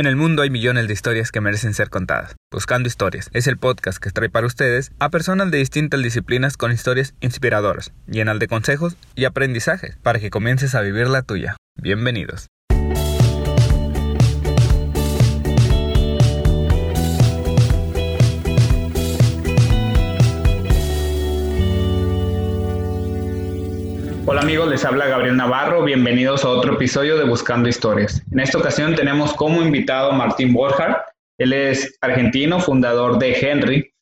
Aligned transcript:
En 0.00 0.06
el 0.06 0.16
mundo 0.16 0.40
hay 0.40 0.48
millones 0.48 0.86
de 0.86 0.94
historias 0.94 1.30
que 1.30 1.42
merecen 1.42 1.74
ser 1.74 1.90
contadas. 1.90 2.34
Buscando 2.50 2.86
Historias 2.86 3.28
es 3.34 3.46
el 3.46 3.58
podcast 3.58 4.02
que 4.02 4.08
trae 4.08 4.30
para 4.30 4.46
ustedes 4.46 4.92
a 4.98 5.10
personas 5.10 5.50
de 5.50 5.58
distintas 5.58 6.02
disciplinas 6.02 6.56
con 6.56 6.72
historias 6.72 7.12
inspiradoras, 7.20 7.92
llenas 8.06 8.38
de 8.38 8.48
consejos 8.48 8.96
y 9.14 9.26
aprendizajes 9.26 9.98
para 10.02 10.18
que 10.18 10.30
comiences 10.30 10.74
a 10.74 10.80
vivir 10.80 11.08
la 11.08 11.20
tuya. 11.20 11.56
Bienvenidos. 11.76 12.48
Hola 24.32 24.42
amigos, 24.42 24.68
les 24.68 24.84
habla 24.84 25.08
Gabriel 25.08 25.36
Navarro, 25.36 25.82
bienvenidos 25.82 26.44
a 26.44 26.50
otro 26.50 26.74
episodio 26.74 27.18
de 27.18 27.24
Buscando 27.24 27.68
Historias. 27.68 28.22
En 28.30 28.38
esta 28.38 28.58
ocasión 28.58 28.94
tenemos 28.94 29.34
como 29.34 29.60
invitado 29.60 30.12
a 30.12 30.14
Martín 30.14 30.52
Borja, 30.52 31.04
él 31.36 31.52
es 31.52 31.98
argentino, 32.00 32.60
fundador 32.60 33.18
de 33.18 33.32
Henry, 33.32 33.92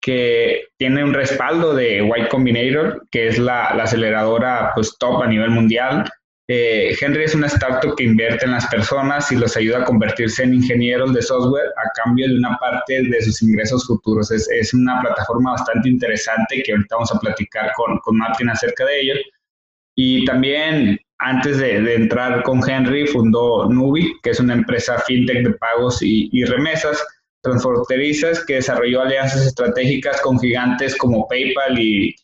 que 0.00 0.66
tiene 0.78 1.02
un 1.02 1.12
respaldo 1.12 1.74
de 1.74 2.00
White 2.00 2.28
Combinator, 2.28 3.08
que 3.10 3.26
es 3.26 3.40
la, 3.40 3.70
aceleradora 3.70 4.70
pues, 4.76 4.96
top 5.00 5.20
a 5.20 5.26
nivel 5.26 5.50
mundial. 5.50 6.08
Eh, 6.48 6.94
Henry 7.00 7.24
es 7.24 7.34
una 7.34 7.48
startup 7.48 7.96
que 7.96 8.04
invierte 8.04 8.44
en 8.44 8.52
las 8.52 8.68
personas 8.68 9.32
y 9.32 9.36
los 9.36 9.56
ayuda 9.56 9.78
a 9.78 9.84
convertirse 9.84 10.44
en 10.44 10.54
ingenieros 10.54 11.12
de 11.12 11.22
software 11.22 11.66
a 11.84 11.90
cambio 12.04 12.28
de 12.28 12.36
una 12.36 12.56
parte 12.58 13.02
de 13.02 13.20
sus 13.20 13.42
ingresos 13.42 13.84
futuros. 13.88 14.30
Es, 14.30 14.48
es 14.48 14.72
una 14.74 15.00
plataforma 15.00 15.50
bastante 15.50 15.88
interesante 15.88 16.62
que 16.62 16.70
ahorita 16.70 16.94
vamos 16.94 17.12
a 17.12 17.18
platicar 17.18 17.72
con, 17.74 17.98
con 17.98 18.16
Martín 18.16 18.48
acerca 18.48 18.84
de 18.84 19.00
ello. 19.00 19.14
Y 20.04 20.24
también 20.24 20.98
antes 21.18 21.58
de, 21.58 21.94
entrar 21.94 22.42
con 22.42 22.68
Henry, 22.68 23.06
fundó 23.06 23.68
Nubi, 23.68 24.12
que 24.24 24.30
es 24.30 24.40
una 24.40 24.54
empresa 24.54 24.98
fintech 25.06 25.44
de 25.44 25.52
pagos 25.52 26.02
y, 26.02 26.44
remesas 26.44 27.06
transfronterizas 27.40 28.44
que 28.44 28.54
desarrolló 28.54 29.02
alianzas 29.02 29.46
estratégicas 29.46 30.20
con 30.22 30.40
gigantes 30.40 30.96
como 30.96 31.28
PayPal 31.28 31.78
y, 31.78 32.16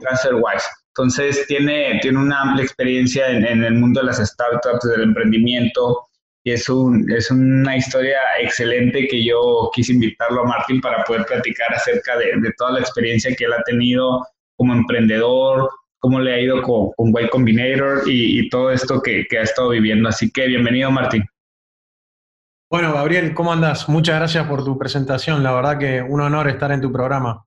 TransferWise. 0.00 0.64
Entonces, 0.90 1.44
tiene, 1.48 1.98
tiene 2.02 2.18
una 2.18 2.40
amplia 2.40 2.64
experiencia 2.64 3.28
en, 3.28 3.64
el 3.64 3.74
mundo 3.74 3.98
de 4.00 4.06
las 4.06 4.18
startups, 4.18 4.88
del 4.88 5.02
emprendimiento, 5.02 6.02
y 6.44 6.52
es, 6.52 6.68
un, 6.68 7.10
es 7.10 7.32
una 7.32 7.76
historia 7.76 8.18
excelente 8.38 9.08
que 9.08 9.24
yo 9.24 9.72
quise 9.74 9.92
invitarlo 9.92 10.42
a 10.42 10.46
Martín 10.46 10.80
para 10.80 11.02
poder 11.02 11.24
platicar 11.24 11.74
acerca 11.74 12.16
de, 12.16 12.26
de 12.40 12.52
toda 12.56 12.74
la 12.74 12.80
experiencia 12.80 13.34
que 13.34 13.44
él 13.44 13.54
ha 13.54 13.62
tenido 13.64 14.24
como 14.56 14.72
emprendedor, 14.72 15.68
cómo 16.04 16.20
le 16.20 16.34
ha 16.34 16.38
ido 16.38 16.60
con, 16.60 16.90
con 16.92 17.14
White 17.14 17.30
Combinator 17.30 18.02
y, 18.04 18.46
todo 18.50 18.70
esto 18.70 19.00
que, 19.00 19.26
ha 19.38 19.42
estado 19.42 19.70
viviendo. 19.70 20.10
Así 20.10 20.30
que 20.30 20.46
bienvenido, 20.46 20.90
Martín. 20.90 21.24
Bueno, 22.70 22.92
Gabriel, 22.92 23.32
¿cómo 23.32 23.54
andas? 23.54 23.88
Muchas 23.88 24.16
gracias 24.16 24.46
por 24.46 24.62
tu 24.62 24.76
presentación. 24.76 25.42
La 25.42 25.52
verdad 25.52 25.78
que 25.78 26.02
un 26.02 26.20
honor 26.20 26.48
estar 26.48 26.70
en 26.72 26.82
tu 26.82 26.92
programa. 26.92 27.46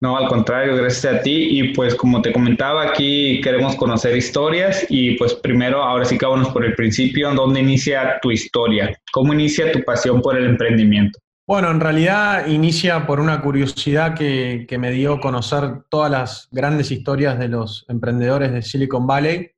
No, 0.00 0.16
al 0.16 0.26
contrario, 0.26 0.74
gracias 0.74 1.14
a 1.14 1.22
ti. 1.22 1.60
Y 1.60 1.72
pues 1.72 1.94
como 1.94 2.20
te 2.20 2.32
comentaba, 2.32 2.82
aquí 2.82 3.40
queremos 3.42 3.76
conocer 3.76 4.16
historias 4.16 4.84
y 4.88 5.12
pues 5.12 5.34
primero, 5.34 5.80
ahora 5.80 6.04
sí 6.04 6.18
que 6.18 6.26
vámonos 6.26 6.48
por 6.48 6.64
el 6.64 6.74
principio, 6.74 7.32
¿dónde 7.32 7.60
inicia 7.60 8.18
tu 8.20 8.32
historia? 8.32 8.92
¿Cómo 9.12 9.32
inicia 9.34 9.70
tu 9.70 9.84
pasión 9.84 10.20
por 10.20 10.36
el 10.36 10.46
emprendimiento? 10.46 11.20
Bueno, 11.48 11.70
en 11.70 11.80
realidad 11.80 12.46
inicia 12.48 13.06
por 13.06 13.20
una 13.20 13.40
curiosidad 13.40 14.14
que, 14.14 14.66
me 14.78 14.90
dio 14.90 15.18
conocer 15.18 15.84
todas 15.88 16.10
las 16.10 16.48
grandes 16.50 16.90
historias 16.90 17.38
de 17.38 17.48
los 17.48 17.86
emprendedores 17.88 18.52
de 18.52 18.60
Silicon 18.60 19.06
Valley, 19.06 19.52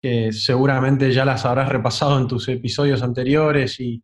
que 0.00 0.32
seguramente 0.32 1.12
ya 1.12 1.26
las 1.26 1.44
habrás 1.44 1.68
repasado 1.68 2.18
en 2.18 2.26
tus 2.26 2.48
episodios 2.48 3.02
anteriores 3.02 3.78
y, 3.80 4.02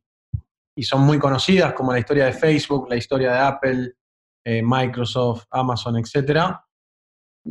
son 0.82 1.06
muy 1.06 1.18
conocidas, 1.18 1.72
como 1.72 1.90
la 1.90 2.00
historia 2.00 2.26
de 2.26 2.34
Facebook, 2.34 2.86
la 2.90 2.96
historia 2.96 3.32
de 3.32 3.38
Apple, 3.38 3.92
eh, 4.44 4.60
Microsoft, 4.62 5.44
Amazon, 5.52 5.96
etc. 5.96 6.54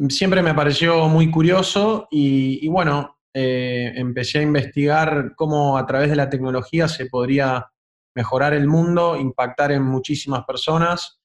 Siempre 0.10 0.44
me 0.44 0.54
pareció 0.54 1.08
muy 1.08 1.32
curioso 1.32 2.08
y, 2.12 2.68
bueno, 2.68 3.18
eh, 3.34 3.94
empecé 3.96 4.38
a 4.38 4.44
investigar 4.44 5.34
cómo 5.36 5.76
a 5.76 5.88
través 5.88 6.12
de 6.12 6.18
la 6.18 6.30
tecnología 6.30 6.88
se 6.88 7.08
podría 7.08 7.72
mejorar 8.16 8.54
el 8.54 8.68
mundo, 8.68 9.16
impactar 9.16 9.72
en 9.72 9.84
muchísimas 9.84 10.44
personas 10.46 11.22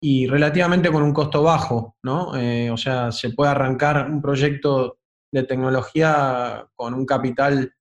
y 0.00 0.26
relativamente 0.26 0.90
con 0.90 1.02
un 1.02 1.14
costo 1.14 1.42
bajo, 1.42 1.96
¿no? 2.02 2.36
Eh, 2.36 2.70
o 2.70 2.76
sea, 2.76 3.10
se 3.10 3.30
puede 3.30 3.50
arrancar 3.50 4.10
un 4.10 4.20
proyecto 4.20 4.98
de 5.32 5.44
tecnología 5.44 6.66
con 6.74 6.94
un 6.94 7.06
capital 7.06 7.72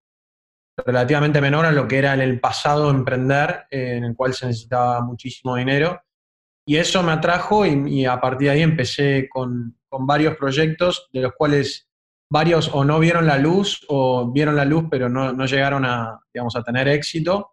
relativamente 0.78 1.42
menor 1.42 1.66
a 1.66 1.72
lo 1.72 1.88
que 1.88 1.98
era 1.98 2.14
en 2.14 2.22
el 2.22 2.40
pasado 2.40 2.90
emprender, 2.90 3.66
eh, 3.70 3.98
en 3.98 4.06
el 4.06 4.16
cual 4.16 4.34
se 4.34 4.48
necesitaba 4.48 5.02
muchísimo 5.02 5.56
dinero. 5.56 6.02
Y 6.66 6.78
eso 6.78 7.04
me 7.04 7.12
atrajo 7.12 7.66
y, 7.66 8.06
a 8.06 8.22
partir 8.22 8.48
de 8.48 8.54
ahí 8.54 8.62
empecé 8.62 9.28
con, 9.30 9.78
varios 9.92 10.36
proyectos, 10.38 11.08
de 11.14 11.22
los 11.22 11.34
cuales 11.34 11.88
varios 12.32 12.72
o 12.74 12.84
no 12.84 12.98
vieron 13.00 13.28
la 13.28 13.38
luz 13.38 13.86
o 13.90 14.32
vieron 14.32 14.56
la 14.56 14.66
luz 14.66 14.86
pero 14.90 15.08
no, 15.08 15.34
no 15.34 15.46
llegaron 15.46 15.86
a, 15.86 16.20
digamos, 16.34 16.56
a 16.56 16.64
tener 16.64 16.88
éxito 16.88 17.53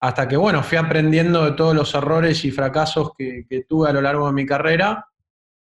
hasta 0.00 0.28
que, 0.28 0.36
bueno, 0.36 0.62
fui 0.62 0.78
aprendiendo 0.78 1.44
de 1.44 1.52
todos 1.52 1.74
los 1.74 1.94
errores 1.94 2.44
y 2.44 2.50
fracasos 2.50 3.12
que, 3.16 3.46
tuve 3.68 3.90
a 3.90 3.92
lo 3.92 4.00
largo 4.00 4.26
de 4.26 4.32
mi 4.32 4.46
carrera 4.46 5.08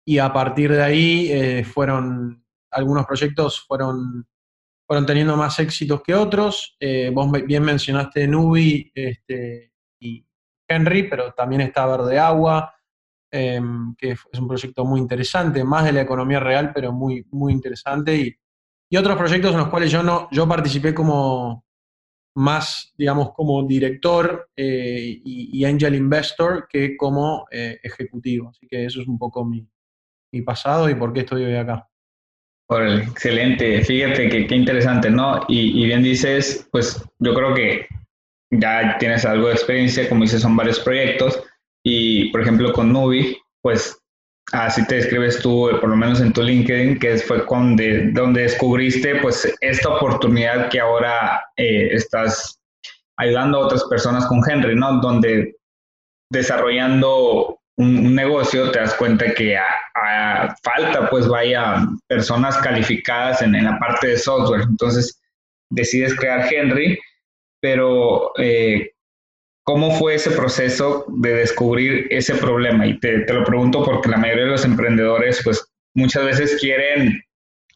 y 0.05 0.19
a 0.19 0.33
partir 0.33 0.73
de 0.73 0.83
ahí 0.83 1.33
eh, 1.33 1.65
fueron, 1.65 2.45
algunos 2.71 3.07
proyectos 3.07 3.65
fueron, 3.67 4.27
fueron 4.87 5.07
teniendo 5.07 5.37
más 5.37 5.59
éxitos 5.59 6.03
que 6.03 6.15
otros. 6.15 6.77
Eh, 6.81 7.11
vos 7.15 7.31
bien 7.47 7.63
mencionaste 7.63 8.27
Nubi 8.27 8.93
este, 8.95 9.73
y 10.01 10.27
Henry, 10.69 11.05
pero 11.05 11.33
también 11.33 11.63
está 11.63 11.87
Verde 11.87 12.19
Agua, 12.19 12.75
em, 13.31 13.95
que 13.97 14.11
es 14.11 14.39
un 14.39 14.49
proyecto 14.49 14.85
muy 14.85 15.01
interesante, 15.01 15.65
más 15.65 15.85
de 15.85 15.93
la 15.93 16.03
economía 16.03 16.41
real, 16.41 16.73
pero 16.75 16.93
muy, 16.93 17.27
muy 17.31 17.53
interesante. 17.53 18.17
Y, 18.17 18.37
y 18.91 18.97
otros 18.97 19.17
proyectos 19.17 19.53
en 19.53 19.59
los 19.59 19.69
cuales 19.69 19.91
yo, 19.91 20.03
no, 20.03 20.29
yo 20.31 20.47
participé 20.47 20.93
como, 20.93 21.65
más, 22.35 22.93
digamos, 22.97 23.33
como 23.33 23.67
director 23.67 24.49
eh, 24.57 25.21
y, 25.25 25.65
angel 25.65 25.95
investor 25.95 26.67
que 26.69 26.97
como 26.97 27.47
eh, 27.51 27.79
ejecutivo. 27.83 28.51
Así 28.51 28.67
que 28.69 28.85
eso 28.85 29.01
es 29.01 29.09
un 29.09 29.19
poco 29.19 29.45
mi, 29.45 29.67
pasado 30.45 30.89
y 30.89 30.95
por 30.95 31.13
qué 31.13 31.21
estoy 31.21 31.45
hoy 31.45 31.57
acá. 31.57 31.89
excelente, 32.71 33.83
fíjate 33.83 34.29
que 34.29 34.47
qué 34.47 34.55
interesante, 34.55 35.11
¿no? 35.11 35.45
Y, 35.49 35.85
bien 35.85 36.03
dices, 36.03 36.69
pues 36.71 37.05
yo 37.19 37.35
creo 37.35 37.53
que 37.53 37.87
ya 38.53 38.97
tienes 38.99 39.25
algo 39.25 39.49
de 39.49 39.55
experiencia, 39.55 40.09
como 40.09 40.23
dices, 40.23 40.43
son 40.43 40.57
varios 40.57 40.79
proyectos 40.81 41.43
y, 41.85 42.31
por 42.31 42.43
ejemplo, 42.43 42.73
con 42.73 42.93
Nubi, 42.93 43.37
pues 43.61 44.00
así 44.53 44.87
te 44.87 44.97
describes 44.97 45.41
tú, 45.41 45.71
por 45.81 45.89
lo 45.89 45.97
menos 45.97 46.21
en 46.21 46.33
tu 46.33 46.43
LinkedIn, 46.43 46.99
que 46.99 47.17
fue 47.19 47.45
con 47.47 47.77
donde 47.77 48.43
descubriste 48.43 49.17
pues 49.17 49.53
esta 49.61 49.89
oportunidad 49.89 50.69
que 50.69 50.81
ahora 50.81 51.43
eh, 51.57 51.89
estás 51.93 52.61
ayudando 53.17 53.59
a 53.59 53.67
otras 53.67 53.85
personas 53.85 54.27
con 54.27 54.41
Henry, 54.49 54.75
¿no? 54.75 55.01
Donde 55.01 55.57
desarrollando 56.31 57.59
un, 57.77 58.15
negocio 58.15 58.71
te 58.71 58.81
das 58.81 58.95
cuenta 58.95 59.33
que 59.35 59.57
a, 59.57 60.57
falta 60.63 61.09
pues 61.11 61.29
vaya 61.29 61.87
personas 62.09 62.57
calificadas 62.59 63.43
en, 63.43 63.55
en, 63.55 63.65
la 63.65 63.79
parte 63.79 64.09
de 64.09 64.19
software. 64.19 64.63
Entonces 64.63 65.21
decides 65.71 66.15
crear 66.17 66.53
Henry, 66.53 66.99
pero 67.61 68.33
eh, 68.39 68.91
¿Cómo 69.71 69.93
fue 69.93 70.17
ese 70.17 70.33
proceso 70.33 71.05
de 71.07 71.33
descubrir 71.33 72.09
ese 72.11 72.35
problema? 72.35 72.89
Y 72.89 72.99
te, 72.99 73.19
lo 73.33 73.45
pregunto 73.45 73.85
porque 73.85 74.09
la 74.09 74.17
mayoría 74.17 74.47
de 74.47 74.51
los 74.51 74.65
emprendedores, 74.65 75.43
pues 75.45 75.65
muchas 75.95 76.25
veces 76.25 76.59
quieren 76.61 77.23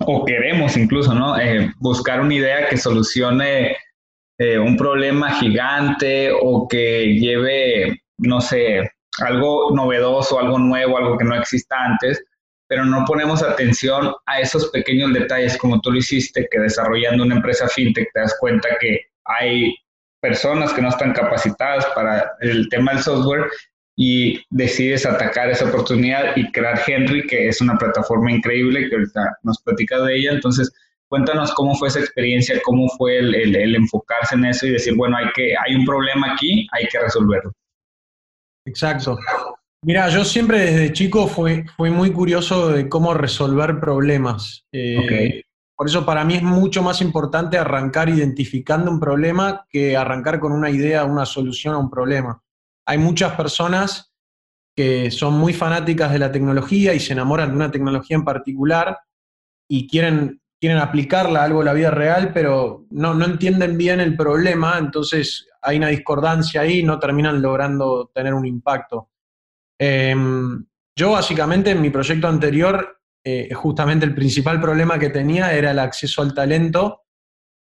o 0.00 0.24
queremos 0.24 0.76
incluso, 0.76 1.14
¿no? 1.14 1.38
Eh, 1.38 1.72
buscar 1.78 2.20
una 2.20 2.34
idea 2.34 2.68
que 2.68 2.78
solucione 2.78 3.76
eh, 4.38 4.58
un 4.58 4.76
problema 4.76 5.34
gigante 5.34 6.32
o 6.32 6.66
que 6.66 7.14
lleve, 7.14 8.02
no 8.18 8.40
sé, 8.40 8.90
algo 9.20 9.70
novedoso, 9.72 10.40
algo 10.40 10.58
nuevo, 10.58 10.98
algo 10.98 11.16
que 11.16 11.24
no 11.24 11.36
exista 11.36 11.76
antes, 11.80 12.24
pero 12.66 12.84
no 12.84 13.04
ponemos 13.06 13.40
atención 13.40 14.12
a 14.26 14.40
esos 14.40 14.68
pequeños 14.70 15.12
detalles 15.12 15.56
como 15.56 15.80
tú 15.80 15.92
lo 15.92 15.98
hiciste, 15.98 16.48
que 16.50 16.58
desarrollando 16.58 17.22
una 17.22 17.36
empresa 17.36 17.68
fintech 17.68 18.08
te 18.12 18.20
das 18.20 18.36
cuenta 18.40 18.70
que 18.80 18.98
hay 19.26 19.72
personas 20.24 20.72
que 20.72 20.80
no 20.80 20.88
están 20.88 21.12
capacitadas 21.12 21.84
para 21.94 22.32
el 22.40 22.66
tema 22.70 22.92
del 22.92 23.02
software 23.02 23.44
y 23.94 24.40
decides 24.48 25.04
atacar 25.04 25.50
esa 25.50 25.66
oportunidad 25.66 26.34
y 26.34 26.50
crear 26.50 26.80
Henry, 26.86 27.26
que 27.26 27.48
es 27.48 27.60
una 27.60 27.76
plataforma 27.76 28.32
increíble 28.32 28.88
que 28.88 28.94
ahorita 28.94 29.36
nos 29.42 29.60
platica 29.60 30.00
de 30.00 30.16
ella. 30.16 30.32
Entonces, 30.32 30.72
cuéntanos 31.08 31.52
cómo 31.52 31.74
fue 31.74 31.88
esa 31.88 32.00
experiencia, 32.00 32.58
cómo 32.64 32.88
fue 32.96 33.18
el, 33.18 33.76
enfocarse 33.76 34.34
en 34.34 34.46
eso 34.46 34.66
y 34.66 34.70
decir, 34.70 34.94
bueno, 34.96 35.18
hay, 35.18 35.26
que, 35.34 35.52
hay 35.62 35.74
un 35.74 35.84
problema 35.84 36.32
aquí, 36.32 36.66
hay 36.72 36.86
que 36.86 37.00
resolverlo. 37.00 37.52
Exacto. 38.66 39.18
Mira, 39.82 40.08
yo 40.08 40.24
siempre 40.24 40.58
desde 40.60 40.94
chico 40.94 41.26
fui, 41.26 41.64
fui 41.76 41.90
muy 41.90 42.10
curioso 42.12 42.72
de 42.72 42.88
cómo 42.88 43.12
resolver 43.12 43.78
problemas. 43.78 44.64
Eh, 44.72 45.42
por 45.76 45.88
eso 45.88 46.06
para 46.06 46.24
mí 46.24 46.34
es 46.34 46.42
mucho 46.42 46.82
más 46.82 47.00
importante 47.00 47.58
arrancar 47.58 48.08
identificando 48.08 48.90
un 48.90 49.00
problema 49.00 49.66
que 49.68 49.96
arrancar 49.96 50.38
con 50.38 50.52
una 50.52 50.70
idea, 50.70 51.04
una 51.04 51.26
solución 51.26 51.74
a 51.74 51.78
un 51.78 51.90
problema. 51.90 52.40
Hay 52.86 52.98
muchas 52.98 53.34
personas 53.34 54.12
que 54.76 55.10
son 55.10 55.34
muy 55.34 55.52
fanáticas 55.52 56.12
de 56.12 56.18
la 56.18 56.32
tecnología 56.32 56.94
y 56.94 57.00
se 57.00 57.12
enamoran 57.12 57.50
de 57.50 57.56
una 57.56 57.70
tecnología 57.70 58.16
en 58.16 58.24
particular 58.24 58.98
y 59.68 59.88
quieren, 59.88 60.40
quieren 60.60 60.78
aplicarla 60.78 61.40
a 61.40 61.44
algo 61.44 61.60
en 61.60 61.66
la 61.66 61.72
vida 61.72 61.90
real, 61.90 62.32
pero 62.32 62.86
no, 62.90 63.14
no 63.14 63.24
entienden 63.24 63.76
bien 63.76 64.00
el 64.00 64.16
problema, 64.16 64.78
entonces 64.78 65.48
hay 65.62 65.78
una 65.78 65.88
discordancia 65.88 66.60
ahí 66.60 66.80
y 66.80 66.82
no 66.82 66.98
terminan 66.98 67.40
logrando 67.40 68.10
tener 68.14 68.34
un 68.34 68.46
impacto. 68.46 69.10
Em, 69.78 70.64
yo 70.96 71.12
básicamente 71.12 71.70
en 71.70 71.80
mi 71.80 71.90
proyecto 71.90 72.28
anterior, 72.28 73.00
eh, 73.26 73.54
justamente 73.54 74.04
el 74.04 74.14
principal 74.14 74.60
problema 74.60 74.98
que 74.98 75.08
tenía 75.08 75.54
era 75.54 75.70
el 75.70 75.78
acceso 75.78 76.20
al 76.20 76.34
talento. 76.34 77.04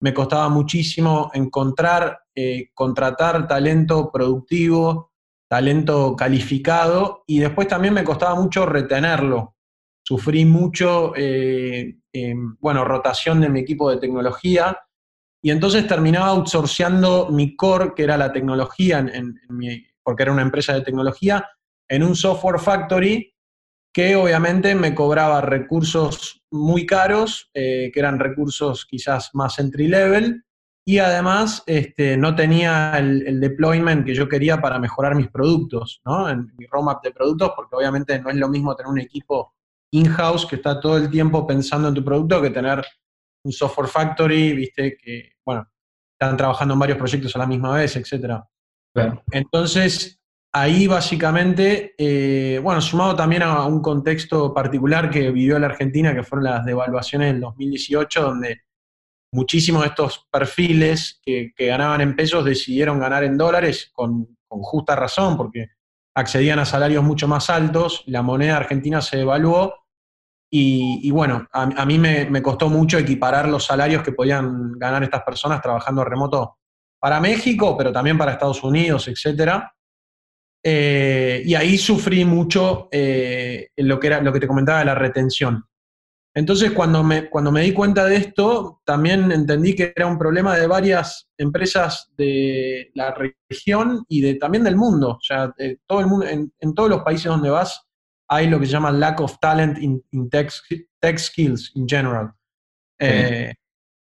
Me 0.01 0.15
costaba 0.15 0.49
muchísimo 0.49 1.31
encontrar, 1.35 2.21
eh, 2.35 2.71
contratar 2.73 3.47
talento 3.47 4.11
productivo, 4.11 5.13
talento 5.47 6.17
calificado 6.17 7.25
y 7.27 7.41
después 7.41 7.69
también 7.69 7.93
me 7.93 8.05
costaba 8.05 8.35
mucho 8.41 8.65
retenerlo. 8.65 9.57
Sufrí 10.03 10.47
mucho, 10.47 11.13
eh, 11.15 11.99
bueno, 12.59 12.85
rotación 12.85 13.43
de 13.43 13.51
mi 13.51 13.61
equipo 13.61 13.91
de 13.91 13.99
tecnología 13.99 14.79
y 15.43 15.51
entonces 15.51 15.87
terminaba 15.87 16.29
outsourceando 16.29 17.29
mi 17.31 17.55
core, 17.55 17.93
que 17.95 18.05
era 18.05 18.17
la 18.17 18.33
tecnología, 18.33 19.05
porque 20.03 20.23
era 20.23 20.33
una 20.33 20.43
empresa 20.43 20.73
de 20.73 20.83
tecnología, 20.83 21.47
en 21.89 22.03
un 22.03 22.17
software 22.17 22.59
factory 22.59 23.35
que 23.93 24.17
obviamente 24.17 24.75
me 24.75 24.95
cobraba 24.95 25.41
recursos 25.41 26.43
muy 26.51 26.87
caros, 26.87 27.51
eh, 27.55 27.91
que 27.93 28.01
eran 28.01 28.19
recursos 28.19 28.87
quizás 28.87 29.31
más 29.35 29.59
entry 29.59 29.89
level, 29.89 30.45
y 30.87 30.99
además 30.99 31.63
este, 31.67 32.17
no 32.17 32.35
tenía 32.35 32.99
el, 32.99 33.39
deployment 33.41 34.05
que 34.05 34.15
yo 34.15 34.29
quería 34.29 34.61
para 34.61 34.79
mejorar 34.79 35.15
mis 35.15 35.29
productos, 35.29 36.01
¿no? 36.05 36.29
En 36.29 36.53
mi 36.57 36.67
roadmap 36.67 37.03
de 37.03 37.13
productos, 37.13 37.53
porque 37.55 37.77
obviamente 37.77 38.19
no 38.21 38.31
es 38.31 38.37
lo 38.37 38.49
mismo 38.49 38.75
tener 38.75 38.91
un 38.91 38.99
equipo 38.99 39.55
in-house 39.93 40.47
que 40.47 40.57
está 40.57 40.81
todo 40.81 40.97
el 40.97 41.11
tiempo 41.11 41.47
pensando 41.47 41.89
en 41.89 41.95
tu 41.95 42.05
producto 42.05 42.41
que 42.41 42.51
tener 42.51 42.85
un 43.45 43.53
software 43.53 43.89
factory, 43.89 44.53
viste, 44.53 44.97
que, 44.97 45.33
bueno, 45.45 45.69
están 46.19 46.37
trabajando 46.37 46.75
en 46.75 46.81
varios 46.81 46.99
proyectos 46.99 47.35
a 47.37 47.41
la 47.41 47.47
misma 47.47 47.75
vez, 47.75 47.97
etc. 47.97 48.43
Entonces, 49.31 50.20
ahí 50.53 50.87
básicamente, 50.87 51.95
eh, 51.97 52.59
bueno, 52.63 52.81
sumado 52.81 53.15
también 53.15 53.43
a 53.43 53.65
un 53.67 53.81
contexto 53.81 54.53
particular 54.53 55.11
que 55.11 55.31
vivió 55.31 55.59
la 55.59 55.67
Argentina, 55.67 56.15
que 56.15 56.23
fueron 56.23 56.45
las 56.45 56.65
devaluaciones 56.65 57.33
del 57.33 57.41
2018, 57.41 58.23
donde 58.23 58.63
muchísimos 59.33 59.83
de 59.83 59.89
estos 59.89 60.27
perfiles 60.31 61.21
que, 61.23 61.53
ganaban 61.57 62.01
en 62.01 62.17
pesos 62.17 62.45
decidieron 62.45 62.99
ganar 62.99 63.25
en 63.25 63.37
dólares 63.37 63.91
con, 63.93 64.37
justa 64.49 64.97
razón, 64.97 65.37
porque 65.37 65.69
accedían 66.17 66.59
a 66.59 66.65
salarios 66.65 67.05
mucho 67.05 67.29
más 67.29 67.49
altos, 67.51 68.03
la 68.07 68.21
moneda 68.21 68.57
argentina 68.57 69.01
se 69.01 69.19
devaluó, 69.19 69.75
y, 70.53 71.09
bueno, 71.13 71.47
a, 71.53 71.87
mí 71.87 71.97
me, 71.97 72.43
costó 72.43 72.69
mucho 72.69 72.99
equiparar 72.99 73.49
los 73.49 73.67
salarios 73.67 74.03
que 74.03 74.11
podían 74.11 74.73
ganar 74.73 75.05
estas 75.05 75.23
personas 75.23 75.63
trabajando 75.63 76.05
remoto 76.05 76.59
para 76.99 77.21
México, 77.21 77.77
pero 77.79 77.93
también 77.93 78.19
para 78.19 78.33
Estados 78.33 78.65
Unidos, 78.65 79.07
etc. 79.07 79.63
Eh, 80.63 81.43
y 81.45 81.55
ahí 81.55 81.79
sufrí 81.79 82.25
mucho 82.25 82.89
eh, 82.93 83.69
lo, 83.77 83.99
que 83.99 84.07
era, 84.09 84.21
lo 84.21 84.33
que 84.33 84.41
te 84.41 84.47
comentaba 84.47 84.81
de 84.81 84.85
la 84.85 84.95
retención. 84.95 85.65
Entonces, 86.35 86.71
cuando 86.73 87.03
me, 87.03 87.29
cuando 87.29 87.51
me 87.51 87.63
di 87.63 87.73
cuenta 87.73 88.05
de 88.05 88.17
esto, 88.17 88.81
también 88.85 89.33
entendí 89.33 89.75
que 89.75 89.93
era 89.97 90.07
un 90.07 90.19
problema 90.19 90.57
de 90.57 90.67
varias 90.67 91.29
empresas 91.37 92.13
de 92.17 92.91
la 92.95 93.15
región 93.49 94.05
y 94.09 94.21
de, 94.21 94.37
también 94.37 94.63
del 94.63 94.77
mundo. 94.77 95.11
O 95.13 95.21
sea, 95.21 95.53
todo 95.87 96.01
el 96.01 96.07
mundo, 96.07 96.27
en, 96.27 96.75
todos 96.75 96.89
los 96.89 97.03
países 97.03 97.27
donde 97.27 97.51
vas 97.51 97.91
hay 98.31 98.49
lo 98.49 98.61
que 98.61 98.67
se 98.67 98.73
llama 98.73 98.93
lack 98.93 99.21
of 99.21 99.39
talent 99.41 99.77
in, 99.79 100.31
tech, 100.31 101.19
skills 101.19 101.73
in 101.75 101.89
general. 101.89 102.33
Eh, 103.01 103.53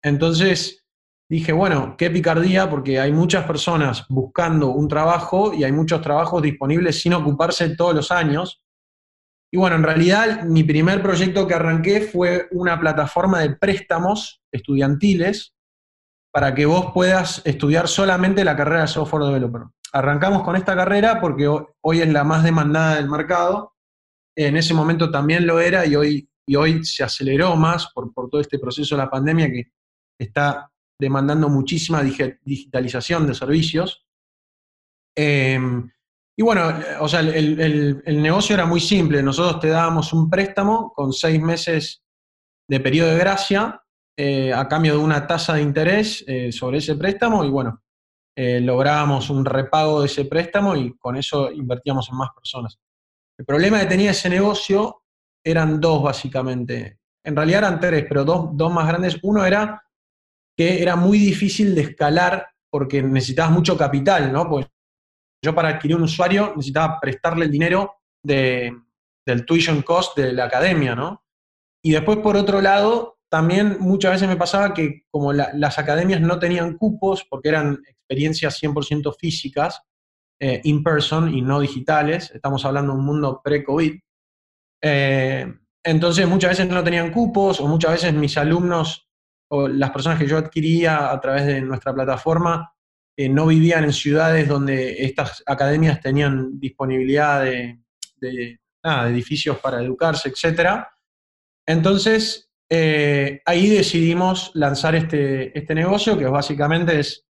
entonces, 0.02 0.84
dije, 1.28 1.52
bueno, 1.52 1.96
qué 1.96 2.10
picardía, 2.10 2.70
porque 2.70 3.00
hay 3.00 3.12
muchas 3.12 3.44
personas 3.44 4.06
buscando 4.08 4.68
un 4.68 4.88
trabajo 4.88 5.52
y 5.52 5.64
hay 5.64 5.72
muchos 5.72 6.00
trabajos 6.00 6.42
disponibles 6.42 7.00
sin 7.00 7.14
ocuparse 7.14 7.76
todos 7.76 7.94
los 7.94 8.10
años. 8.12 8.62
Y 9.52 9.58
bueno, 9.58 9.76
en 9.76 9.82
realidad 9.82 10.44
mi 10.44 10.64
primer 10.64 11.02
proyecto 11.02 11.46
que 11.46 11.54
arranqué 11.54 12.00
fue 12.00 12.48
una 12.52 12.78
plataforma 12.78 13.40
de 13.40 13.56
préstamos 13.56 14.40
estudiantiles 14.52 15.54
para 16.32 16.54
que 16.54 16.66
vos 16.66 16.92
puedas 16.92 17.40
estudiar 17.46 17.88
solamente 17.88 18.44
la 18.44 18.56
carrera 18.56 18.82
de 18.82 18.88
software 18.88 19.24
developer. 19.24 19.62
Arrancamos 19.92 20.42
con 20.42 20.56
esta 20.56 20.76
carrera 20.76 21.20
porque 21.20 21.48
hoy 21.48 22.00
es 22.00 22.08
la 22.08 22.24
más 22.24 22.44
demandada 22.44 22.96
del 22.96 23.08
mercado. 23.08 23.74
En 24.36 24.56
ese 24.56 24.74
momento 24.74 25.10
también 25.10 25.46
lo 25.46 25.60
era 25.60 25.86
y 25.86 25.96
hoy, 25.96 26.28
y 26.46 26.56
hoy 26.56 26.84
se 26.84 27.02
aceleró 27.02 27.56
más 27.56 27.90
por, 27.94 28.12
todo 28.12 28.40
este 28.40 28.58
proceso 28.58 28.94
de 28.94 29.02
la 29.02 29.10
pandemia 29.10 29.50
que 29.50 29.72
está 30.18 30.70
demandando 30.98 31.48
muchísima 31.48 32.02
digitalización 32.02 33.26
de 33.26 33.34
servicios. 33.34 34.06
Em, 35.16 35.90
y 36.38 36.42
bueno, 36.42 36.62
o 37.00 37.08
sea, 37.08 37.20
el, 37.20 38.02
negocio 38.22 38.54
era 38.54 38.66
muy 38.66 38.80
simple. 38.80 39.22
Nosotros 39.22 39.60
te 39.60 39.68
dábamos 39.68 40.12
un 40.12 40.28
préstamo 40.28 40.92
con 40.94 41.12
seis 41.12 41.40
meses 41.40 42.02
de 42.68 42.80
periodo 42.80 43.10
de 43.10 43.18
gracia 43.18 43.82
eh, 44.18 44.52
a 44.52 44.68
cambio 44.68 44.92
de 44.92 44.98
una 44.98 45.26
tasa 45.26 45.54
de 45.54 45.62
interés 45.62 46.24
eh, 46.26 46.52
sobre 46.52 46.78
ese 46.78 46.96
préstamo 46.96 47.44
y 47.44 47.50
bueno, 47.50 47.82
eh, 48.34 48.60
lográbamos 48.60 49.30
un 49.30 49.44
repago 49.44 50.00
de 50.00 50.06
ese 50.06 50.24
préstamo 50.26 50.76
y 50.76 50.96
con 50.98 51.16
eso 51.16 51.50
invertíamos 51.50 52.08
en 52.10 52.16
más 52.16 52.30
personas. 52.34 52.78
El 53.38 53.46
problema 53.46 53.80
que 53.80 53.86
tenía 53.86 54.10
ese 54.10 54.28
negocio 54.28 55.04
eran 55.44 55.80
dos 55.80 56.02
básicamente. 56.02 56.98
En 57.24 57.34
realidad 57.34 57.58
eran 57.60 57.80
tres, 57.80 58.04
pero 58.08 58.24
dos, 58.24 58.50
dos 58.52 58.72
más 58.72 58.86
grandes. 58.86 59.18
Uno 59.22 59.44
era 59.44 59.82
que 60.56 60.82
era 60.82 60.96
muy 60.96 61.18
difícil 61.18 61.74
de 61.74 61.82
escalar 61.82 62.48
porque 62.70 63.02
necesitabas 63.02 63.52
mucho 63.52 63.76
capital, 63.76 64.32
¿no? 64.32 64.48
Pues 64.48 64.66
yo 65.44 65.54
para 65.54 65.68
adquirir 65.68 65.96
un 65.96 66.04
usuario 66.04 66.52
necesitaba 66.56 66.98
prestarle 67.00 67.44
el 67.44 67.50
dinero 67.50 67.96
de, 68.22 68.74
del 69.26 69.44
tuition 69.44 69.82
cost 69.82 70.16
de 70.16 70.32
la 70.32 70.44
academia, 70.44 70.94
¿no? 70.94 71.24
Y 71.84 71.92
después, 71.92 72.18
por 72.18 72.36
otro 72.36 72.60
lado, 72.60 73.18
también 73.28 73.76
muchas 73.80 74.12
veces 74.12 74.28
me 74.28 74.36
pasaba 74.36 74.72
que 74.72 75.04
como 75.10 75.32
las 75.32 75.78
academias 75.78 76.20
no 76.20 76.38
tenían 76.38 76.76
cupos, 76.76 77.24
porque 77.28 77.50
eran 77.50 77.82
experiencias 77.86 78.60
100% 78.62 79.14
físicas, 79.18 79.82
eh, 80.40 80.60
in 80.64 80.82
person 80.82 81.32
y 81.34 81.42
no 81.42 81.60
digitales, 81.60 82.30
estamos 82.34 82.64
hablando 82.64 82.92
de 82.92 82.98
un 82.98 83.04
mundo 83.04 83.40
pre-COVID, 83.42 83.98
eh, 84.82 85.54
entonces 85.84 86.28
muchas 86.28 86.50
veces 86.50 86.68
no 86.68 86.84
tenían 86.84 87.12
cupos 87.12 87.60
o 87.60 87.66
muchas 87.66 87.92
veces 87.92 88.12
mis 88.12 88.36
alumnos 88.36 89.05
o 89.48 89.68
las 89.68 89.90
personas 89.90 90.18
que 90.18 90.26
yo 90.26 90.38
adquiría 90.38 91.10
a 91.10 91.20
través 91.20 91.46
de 91.46 91.60
nuestra 91.60 91.94
plataforma 91.94 92.72
no 93.30 93.46
vivían 93.46 93.84
en 93.84 93.92
ciudades 93.92 94.46
donde 94.46 95.04
estas 95.04 95.42
academias 95.46 96.00
tenían 96.00 96.60
disponibilidad 96.60 97.42
de, 97.42 97.80
edificios 98.82 99.58
para 99.58 99.82
educarse, 99.82 100.28
etc. 100.28 100.84
Entonces, 101.66 102.50
eh, 102.70 103.40
ahí 103.44 103.68
decidimos 103.68 104.50
lanzar 104.54 104.94
este, 104.94 105.56
este 105.58 105.74
negocio, 105.74 106.16
que 106.16 106.26
básicamente 106.26 107.00
es 107.00 107.26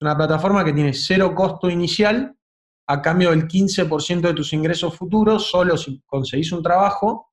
una 0.00 0.16
plataforma 0.16 0.64
que 0.64 0.72
tiene 0.72 0.92
cero 0.92 1.34
costo 1.34 1.70
inicial 1.70 2.36
a 2.88 3.02
cambio 3.02 3.30
del 3.30 3.48
15% 3.48 4.20
de 4.20 4.34
tus 4.34 4.52
ingresos 4.52 4.96
futuros, 4.96 5.48
solo 5.50 5.76
si 5.76 6.02
conseguís 6.06 6.52
un 6.52 6.62
trabajo, 6.62 7.32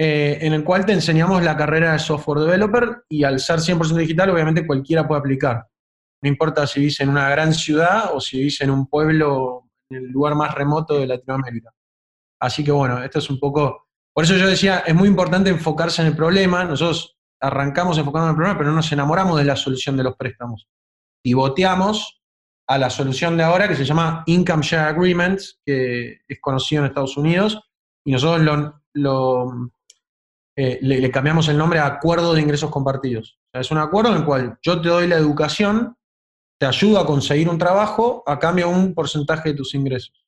eh, 0.00 0.38
en 0.42 0.52
el 0.52 0.62
cual 0.62 0.86
te 0.86 0.92
enseñamos 0.92 1.42
la 1.42 1.56
carrera 1.56 1.92
de 1.92 1.98
software 1.98 2.38
developer 2.40 3.02
y 3.08 3.24
al 3.24 3.40
ser 3.40 3.58
100% 3.58 3.96
digital, 3.96 4.30
obviamente 4.30 4.64
cualquiera 4.64 5.08
puede 5.08 5.18
aplicar. 5.18 5.66
No 6.22 6.28
importa 6.28 6.66
si 6.68 6.80
vivís 6.80 7.00
en 7.00 7.08
una 7.08 7.28
gran 7.28 7.52
ciudad 7.52 8.14
o 8.14 8.20
si 8.20 8.38
vivís 8.38 8.60
en 8.60 8.70
un 8.70 8.86
pueblo, 8.86 9.70
en 9.90 9.98
el 9.98 10.10
lugar 10.10 10.36
más 10.36 10.54
remoto 10.54 10.98
de 10.98 11.06
Latinoamérica. 11.08 11.70
Así 12.40 12.62
que 12.62 12.70
bueno, 12.70 13.02
esto 13.02 13.18
es 13.18 13.28
un 13.28 13.40
poco... 13.40 13.88
Por 14.14 14.24
eso 14.24 14.36
yo 14.36 14.46
decía, 14.46 14.80
es 14.86 14.94
muy 14.94 15.08
importante 15.08 15.50
enfocarse 15.50 16.02
en 16.02 16.08
el 16.08 16.16
problema. 16.16 16.64
Nosotros 16.64 17.18
arrancamos 17.40 17.98
enfocando 17.98 18.26
en 18.26 18.30
el 18.30 18.36
problema, 18.36 18.58
pero 18.58 18.70
no 18.70 18.76
nos 18.76 18.92
enamoramos 18.92 19.38
de 19.38 19.44
la 19.44 19.56
solución 19.56 19.96
de 19.96 20.04
los 20.04 20.16
préstamos. 20.16 20.68
Pivoteamos 21.22 22.20
a 22.68 22.78
la 22.78 22.90
solución 22.90 23.36
de 23.36 23.44
ahora 23.44 23.66
que 23.66 23.76
se 23.76 23.84
llama 23.84 24.22
Income 24.26 24.62
Share 24.62 24.88
Agreements, 24.88 25.60
que 25.64 26.20
es 26.28 26.40
conocido 26.40 26.82
en 26.82 26.88
Estados 26.88 27.16
Unidos, 27.16 27.60
y 28.04 28.12
nosotros 28.12 28.72
lo, 28.94 29.70
eh, 30.60 30.80
le, 30.82 31.00
le, 31.00 31.10
cambiamos 31.12 31.48
el 31.48 31.56
nombre 31.56 31.78
a 31.78 31.86
Acuerdo 31.86 32.34
de 32.34 32.40
Ingresos 32.40 32.68
Compartidos. 32.68 33.38
O 33.46 33.50
sea, 33.52 33.60
es 33.60 33.70
un 33.70 33.78
acuerdo 33.78 34.10
en 34.10 34.16
el 34.16 34.24
cual 34.24 34.58
yo 34.60 34.80
te 34.80 34.88
doy 34.88 35.06
la 35.06 35.14
educación 35.14 35.96
te 36.58 36.66
ayuda 36.66 37.02
a 37.02 37.06
conseguir 37.06 37.48
un 37.48 37.58
trabajo 37.58 38.24
a 38.26 38.40
cambio 38.40 38.66
de 38.66 38.74
un 38.74 38.92
porcentaje 38.92 39.50
de 39.50 39.54
tus 39.54 39.72
ingresos. 39.76 40.26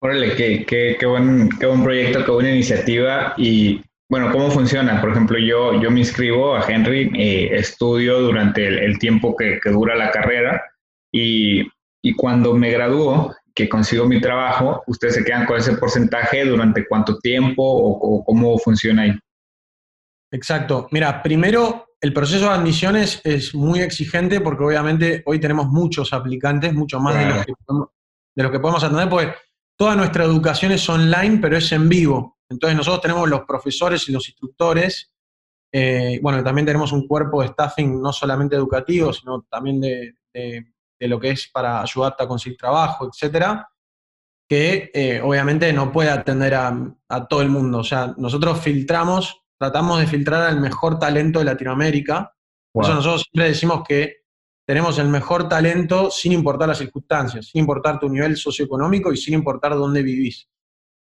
Órale, 0.00 0.36
qué, 0.36 0.64
qué, 0.64 0.96
qué, 1.00 1.04
buen, 1.04 1.48
qué 1.58 1.66
buen 1.66 1.82
proyecto, 1.82 2.24
qué 2.24 2.30
buena 2.30 2.52
iniciativa 2.52 3.34
y 3.36 3.82
bueno, 4.08 4.30
¿cómo 4.30 4.52
funciona? 4.52 5.00
Por 5.00 5.10
ejemplo, 5.10 5.36
yo, 5.36 5.82
yo 5.82 5.90
me 5.90 5.98
inscribo 5.98 6.54
a 6.54 6.64
Henry, 6.64 7.10
eh, 7.16 7.56
estudio 7.56 8.20
durante 8.20 8.68
el, 8.68 9.00
tiempo 9.00 9.34
que, 9.34 9.58
dura 9.64 9.96
la 9.96 10.12
carrera 10.12 10.62
y, 11.10 11.66
y, 12.02 12.14
cuando 12.14 12.54
me 12.54 12.70
gradúo, 12.70 13.34
que 13.56 13.68
consigo 13.70 14.06
mi 14.06 14.20
trabajo, 14.20 14.84
¿ustedes 14.86 15.14
se 15.14 15.24
quedan 15.24 15.46
con 15.46 15.56
ese 15.56 15.76
porcentaje 15.78 16.44
durante 16.44 16.86
cuánto 16.86 17.18
tiempo 17.18 17.62
o, 17.64 18.22
cómo 18.22 18.58
funciona 18.58 19.02
ahí? 19.02 19.18
Exacto. 20.30 20.88
Mira, 20.90 21.22
primero, 21.22 21.86
el 22.02 22.12
proceso 22.12 22.44
de 22.44 22.50
admisiones 22.50 23.22
es 23.24 23.54
muy 23.54 23.80
exigente 23.80 24.42
porque 24.42 24.62
obviamente 24.62 25.22
hoy 25.24 25.40
tenemos 25.40 25.68
muchos 25.68 26.12
aplicantes, 26.12 26.74
mucho 26.74 27.00
más 27.00 27.14
de, 27.14 27.24
los 27.24 27.46
que, 27.46 27.52
de 28.36 28.42
los 28.42 28.52
que 28.52 28.60
podemos 28.60 28.84
atender, 28.84 29.08
porque 29.08 29.32
toda 29.78 29.96
nuestra 29.96 30.24
educación 30.24 30.72
es 30.72 30.86
online, 30.90 31.38
pero 31.40 31.56
es 31.56 31.72
en 31.72 31.88
vivo. 31.88 32.36
Entonces 32.50 32.76
nosotros 32.76 33.00
tenemos 33.00 33.26
los 33.26 33.40
profesores 33.46 34.06
y 34.08 34.12
los 34.12 34.28
instructores, 34.28 35.14
eh, 35.72 36.20
bueno, 36.22 36.44
también 36.44 36.66
tenemos 36.66 36.92
un 36.92 37.06
cuerpo 37.08 37.40
de 37.40 37.48
staffing 37.48 38.02
no 38.02 38.12
solamente 38.12 38.54
educativo, 38.54 39.14
sino 39.14 39.46
también 39.50 39.80
de, 39.80 40.14
lo 41.00 41.20
que 41.20 41.30
es 41.30 41.48
para 41.52 41.80
ayudarte 41.80 42.24
a 42.24 42.28
conseguir 42.28 42.56
trabajo, 42.58 43.08
etcétera, 43.08 43.68
que 44.48 44.90
eh, 44.94 45.20
obviamente 45.22 45.72
no 45.72 45.92
puede 45.92 46.10
atender 46.10 46.54
a, 46.54 47.26
todo 47.28 47.42
el 47.42 47.48
mundo. 47.48 47.78
O 47.78 47.84
sea, 47.84 48.14
nosotros 48.16 48.60
filtramos, 48.60 49.42
tratamos 49.58 50.00
de 50.00 50.06
filtrar 50.06 50.42
al 50.42 50.60
mejor 50.60 50.98
talento 50.98 51.40
de 51.40 51.46
Latinoamérica. 51.46 52.32
Por 52.72 52.84
eso 52.84 52.94
nosotros 52.94 53.22
siempre 53.22 53.48
decimos 53.48 53.82
que 53.86 54.16
tenemos 54.66 54.98
el 54.98 55.08
mejor 55.08 55.48
talento 55.48 56.10
sin 56.10 56.32
importar 56.32 56.68
las 56.68 56.78
circunstancias, 56.78 57.46
sin 57.46 57.60
importar 57.60 57.98
tu 57.98 58.08
nivel 58.08 58.36
socioeconómico 58.36 59.12
y 59.12 59.16
sin 59.16 59.34
importar 59.34 59.74
dónde 59.74 60.02
vivís. 60.02 60.48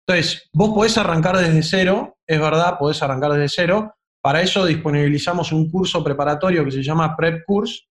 Entonces, 0.06 0.48
vos 0.52 0.70
podés 0.74 0.98
arrancar 0.98 1.36
desde 1.36 1.62
cero, 1.62 2.18
es 2.26 2.40
verdad, 2.40 2.78
podés 2.78 3.02
arrancar 3.02 3.32
desde 3.32 3.48
cero. 3.48 3.94
Para 4.20 4.42
eso 4.42 4.64
disponibilizamos 4.66 5.52
un 5.52 5.70
curso 5.70 6.02
preparatorio 6.02 6.64
que 6.64 6.72
se 6.72 6.82
llama 6.82 7.16
Prep 7.16 7.44
Course, 7.46 7.82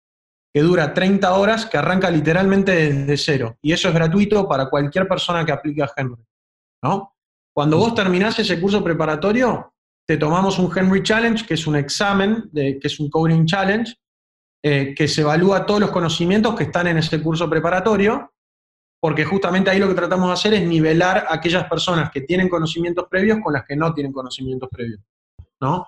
que 0.53 0.61
dura 0.61 0.93
30 0.93 1.33
horas, 1.33 1.65
que 1.65 1.77
arranca 1.77 2.09
literalmente 2.09 2.71
desde 2.71 3.17
cero. 3.17 3.57
Y 3.61 3.71
eso 3.71 3.87
es 3.87 3.93
gratuito 3.93 4.47
para 4.47 4.69
cualquier 4.69 5.07
persona 5.07 5.45
que 5.45 5.51
aplique 5.51 5.81
a 5.81 5.91
Henry. 5.95 6.23
¿no? 6.83 7.15
Cuando 7.53 7.77
vos 7.77 7.95
terminás 7.95 8.37
ese 8.39 8.59
curso 8.59 8.83
preparatorio, 8.83 9.73
te 10.05 10.17
tomamos 10.17 10.59
un 10.59 10.71
Henry 10.75 11.03
Challenge, 11.03 11.45
que 11.45 11.53
es 11.53 11.67
un 11.67 11.75
examen, 11.75 12.49
de, 12.51 12.79
que 12.79 12.87
es 12.87 12.99
un 12.99 13.09
Coding 13.09 13.45
Challenge, 13.45 13.93
eh, 14.63 14.93
que 14.95 15.07
se 15.07 15.21
evalúa 15.21 15.65
todos 15.65 15.79
los 15.79 15.91
conocimientos 15.91 16.55
que 16.55 16.63
están 16.63 16.87
en 16.87 16.97
ese 16.97 17.21
curso 17.21 17.49
preparatorio 17.49 18.31
porque 19.01 19.25
justamente 19.25 19.71
ahí 19.71 19.79
lo 19.79 19.87
que 19.87 19.95
tratamos 19.95 20.27
de 20.27 20.33
hacer 20.33 20.53
es 20.53 20.65
nivelar 20.65 21.25
a 21.27 21.33
aquellas 21.33 21.67
personas 21.67 22.11
que 22.11 22.21
tienen 22.21 22.47
conocimientos 22.47 23.07
previos 23.09 23.39
con 23.43 23.51
las 23.51 23.65
que 23.65 23.75
no 23.75 23.91
tienen 23.93 24.13
conocimientos 24.13 24.69
previos, 24.71 25.01
¿no? 25.59 25.87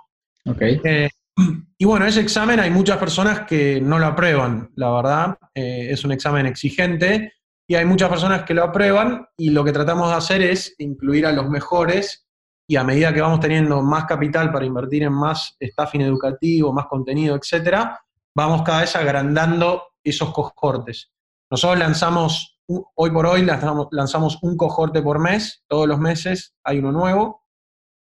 Eh, 0.60 1.10
y 1.78 1.86
bueno, 1.86 2.06
ese 2.06 2.22
examen 2.22 2.60
hay 2.60 2.70
muchas 2.70 2.98
personas 2.98 3.42
que 3.42 3.82
no 3.82 4.00
lo 4.00 4.08
aprueban, 4.08 4.72
la 4.76 4.92
verdad, 4.92 5.38
eh, 5.54 5.88
es 5.90 6.04
un 6.04 6.12
examen 6.12 6.46
exigente 6.46 7.34
y 7.68 7.76
hay 7.76 7.86
muchas 7.86 8.10
personas 8.10 8.44
que 8.44 8.54
lo 8.54 8.64
aprueban 8.64 9.26
y 9.38 9.50
lo 9.50 9.64
que 9.64 9.72
tratamos 9.72 10.10
de 10.10 10.16
hacer 10.16 10.42
es 10.42 10.76
incluir 10.78 11.26
a 11.26 11.32
los 11.32 11.50
mejores 11.50 12.28
y 12.68 12.76
a 12.76 12.84
medida 12.84 13.14
que 13.14 13.22
vamos 13.22 13.40
teniendo 13.40 13.82
más 13.82 14.06
capital 14.06 14.52
para 14.52 14.66
invertir 14.66 15.04
en 15.04 15.14
más 15.14 15.56
staffing 15.62 16.02
educativo, 16.02 16.72
más 16.72 16.88
contenido, 16.88 17.36
etcétera, 17.36 18.00
vamos 18.36 18.62
cada 18.64 18.82
vez 18.82 18.96
agrandando 18.96 19.84
esos 20.04 20.32
cohortes. 20.32 21.12
Nosotros 21.50 21.80
lanzamos 21.80 22.54
hoy 22.68 23.12
por 23.12 23.26
hoy 23.26 23.46
lanzamos, 23.46 24.40
un 24.42 24.58
cohorte 24.58 25.02
por 25.02 25.20
mes, 25.20 25.64
todos 25.68 25.88
los 25.88 26.00
meses 26.00 26.56
hay 26.64 26.80
uno 26.80 26.92
nuevo, 26.92 27.44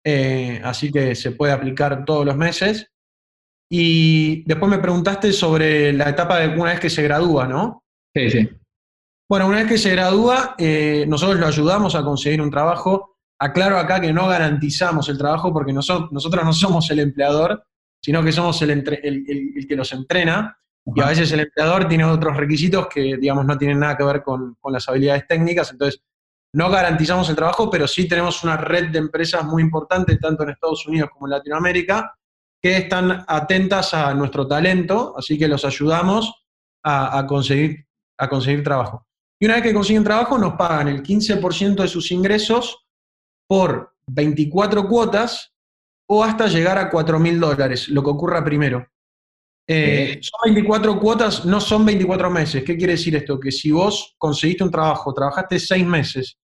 eh, 0.05 0.61
así 0.63 0.91
que 0.91 1.15
se 1.15 1.31
puede 1.31 1.53
aplicar 1.53 2.05
todos 2.05 2.25
los 2.25 2.35
meses. 2.35 2.91
Y 3.75 4.43
después 4.43 4.69
me 4.69 4.77
preguntaste 4.77 5.33
sobre 5.33 5.93
la 5.93 6.09
etapa 6.09 6.37
de 6.37 6.49
una 6.49 6.73
vez 6.73 6.79
que 6.79 6.91
se 6.91 7.01
gradúa, 7.01 7.47
¿no? 7.47 7.83
Sí, 8.15 8.29
sí. 8.29 8.47
Bueno, 9.27 9.47
una 9.47 9.57
vez 9.57 9.67
que 9.67 9.79
se 9.79 9.89
gradúa, 9.89 10.53
eh, 10.59 11.05
nosotros 11.07 11.39
lo 11.39 11.47
ayudamos 11.47 11.95
a 11.95 12.03
conseguir 12.03 12.39
un 12.39 12.51
trabajo. 12.51 13.17
Aclaro 13.39 13.79
acá 13.79 13.99
que 13.99 14.13
no 14.13 14.27
garantizamos 14.27 15.09
el 15.09 15.17
trabajo 15.17 15.51
porque 15.51 15.73
nosotros, 15.73 16.11
nosotros 16.11 16.45
no 16.45 16.53
somos 16.53 16.91
el 16.91 16.99
empleador, 16.99 17.65
sino 17.99 18.23
que 18.23 18.31
somos 18.31 18.61
el, 18.61 18.69
el 18.69 19.65
que 19.67 19.75
los 19.75 19.91
entrena. 19.91 20.55
Y 20.85 21.01
a 21.01 21.07
veces 21.07 21.31
el 21.31 21.39
empleador 21.39 21.87
tiene 21.87 22.05
otros 22.05 22.37
requisitos 22.37 22.85
que, 22.87 23.17
digamos, 23.17 23.43
no 23.43 23.57
tienen 23.57 23.79
nada 23.79 23.97
que 23.97 24.03
ver 24.03 24.21
con, 24.21 24.55
las 24.65 24.87
habilidades 24.87 25.25
técnicas. 25.27 25.71
Entonces, 25.71 25.99
no 26.53 26.69
garantizamos 26.69 27.27
el 27.27 27.35
trabajo, 27.35 27.71
pero 27.71 27.87
sí 27.87 28.07
tenemos 28.07 28.43
una 28.43 28.55
red 28.55 28.91
de 28.91 28.99
empresas 28.99 29.43
muy 29.43 29.63
importante, 29.63 30.15
tanto 30.17 30.43
en 30.43 30.51
Estados 30.51 30.85
Unidos 30.85 31.09
como 31.11 31.25
en 31.25 31.31
Latinoamérica, 31.31 32.13
que 32.63 32.77
están 32.77 33.25
atentas 33.27 33.93
a 33.93 34.13
nuestro 34.13 34.47
talento, 34.47 35.13
así 35.17 35.37
que 35.37 35.49
los 35.49 35.65
ayudamos 35.65 36.33
a, 36.81 37.25
conseguir, 37.27 37.85
a 38.17 38.29
conseguir 38.29 38.63
trabajo. 38.63 39.05
Y 39.37 39.45
una 39.45 39.55
vez 39.55 39.63
que 39.63 39.73
consiguen 39.73 40.05
trabajo, 40.05 40.37
nos 40.37 40.53
pagan 40.53 40.87
el 40.87 41.03
15% 41.03 41.81
de 41.81 41.87
sus 41.89 42.09
ingresos 42.11 42.85
por 43.49 43.93
24 44.07 44.87
cuotas 44.87 45.53
o 46.09 46.23
hasta 46.23 46.47
llegar 46.47 46.77
a 46.77 46.89
4 46.89 47.19
mil 47.19 47.37
dólares, 47.37 47.89
lo 47.89 48.01
que 48.01 48.09
ocurra 48.09 48.43
primero. 48.43 48.87
Eh, 49.67 50.19
son 50.21 50.53
24 50.53 50.99
cuotas, 50.99 51.45
no 51.45 51.59
son 51.59 51.85
24 51.85 52.29
meses. 52.29 52.63
¿Qué 52.63 52.77
quiere 52.77 52.93
decir 52.93 53.15
esto? 53.17 53.39
Que 53.39 53.51
si 53.51 53.71
vos 53.71 54.15
conseguiste 54.17 54.63
un 54.63 54.71
trabajo, 54.71 55.13
trabajaste 55.13 55.59
seis 55.59 55.85
meses 55.85 56.37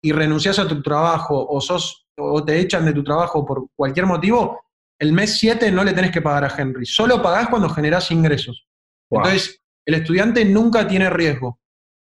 y 0.00 0.12
renunciás 0.12 0.60
a 0.60 0.68
tu 0.68 0.80
trabajo 0.82 1.46
o, 1.48 1.60
sos, 1.60 2.06
o 2.16 2.44
te 2.44 2.60
echan 2.60 2.84
de 2.84 2.92
tu 2.92 3.02
trabajo 3.02 3.44
por 3.44 3.68
cualquier 3.74 4.06
motivo, 4.06 4.63
el 4.98 5.12
mes 5.12 5.38
7 5.38 5.70
no 5.72 5.84
le 5.84 5.92
tenés 5.92 6.10
que 6.10 6.22
pagar 6.22 6.44
a 6.44 6.54
Henry. 6.56 6.86
Solo 6.86 7.22
pagás 7.22 7.48
cuando 7.48 7.68
generás 7.68 8.10
ingresos. 8.10 8.66
Entonces, 9.10 9.60
el 9.86 9.94
estudiante 9.94 10.44
nunca 10.44 10.86
tiene 10.86 11.10
riesgo, 11.10 11.60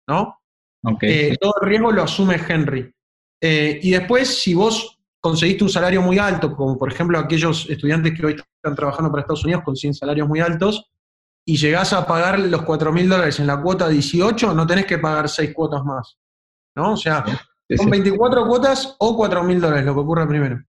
¿no? 0.09 0.40
Eh, 1.02 1.37
todo 1.40 1.54
el 1.62 1.68
riesgo 1.68 1.92
lo 1.92 2.02
asume 2.02 2.40
Henry. 2.49 2.92
Eh, 3.42 3.80
y 3.82 3.90
después, 3.90 4.42
si 4.42 4.54
vos 4.54 4.99
conseguiste 5.20 5.64
un 5.64 5.70
salario 5.70 6.02
muy 6.02 6.18
alto, 6.18 6.54
como 6.54 6.78
por 6.78 6.92
ejemplo 6.92 7.18
aquellos 7.18 7.68
estudiantes 7.68 8.18
que 8.18 8.26
hoy 8.26 8.32
están 8.32 8.75
trabajando 8.75 9.11
para 9.11 9.23
Estados 9.23 9.44
Unidos 9.44 9.62
consiguen 9.64 9.94
salarios 9.94 10.28
muy 10.28 10.40
altos, 10.40 10.90
y 11.47 11.56
llegás 11.56 11.92
a 11.92 12.06
pagar 12.06 12.38
los 12.38 12.62
4 12.62 12.92
mil 12.92 13.09
dólares 13.09 13.40
en 13.40 13.47
la 13.47 13.61
cuota 13.61 13.88
18, 13.88 14.54
no 14.54 14.66
tenés 14.66 14.87
que 14.87 14.99
pagar 14.99 15.28
6 15.28 15.52
cuotas 15.54 15.82
más. 15.85 16.18
¿No? 16.76 16.92
O 16.92 16.97
sea, 16.97 17.25
son 17.76 17.90
24 17.90 18.47
cuotas 18.47 18.97
o 18.99 19.16
4 19.16 19.42
mil 19.42 19.61
dólares, 19.61 19.85
lo 19.85 19.94
que 19.94 20.00
ocurre 20.00 20.26
primero. 20.26 20.62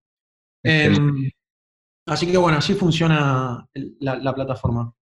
Así 2.11 2.31
que 2.31 2.37
bueno, 2.37 2.57
así 2.57 2.73
funciona 2.73 3.67
la, 3.99 4.33
plataforma. 4.33 4.93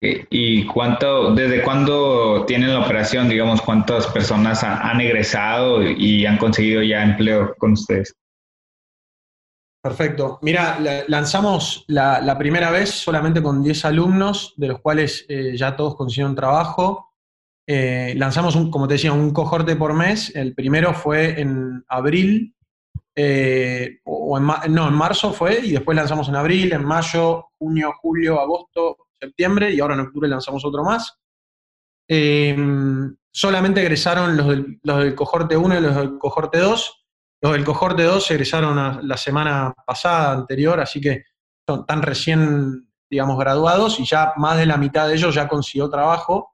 ¿Y 0.00 0.66
cuánto, 0.66 1.34
desde 1.34 1.62
cuándo 1.62 2.44
tienen 2.46 2.74
la 2.74 2.80
operación? 2.80 3.28
Digamos, 3.28 3.62
¿cuántas 3.62 4.06
personas 4.08 4.62
han 4.62 5.00
egresado 5.00 5.82
y 5.82 6.26
han 6.26 6.36
conseguido 6.36 6.82
ya 6.82 7.02
empleo 7.02 7.54
con 7.56 7.72
ustedes? 7.72 8.14
Perfecto. 9.84 10.38
Mira, 10.40 10.78
lanzamos 11.08 11.84
la, 11.88 12.36
primera 12.38 12.70
vez 12.70 12.88
solamente 12.88 13.42
con 13.42 13.62
10 13.62 13.84
alumnos, 13.84 14.54
de 14.56 14.68
los 14.68 14.80
cuales 14.80 15.26
eh, 15.28 15.56
ya 15.56 15.76
todos 15.76 15.94
consiguieron 15.94 16.34
trabajo. 16.34 17.12
Eh, 17.66 18.14
lanzamos, 18.16 18.56
un, 18.56 18.70
como 18.70 18.88
te 18.88 18.94
decía, 18.94 19.12
un 19.12 19.32
cohorte 19.32 19.76
por 19.76 19.92
mes. 19.92 20.34
El 20.34 20.54
primero 20.54 20.94
fue 20.94 21.38
en 21.38 21.84
abril, 21.86 22.54
eh, 23.16 24.00
o 24.04 24.38
en, 24.38 24.74
no, 24.74 24.88
en 24.88 24.94
marzo 24.94 25.32
fue, 25.32 25.60
y 25.60 25.72
después 25.72 25.96
lanzamos 25.96 26.28
en 26.28 26.36
abril, 26.36 26.72
en 26.72 26.84
mayo, 26.84 27.48
junio, 27.58 27.92
julio, 28.00 28.40
agosto, 28.40 28.96
septiembre, 29.18 29.72
y 29.72 29.80
ahora 29.80 29.94
en 29.94 30.00
octubre 30.00 30.28
lanzamos 30.28 30.64
otro 30.64 30.84
más. 30.84 31.18
solamente 33.32 33.80
egresaron 33.80 34.36
los 34.36 34.48
del, 34.48 34.80
los 34.82 35.14
cohorte 35.14 35.56
1 35.56 35.78
y 35.78 35.80
los 35.80 35.96
del 35.96 36.18
cohorte 36.18 36.58
2 36.58 37.04
los 37.44 37.52
del 37.52 37.64
cohorte 37.64 38.04
2 38.04 38.30
egresaron 38.30 39.06
la 39.06 39.16
semana 39.18 39.74
pasada, 39.86 40.32
anterior, 40.32 40.80
así 40.80 40.98
que 40.98 41.24
son 41.68 41.84
tan 41.84 42.00
recién, 42.00 42.88
digamos, 43.10 43.38
graduados 43.38 44.00
y 44.00 44.06
ya 44.06 44.32
más 44.36 44.56
de 44.56 44.64
la 44.64 44.78
mitad 44.78 45.06
de 45.06 45.16
ellos 45.16 45.34
ya 45.34 45.46
consiguió 45.46 45.90
trabajo, 45.90 46.53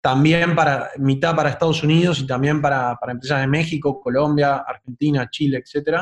también 0.00 0.54
para 0.54 0.90
mitad 0.98 1.34
para 1.34 1.50
Estados 1.50 1.82
Unidos 1.82 2.20
y 2.20 2.26
también 2.26 2.62
para, 2.62 2.98
empresas 3.08 3.40
de 3.40 3.46
México, 3.46 4.00
Colombia, 4.00 4.56
Argentina, 4.56 5.28
Chile, 5.30 5.62
etc. 5.64 5.98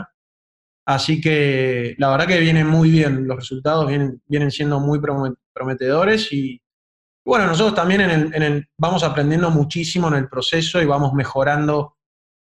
Así 0.87 1.21
que 1.21 1.95
la 1.99 2.11
verdad 2.11 2.27
que 2.27 2.41
vienen 2.41 2.67
muy 2.67 2.91
bien, 2.91 3.27
los 3.27 3.37
resultados 3.37 3.89
vienen, 3.89 4.23
vienen 4.27 4.51
siendo 4.51 4.81
muy 4.81 5.01
prometedores 5.53 6.33
y 6.33 6.61
bueno, 7.27 7.47
nosotros 7.47 7.75
también 7.75 8.03
en 8.03 8.43
el, 8.43 8.69
vamos 8.79 9.03
aprendiendo 9.03 9.51
muchísimo 9.51 10.07
en 10.07 10.15
el 10.15 10.29
proceso 10.29 10.81
y 10.81 10.85
vamos 10.85 11.13
mejorando 11.13 11.97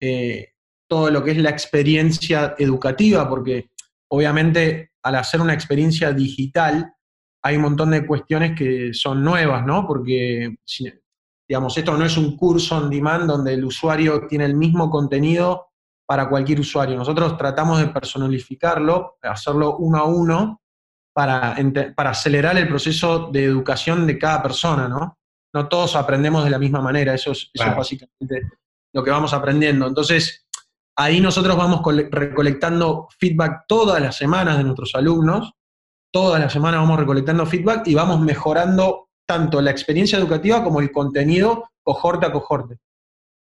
eh, 0.00 0.52
todo 0.88 1.10
lo 1.10 1.24
que 1.24 1.32
es 1.32 1.38
la 1.38 1.50
experiencia 1.50 2.54
educativa, 2.56 3.28
porque 3.28 3.70
obviamente 4.08 4.92
al 5.02 5.16
hacer 5.16 5.40
una 5.40 5.54
experiencia 5.54 6.12
digital 6.12 6.94
hay 7.42 7.56
un 7.56 7.62
montón 7.62 7.90
de 7.90 8.06
cuestiones 8.06 8.56
que 8.56 8.94
son 8.94 9.24
nuevas, 9.24 9.66
¿no? 9.66 9.86
Porque, 9.86 10.56
digamos, 11.50 11.76
esto 11.76 11.96
no 11.96 12.04
es 12.04 12.16
un 12.16 12.36
curso 12.36 12.76
on 12.76 12.88
demand 12.88 13.26
donde 13.26 13.54
el 13.54 13.64
usuario 13.64 14.28
tiene 14.28 14.44
el 14.44 14.54
mismo 14.54 14.88
contenido 14.88 15.70
para 16.06 16.28
cualquier 16.28 16.60
usuario. 16.60 16.96
Nosotros 16.96 17.36
tratamos 17.36 17.80
de 17.80 17.88
personalificarlo, 17.88 19.18
hacerlo 19.20 19.76
uno 19.78 19.98
a 19.98 20.04
uno, 20.04 20.62
para, 21.12 21.56
para 21.96 22.10
acelerar 22.10 22.56
el 22.56 22.68
proceso 22.68 23.30
de 23.32 23.42
educación 23.42 24.06
de 24.06 24.16
cada 24.16 24.40
persona, 24.40 24.86
¿no? 24.86 25.18
No 25.52 25.66
todos 25.66 25.96
aprendemos 25.96 26.44
de 26.44 26.50
la 26.50 26.58
misma 26.60 26.80
manera, 26.80 27.14
eso 27.14 27.32
es, 27.32 27.50
eso 27.52 27.66
es 27.66 27.76
básicamente 27.76 28.42
lo 28.94 29.02
que 29.02 29.10
vamos 29.10 29.34
aprendiendo. 29.34 29.88
Entonces, 29.88 30.46
ahí 30.96 31.20
nosotros 31.20 31.56
vamos 31.56 31.80
recolectando 32.12 33.08
feedback 33.18 33.64
todas 33.66 34.00
las 34.00 34.16
semanas 34.16 34.56
de 34.56 34.62
nuestros 34.62 34.94
alumnos, 34.94 35.52
todas 36.12 36.40
las 36.40 36.52
semanas 36.52 36.78
vamos 36.78 37.00
recolectando 37.00 37.44
feedback 37.44 37.88
y 37.88 37.94
vamos 37.96 38.20
mejorando 38.20 39.09
tanto 39.30 39.62
la 39.62 39.70
experiencia 39.70 40.18
educativa 40.18 40.64
como 40.64 40.80
el 40.80 40.90
contenido 40.90 41.70
cohorte 41.84 42.26
a 42.26 42.32
cohorte. 42.32 42.78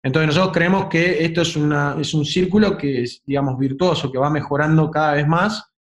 Entonces 0.04 0.28
nosotros 0.28 0.54
creemos 0.54 0.88
que 0.88 1.24
esto 1.24 1.44
es, 1.44 1.56
es 1.56 2.14
un 2.14 2.26
círculo 2.26 2.78
que 2.78 3.04
es, 3.04 3.22
digamos, 3.26 3.58
virtuoso, 3.58 4.12
que 4.12 4.18
va 4.18 4.30
mejorando 4.30 4.92
cada 4.92 5.14
vez 5.14 5.26
más 5.26 5.72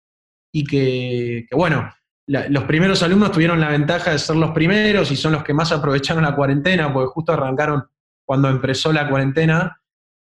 y 0.52 0.64
que, 0.64 1.48
bueno, 1.50 1.92
los 2.28 2.64
primeros 2.64 3.02
alumnos 3.02 3.32
tuvieron 3.32 3.60
la 3.60 3.70
ventaja 3.70 4.12
de 4.12 4.20
ser 4.20 4.36
los 4.36 4.52
primeros 4.52 5.10
y 5.10 5.16
son 5.16 5.32
los 5.32 5.42
que 5.42 5.52
más 5.52 5.72
aprovecharon 5.72 6.22
la 6.22 6.36
cuarentena, 6.36 6.92
porque 6.92 7.10
justo 7.12 7.32
arrancaron 7.32 7.82
cuando 8.24 8.48
empezó 8.48 8.92
la 8.92 9.08
cuarentena. 9.08 9.80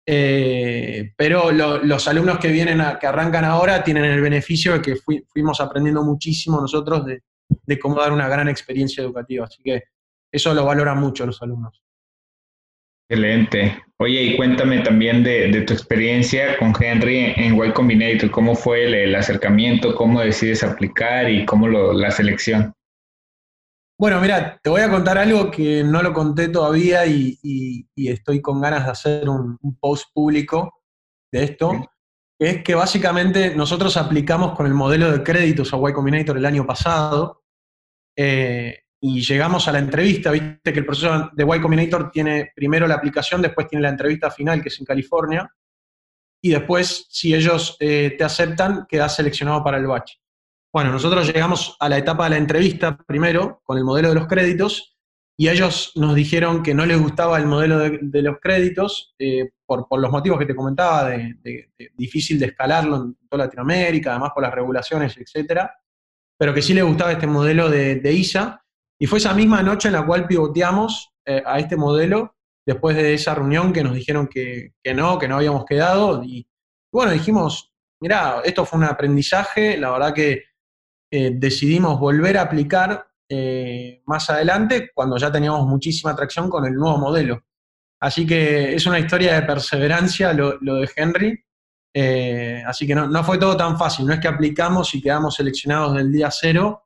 Eh, 0.05 1.11
pero 1.17 1.51
los 1.51 2.07
alumnos 2.07 2.37
que 2.37 2.49
vienen, 2.49 2.83
que 2.99 3.07
arrancan 3.07 3.45
ahora, 3.45 3.83
tienen 3.83 4.05
el 4.05 4.21
beneficio 4.21 4.73
de 4.73 4.81
que 4.83 4.95
fuimos 5.33 5.59
aprendiendo 5.59 6.03
muchísimo 6.03 6.61
nosotros 6.61 7.03
de, 7.03 7.23
de 7.65 7.79
cómo 7.79 7.95
dar 7.95 8.11
una 8.11 8.27
gran 8.27 8.49
experiencia 8.49 9.03
educativa. 9.03 9.45
Así 9.45 9.61
que 9.63 9.83
eso 10.31 10.53
lo 10.53 10.65
valoran 10.65 10.99
mucho 10.99 11.25
los 11.25 11.41
alumnos. 11.41 11.81
Excelente. 13.09 13.83
Oye, 13.97 14.23
y 14.23 14.37
cuéntame 14.37 14.79
también 14.79 15.21
de, 15.21 15.61
tu 15.67 15.73
experiencia 15.73 16.57
con 16.57 16.73
Henry 16.79 17.33
en 17.35 17.55
Y 17.55 17.71
Combinator. 17.73 18.31
¿Cómo 18.31 18.55
fue 18.55 18.85
el, 19.03 19.13
acercamiento? 19.13 19.93
¿Cómo 19.95 20.21
decides 20.21 20.63
aplicar 20.63 21.29
y 21.29 21.45
cómo 21.45 21.67
la 21.67 22.09
selección? 22.09 22.73
Bueno, 23.99 24.19
mira, 24.19 24.59
te 24.63 24.69
voy 24.69 24.81
a 24.81 24.89
contar 24.89 25.17
algo 25.17 25.51
que 25.51 25.83
no 25.83 26.01
lo 26.01 26.13
conté 26.13 26.47
todavía 26.47 27.05
y, 27.05 27.85
estoy 27.95 28.41
con 28.41 28.61
ganas 28.61 28.85
de 28.85 28.91
hacer 28.91 29.29
un, 29.29 29.59
post 29.79 30.05
público 30.13 30.81
de 31.31 31.43
esto. 31.43 31.91
Es 32.39 32.63
que 32.63 32.73
básicamente 32.73 33.53
nosotros 33.55 33.97
aplicamos 33.97 34.55
con 34.55 34.65
el 34.65 34.73
modelo 34.73 35.11
de 35.11 35.21
créditos 35.21 35.73
a 35.73 35.77
Y 35.77 35.93
Combinator 35.93 36.37
el 36.37 36.45
año 36.45 36.65
pasado. 36.65 37.40
Eh, 38.23 38.83
y 38.99 39.21
llegamos 39.21 39.67
a 39.67 39.71
la 39.71 39.79
entrevista, 39.79 40.29
viste 40.29 40.71
que 40.71 40.79
el 40.79 40.85
proceso 40.85 41.31
de 41.33 41.43
Y 41.43 41.59
Combinator 41.59 42.11
tiene 42.11 42.51
primero 42.55 42.87
la 42.87 42.93
aplicación, 42.93 43.41
después 43.41 43.67
tiene 43.67 43.81
la 43.81 43.89
entrevista 43.89 44.29
final, 44.29 44.61
que 44.61 44.69
es 44.69 44.79
en 44.79 44.85
California, 44.85 45.51
y 46.39 46.51
después, 46.51 47.07
si 47.09 47.33
ellos 47.33 47.77
eh, 47.79 48.13
te 48.15 48.23
aceptan, 48.23 48.85
quedas 48.87 49.15
seleccionado 49.15 49.63
para 49.63 49.77
el 49.77 49.87
batch. 49.87 50.13
Bueno, 50.71 50.91
nosotros 50.91 51.25
llegamos 51.33 51.75
a 51.79 51.89
la 51.89 51.97
etapa 51.97 52.25
de 52.25 52.29
la 52.31 52.37
entrevista 52.37 52.95
primero, 52.95 53.61
con 53.63 53.79
el 53.79 53.83
modelo 53.83 54.09
de 54.09 54.15
los 54.15 54.27
créditos, 54.27 54.95
y 55.35 55.49
ellos 55.49 55.93
nos 55.95 56.13
dijeron 56.13 56.61
que 56.61 56.75
no 56.75 56.85
les 56.85 57.01
gustaba 57.01 57.39
el 57.39 57.47
modelo 57.47 57.79
de, 57.79 58.21
los 58.21 58.37
créditos, 58.39 59.15
eh, 59.17 59.49
por, 59.65 59.87
los 59.99 60.11
motivos 60.11 60.37
que 60.37 60.45
te 60.45 60.55
comentaba, 60.55 61.09
de, 61.09 61.71
difícil 61.95 62.37
de 62.37 62.47
escalarlo 62.47 62.97
en 62.97 63.17
toda 63.27 63.45
Latinoamérica, 63.45 64.11
además 64.11 64.31
por 64.35 64.43
las 64.43 64.53
regulaciones, 64.53 65.17
etcétera, 65.17 65.80
pero 66.41 66.55
que 66.55 66.63
sí 66.63 66.73
les 66.73 66.83
gustaba 66.83 67.11
este 67.11 67.27
modelo 67.27 67.69
de, 67.69 68.13
ISA, 68.13 68.65
y 68.99 69.05
fue 69.05 69.19
esa 69.19 69.31
misma 69.35 69.61
noche 69.61 69.89
en 69.89 69.93
la 69.93 70.03
cual 70.03 70.25
pivoteamos 70.25 71.13
eh, 71.23 71.43
a 71.45 71.59
este 71.59 71.77
modelo, 71.77 72.35
después 72.65 72.97
de 72.97 73.13
esa 73.13 73.35
reunión 73.35 73.71
que 73.71 73.83
nos 73.83 73.93
dijeron 73.93 74.27
que, 74.27 74.73
no, 74.95 75.19
que 75.19 75.27
no 75.27 75.35
habíamos 75.35 75.65
quedado. 75.65 76.23
Y 76.23 76.47
bueno, 76.91 77.11
dijimos, 77.11 77.71
mira, 78.01 78.41
esto 78.43 78.65
fue 78.65 78.79
un 78.79 78.85
aprendizaje, 78.85 79.77
la 79.77 79.91
verdad 79.91 80.15
que 80.15 80.45
eh, 81.11 81.29
decidimos 81.35 81.99
volver 81.99 82.39
a 82.39 82.41
aplicar 82.41 83.07
eh, 83.29 84.01
más 84.07 84.27
adelante 84.31 84.89
cuando 84.95 85.17
ya 85.17 85.31
teníamos 85.31 85.67
muchísima 85.67 86.13
atracción 86.13 86.49
con 86.49 86.65
el 86.65 86.73
nuevo 86.73 86.97
modelo. 86.97 87.43
Así 88.01 88.25
que 88.25 88.73
es 88.73 88.83
una 88.87 88.97
historia 88.97 89.35
de 89.35 89.43
perseverancia 89.43 90.33
lo, 90.33 90.57
de 90.57 90.89
Henry. 90.95 91.39
Así 91.93 92.87
que 92.87 92.95
no, 92.95 93.07
no, 93.07 93.23
fue 93.23 93.37
todo 93.37 93.57
tan 93.57 93.77
fácil, 93.77 94.05
no 94.05 94.13
es 94.13 94.19
que 94.19 94.27
aplicamos 94.27 94.93
y 94.95 95.01
quedamos 95.01 95.35
seleccionados 95.35 95.95
del 95.95 96.11
día 96.11 96.29
cero, 96.31 96.85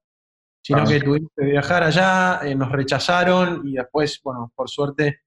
sino 0.66 0.84
que 0.84 1.00
tuvimos 1.00 1.32
que 1.38 1.46
viajar 1.46 1.84
allá, 1.84 2.40
eh, 2.44 2.56
nos 2.56 2.72
rechazaron 2.72 3.62
y 3.68 3.74
después, 3.74 4.20
bueno, 4.24 4.52
por 4.56 4.68
suerte 4.68 5.20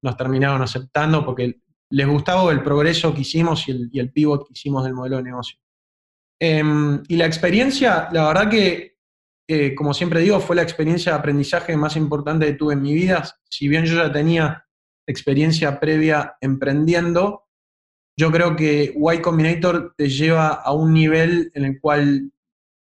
nos 0.00 0.16
terminaron 0.16 0.62
aceptando 0.62 1.24
porque 1.26 1.60
les 1.90 2.06
gustaba 2.06 2.52
el 2.52 2.62
progreso 2.62 3.12
que 3.12 3.22
hicimos 3.22 3.66
y 3.66 3.98
el, 3.98 4.12
pivot 4.12 4.46
que 4.46 4.52
hicimos 4.52 4.84
del 4.84 4.94
modelo 4.94 5.16
de 5.16 5.24
negocio. 5.24 5.58
Em, 6.40 7.02
y 7.08 7.16
la 7.16 7.26
experiencia, 7.26 8.08
la 8.12 8.28
verdad 8.28 8.48
que, 8.48 8.98
eh, 9.48 9.74
como 9.74 9.92
siempre 9.92 10.20
digo, 10.20 10.38
fue 10.38 10.54
la 10.54 10.62
experiencia 10.62 11.12
de 11.12 11.18
aprendizaje 11.18 11.76
más 11.76 11.96
importante 11.96 12.46
que 12.46 12.52
tuve 12.52 12.74
en 12.74 12.82
mi 12.82 12.94
vida. 12.94 13.24
Si 13.50 13.66
bien 13.66 13.86
yo 13.86 13.96
ya 13.96 14.12
tenía 14.12 14.68
experiencia 15.04 15.80
previa 15.80 16.36
emprendiendo, 16.40 17.45
yo 18.18 18.32
creo 18.32 18.56
que 18.56 18.94
Y 18.96 19.20
Combinator 19.20 19.94
te 19.96 20.08
lleva 20.08 20.48
a 20.48 20.72
un 20.72 20.92
nivel 20.92 21.50
en 21.54 21.64
el 21.64 21.80
cual 21.80 22.32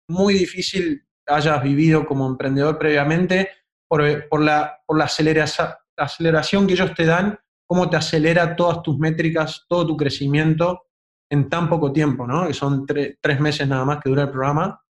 muy 0.08 0.36
difícil 0.36 1.06
hayas 1.26 1.64
vivido 1.64 2.06
como 2.06 2.28
emprendedor 2.28 2.78
previamente, 2.78 3.50
por, 3.88 4.42
la, 4.42 4.82
por 4.86 4.98
la 4.98 5.06
aceleración 5.06 6.68
que 6.68 6.74
ellos 6.74 6.94
te 6.96 7.06
dan, 7.06 7.40
cómo 7.68 7.90
te 7.90 7.98
acelera 7.98 8.56
todas 8.56 8.82
tus 8.82 8.98
métricas, 8.98 9.66
todo 9.68 9.88
tu 9.88 9.98
crecimiento 9.98 10.88
en 11.32 11.50
tan 11.50 11.70
poco 11.70 11.92
tiempo, 11.92 12.28
¿no? 12.28 12.48
Que 12.48 12.54
son 12.54 12.86
tres 12.86 13.40
meses 13.40 13.68
nada 13.68 13.86
más 13.86 14.00
que 14.02 14.10
dura 14.10 14.24
el 14.24 14.30
programa. 14.30 14.84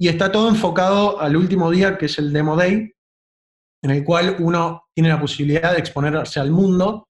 Y 0.00 0.08
está 0.08 0.32
todo 0.32 0.48
enfocado 0.48 1.20
al 1.20 1.36
último 1.36 1.70
día, 1.70 1.98
que 1.98 2.06
es 2.06 2.18
el 2.18 2.32
Demo 2.32 2.56
Day, 2.56 2.92
en 3.82 3.90
el 3.90 4.04
cual 4.04 4.36
uno 4.40 4.84
tiene 4.94 5.10
la 5.10 5.20
posibilidad 5.20 5.72
de 5.72 5.78
exponerse 5.78 6.40
al 6.40 6.50
mundo, 6.50 7.09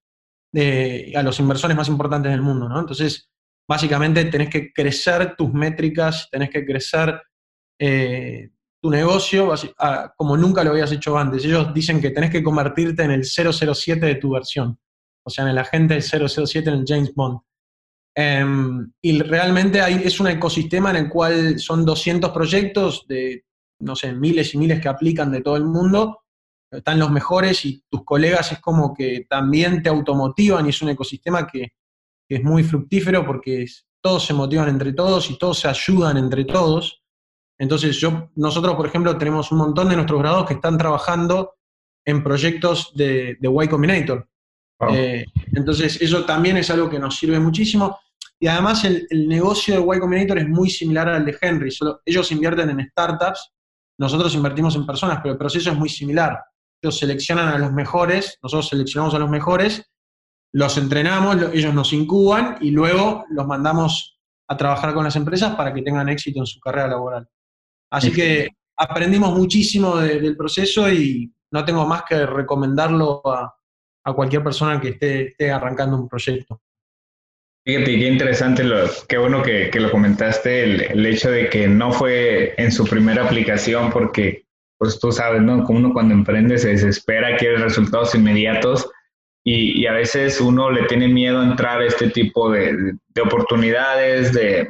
de, 0.52 1.12
a 1.16 1.22
los 1.22 1.38
inversores 1.40 1.76
más 1.76 1.88
importantes 1.88 2.30
del 2.30 2.42
mundo, 2.42 2.68
¿no? 2.68 2.80
Entonces, 2.80 3.30
básicamente 3.68 4.24
tenés 4.24 4.50
que 4.50 4.72
crecer 4.72 5.36
tus 5.36 5.52
métricas, 5.52 6.28
tenés 6.30 6.50
que 6.50 6.64
crecer 6.64 7.20
eh, 7.78 8.50
tu 8.82 8.90
negocio 8.90 9.52
ah, 9.78 10.12
como 10.16 10.36
nunca 10.36 10.64
lo 10.64 10.70
habías 10.70 10.92
hecho 10.92 11.16
antes. 11.16 11.44
Ellos 11.44 11.72
dicen 11.72 12.00
que 12.00 12.10
tenés 12.10 12.30
que 12.30 12.42
convertirte 12.42 13.02
en 13.04 13.12
el 13.12 13.24
007 13.24 14.04
de 14.04 14.14
tu 14.16 14.30
versión, 14.30 14.78
o 15.24 15.30
sea, 15.30 15.44
en 15.44 15.50
el 15.50 15.58
agente 15.58 16.00
007 16.00 16.68
en 16.70 16.76
el 16.76 16.84
James 16.86 17.14
Bond. 17.14 17.40
Em, 18.14 18.92
y 19.00 19.22
realmente 19.22 19.80
hay, 19.80 20.02
es 20.04 20.18
un 20.18 20.26
ecosistema 20.26 20.90
en 20.90 20.96
el 20.96 21.08
cual 21.08 21.58
son 21.60 21.84
200 21.84 22.30
proyectos 22.32 23.06
de, 23.06 23.44
no 23.80 23.94
sé, 23.94 24.12
miles 24.12 24.52
y 24.54 24.58
miles 24.58 24.80
que 24.80 24.88
aplican 24.88 25.30
de 25.30 25.42
todo 25.42 25.56
el 25.56 25.64
mundo. 25.64 26.19
Están 26.70 26.98
los 26.98 27.10
mejores 27.10 27.64
y 27.64 27.82
tus 27.88 28.04
colegas 28.04 28.52
es 28.52 28.60
como 28.60 28.94
que 28.94 29.26
también 29.28 29.82
te 29.82 29.88
automotivan 29.88 30.66
y 30.66 30.70
es 30.70 30.80
un 30.82 30.90
ecosistema 30.90 31.46
que, 31.46 31.72
es 32.28 32.44
muy 32.44 32.62
fructífero 32.62 33.26
porque 33.26 33.66
todos 34.00 34.24
se 34.24 34.34
motivan 34.34 34.68
entre 34.68 34.92
todos 34.92 35.28
y 35.32 35.36
todos 35.36 35.58
se 35.58 35.66
ayudan 35.66 36.16
entre 36.16 36.44
todos. 36.44 37.02
Entonces, 37.58 37.96
yo, 37.96 38.30
nosotros, 38.36 38.76
por 38.76 38.86
ejemplo, 38.86 39.18
tenemos 39.18 39.50
un 39.50 39.58
montón 39.58 39.88
de 39.88 39.96
nuestros 39.96 40.20
grados 40.20 40.46
que 40.46 40.54
están 40.54 40.78
trabajando 40.78 41.54
en 42.04 42.22
proyectos 42.22 42.92
de, 42.94 43.36
de 43.40 43.64
Y 43.64 43.68
Combinator. 43.68 44.28
Eh, 44.92 45.24
entonces, 45.54 46.00
eso 46.00 46.24
también 46.24 46.56
es 46.56 46.70
algo 46.70 46.88
que 46.88 47.00
nos 47.00 47.18
sirve 47.18 47.40
muchísimo. 47.40 47.98
Y 48.38 48.46
además, 48.46 48.84
el, 48.84 49.08
negocio 49.28 49.74
de 49.74 49.96
Y 49.96 49.98
Combinator 49.98 50.38
es 50.38 50.48
muy 50.48 50.70
similar 50.70 51.08
al 51.08 51.24
de 51.24 51.36
Henry. 51.40 51.72
Solo, 51.72 52.00
ellos 52.04 52.30
invierten 52.30 52.70
en 52.70 52.88
startups, 52.90 53.52
nosotros 53.98 54.34
invertimos 54.34 54.76
en 54.76 54.86
personas, 54.86 55.18
pero 55.20 55.32
el 55.32 55.38
proceso 55.38 55.70
es 55.70 55.76
muy 55.76 55.88
similar. 55.88 56.38
Ellos 56.82 56.98
seleccionan 56.98 57.48
a 57.48 57.58
los 57.58 57.72
mejores, 57.72 58.38
nosotros 58.42 58.68
seleccionamos 58.68 59.14
a 59.14 59.18
los 59.18 59.30
mejores, 59.30 59.90
los 60.52 60.76
entrenamos, 60.78 61.36
ellos 61.52 61.74
nos 61.74 61.92
incuban 61.92 62.56
y 62.60 62.70
luego 62.70 63.24
los 63.30 63.46
mandamos 63.46 64.18
a 64.48 64.56
trabajar 64.56 64.94
con 64.94 65.04
las 65.04 65.14
empresas 65.14 65.54
para 65.54 65.72
que 65.72 65.82
tengan 65.82 66.08
éxito 66.08 66.40
en 66.40 66.46
su 66.46 66.58
carrera 66.58 66.88
laboral. 66.88 67.28
Así 67.90 68.12
que 68.12 68.48
aprendimos 68.76 69.36
muchísimo 69.36 69.96
del 69.96 70.36
proceso 70.36 70.90
y 70.90 71.32
no 71.52 71.64
tengo 71.64 71.86
más 71.86 72.02
que 72.08 72.26
recomendarlo 72.26 73.22
a, 73.26 73.54
cualquier 74.14 74.42
persona 74.42 74.80
que 74.80 74.98
esté, 74.98 75.52
arrancando 75.52 75.96
un 75.96 76.08
proyecto. 76.08 76.60
Fíjate, 77.64 77.96
qué 77.96 78.08
interesante, 78.08 78.64
lo, 78.64 78.90
qué 79.08 79.18
bueno 79.18 79.40
que, 79.40 79.70
lo 79.74 79.90
comentaste, 79.90 80.64
el, 80.92 81.06
hecho 81.06 81.30
de 81.30 81.48
que 81.48 81.68
no 81.68 81.92
fue 81.92 82.54
en 82.56 82.72
su 82.72 82.84
primera 82.84 83.24
aplicación, 83.24 83.90
porque 83.90 84.46
pues 84.80 84.98
tú 84.98 85.12
sabes, 85.12 85.42
¿no? 85.42 85.62
Como 85.62 85.78
uno 85.78 85.92
cuando 85.92 86.14
emprende 86.14 86.58
se 86.58 86.70
desespera, 86.70 87.36
quiere 87.36 87.58
resultados 87.58 88.14
inmediatos 88.14 88.90
y, 89.44 89.86
a 89.86 89.92
veces 89.92 90.40
uno 90.40 90.70
le 90.70 90.84
tiene 90.86 91.06
miedo 91.06 91.38
a 91.40 91.44
entrar 91.44 91.80
a 91.80 91.86
este 91.86 92.08
tipo 92.08 92.50
de 92.50 92.96
oportunidades, 93.22 94.32
de, 94.32 94.66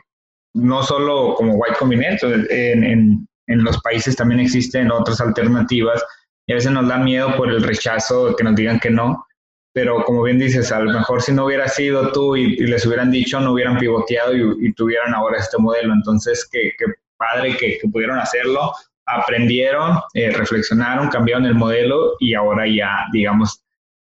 no 0.55 0.83
solo 0.83 1.35
como 1.35 1.55
White 1.55 1.77
Combinator, 1.79 2.33
en, 2.51 2.85
en, 2.85 3.29
en, 3.47 3.65
los 3.65 3.81
países 3.83 4.17
también 4.17 4.41
existen 4.41 4.91
otras 4.91 5.21
alternativas 5.21 6.05
y 6.47 6.53
a 6.53 6.57
veces 6.57 6.73
nos 6.73 6.89
da 6.89 6.99
miedo 6.99 7.37
por 7.37 7.49
el 7.49 7.63
rechazo, 7.63 8.35
que 8.35 8.43
nos 8.45 8.57
digan 8.57 8.81
que 8.81 8.91
no. 8.91 9.25
pero 9.73 10.05
como 10.05 10.25
bien 10.25 10.41
dices, 10.41 10.73
a 10.73 10.81
lo 10.81 10.93
mejor 10.93 11.23
si 11.23 11.33
no 11.33 11.45
hubiera 11.45 11.69
sido 11.69 12.11
tú 12.11 12.35
y, 12.35 12.57
les 12.57 12.85
hubieran 12.85 13.13
dicho, 13.13 13.39
no 13.39 13.53
hubieran 13.53 13.79
pivoteado 13.79 14.35
y, 14.35 14.73
tuvieran 14.75 15.15
ahora 15.15 15.39
este 15.39 15.59
modelo. 15.59 15.93
Entonces, 15.95 16.49
qué, 16.51 16.73
padre 17.17 17.57
que, 17.57 17.79
pudieron 17.93 18.19
hacerlo, 18.19 18.73
aprendieron, 19.17 19.99
eh, 20.15 20.31
reflexionaron, 20.31 21.09
cambiaron 21.09 21.47
el 21.47 21.55
modelo 21.55 22.17
y 22.19 22.35
ahora 22.35 22.67
ya, 22.67 23.07
digamos, 23.13 23.63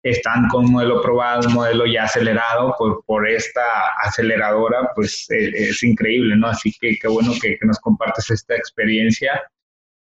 están 0.04 0.48
con 0.48 0.66
un 0.66 0.72
modelo 0.72 1.02
probado, 1.02 1.48
un 1.48 1.56
modelo 1.56 1.86
ya 1.86 2.04
acelerado 2.04 2.74
por, 2.78 3.04
por 3.06 3.28
esta 3.28 3.62
aceleradora, 4.02 4.92
pues 4.96 5.30
eh, 5.30 5.52
es 5.54 5.84
increíble, 5.84 6.36
¿no? 6.36 6.48
Así 6.48 6.74
que 6.80 6.98
qué 6.98 7.08
bueno 7.08 7.34
que, 7.42 7.58
nos 7.62 7.80
compartes 7.80 8.30
esta 8.32 8.56
experiencia. 8.56 9.42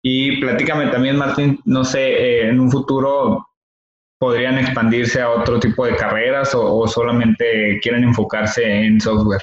Y 0.03 0.41
platícame 0.41 0.87
también, 0.89 1.17
Martín, 1.17 1.61
no 1.65 1.85
sé, 1.85 2.01
eh, 2.01 2.49
en 2.49 2.61
un 2.61 2.71
futuro 2.71 3.47
podrían 4.21 4.59
expandirse 4.59 5.23
a 5.23 5.31
otro 5.31 5.59
tipo 5.59 5.87
de 5.87 5.97
carreras 5.97 6.55
o, 6.55 6.87
solamente 6.87 7.81
quieren 7.83 8.05
enfocarse 8.05 8.65
en 8.65 9.01
software? 9.01 9.41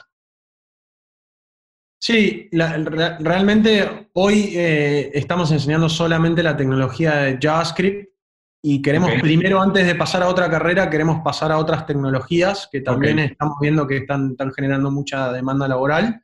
Sí, 1.99 2.49
realmente 2.51 4.09
hoy 4.13 4.53
eh, 4.55 5.11
estamos 5.13 5.51
enseñando 5.51 5.89
solamente 5.89 6.43
la 6.43 6.55
tecnología 6.55 7.15
de 7.15 7.39
JavaScript 7.41 8.09
y 8.61 8.81
queremos 8.81 9.11
primero, 9.21 9.61
antes 9.61 9.85
de 9.85 9.95
pasar 9.95 10.23
a 10.23 10.27
otra 10.27 10.49
carrera, 10.49 10.89
queremos 10.89 11.21
pasar 11.23 11.51
a 11.51 11.57
otras 11.57 11.85
tecnologías 11.85 12.67
que 12.71 12.81
también 12.81 13.19
estamos 13.19 13.57
viendo 13.61 13.87
que 13.87 13.97
están, 13.97 14.31
están, 14.31 14.51
generando 14.51 14.91
mucha 14.91 15.31
demanda 15.31 15.67
laboral. 15.67 16.23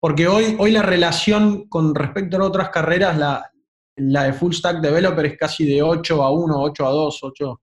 Porque 0.00 0.28
hoy, 0.28 0.54
hoy 0.58 0.70
la 0.70 0.82
relación 0.82 1.68
con 1.68 1.94
respecto 1.94 2.36
a 2.36 2.44
otras 2.44 2.68
carreras, 2.70 3.16
la, 3.16 3.50
la 3.96 4.24
de 4.24 4.32
Full 4.32 4.52
Stack 4.52 4.80
Developer 4.80 5.26
es 5.26 5.38
casi 5.38 5.66
de 5.66 5.82
8 5.82 6.22
a 6.22 6.30
1, 6.30 6.62
8 6.62 6.86
a 6.86 6.90
2, 6.90 7.18
8, 7.22 7.60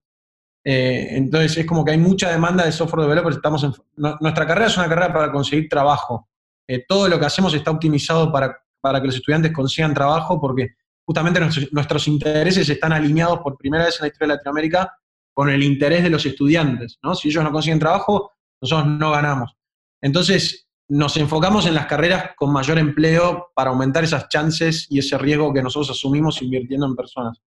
eh, 0.68 1.08
entonces 1.12 1.58
es 1.58 1.66
como 1.66 1.86
que 1.86 1.92
hay 1.92 2.00
mucha 2.00 2.32
demanda 2.32 2.66
de 2.66 2.72
software 2.72 3.04
developers. 3.04 3.36
Estamos 3.38 3.66
nuestra 3.96 4.48
carrera 4.48 4.68
es 4.68 4.78
una 4.78 4.90
carrera 4.90 5.14
para 5.14 5.32
conseguir 5.32 5.70
trabajo. 5.70 6.28
Eh, 6.68 6.86
todo 6.88 7.08
lo 7.08 7.20
que 7.20 7.26
hacemos 7.26 7.54
está 7.54 7.72
optimizado 7.72 8.32
para, 8.32 8.58
para, 8.82 9.00
que 9.00 9.08
los 9.08 9.16
estudiantes 9.16 9.52
consigan 9.52 9.94
trabajo 9.94 10.40
porque 10.40 10.76
justamente 11.06 11.40
nuestros, 11.72 12.08
intereses 12.08 12.68
están 12.68 12.94
alineados 12.94 13.40
por 13.40 13.58
primera 13.58 13.86
vez 13.86 14.00
en 14.00 14.04
la 14.04 14.08
historia 14.08 14.34
de 14.34 14.38
Latinoamérica 14.38 14.98
con 15.34 15.50
el 15.50 15.62
interés 15.64 16.04
de 16.04 16.10
los 16.10 16.26
estudiantes. 16.26 16.98
¿no? 17.04 17.14
Si 17.14 17.30
ellos 17.30 17.44
no 17.44 17.52
consiguen 17.52 17.80
trabajo, 17.80 18.32
nosotros 18.62 18.88
no 18.88 19.12
ganamos. 19.12 19.54
Entonces 20.02 20.68
nos 20.88 21.18
enfocamos 21.18 21.66
en 21.66 21.76
las 21.76 21.88
carreras 21.88 22.32
con 22.36 22.52
mayor 22.52 22.78
empleo 22.78 23.52
para 23.56 23.72
aumentar 23.72 24.04
esas 24.04 24.30
chances 24.30 24.88
y 24.90 25.00
ese 25.00 25.18
riesgo 25.18 25.54
que 25.54 25.62
nosotros 25.62 25.92
asumimos 25.92 26.42
invirtiendo 26.42 26.86
en 26.86 26.96
personas. 26.96 27.42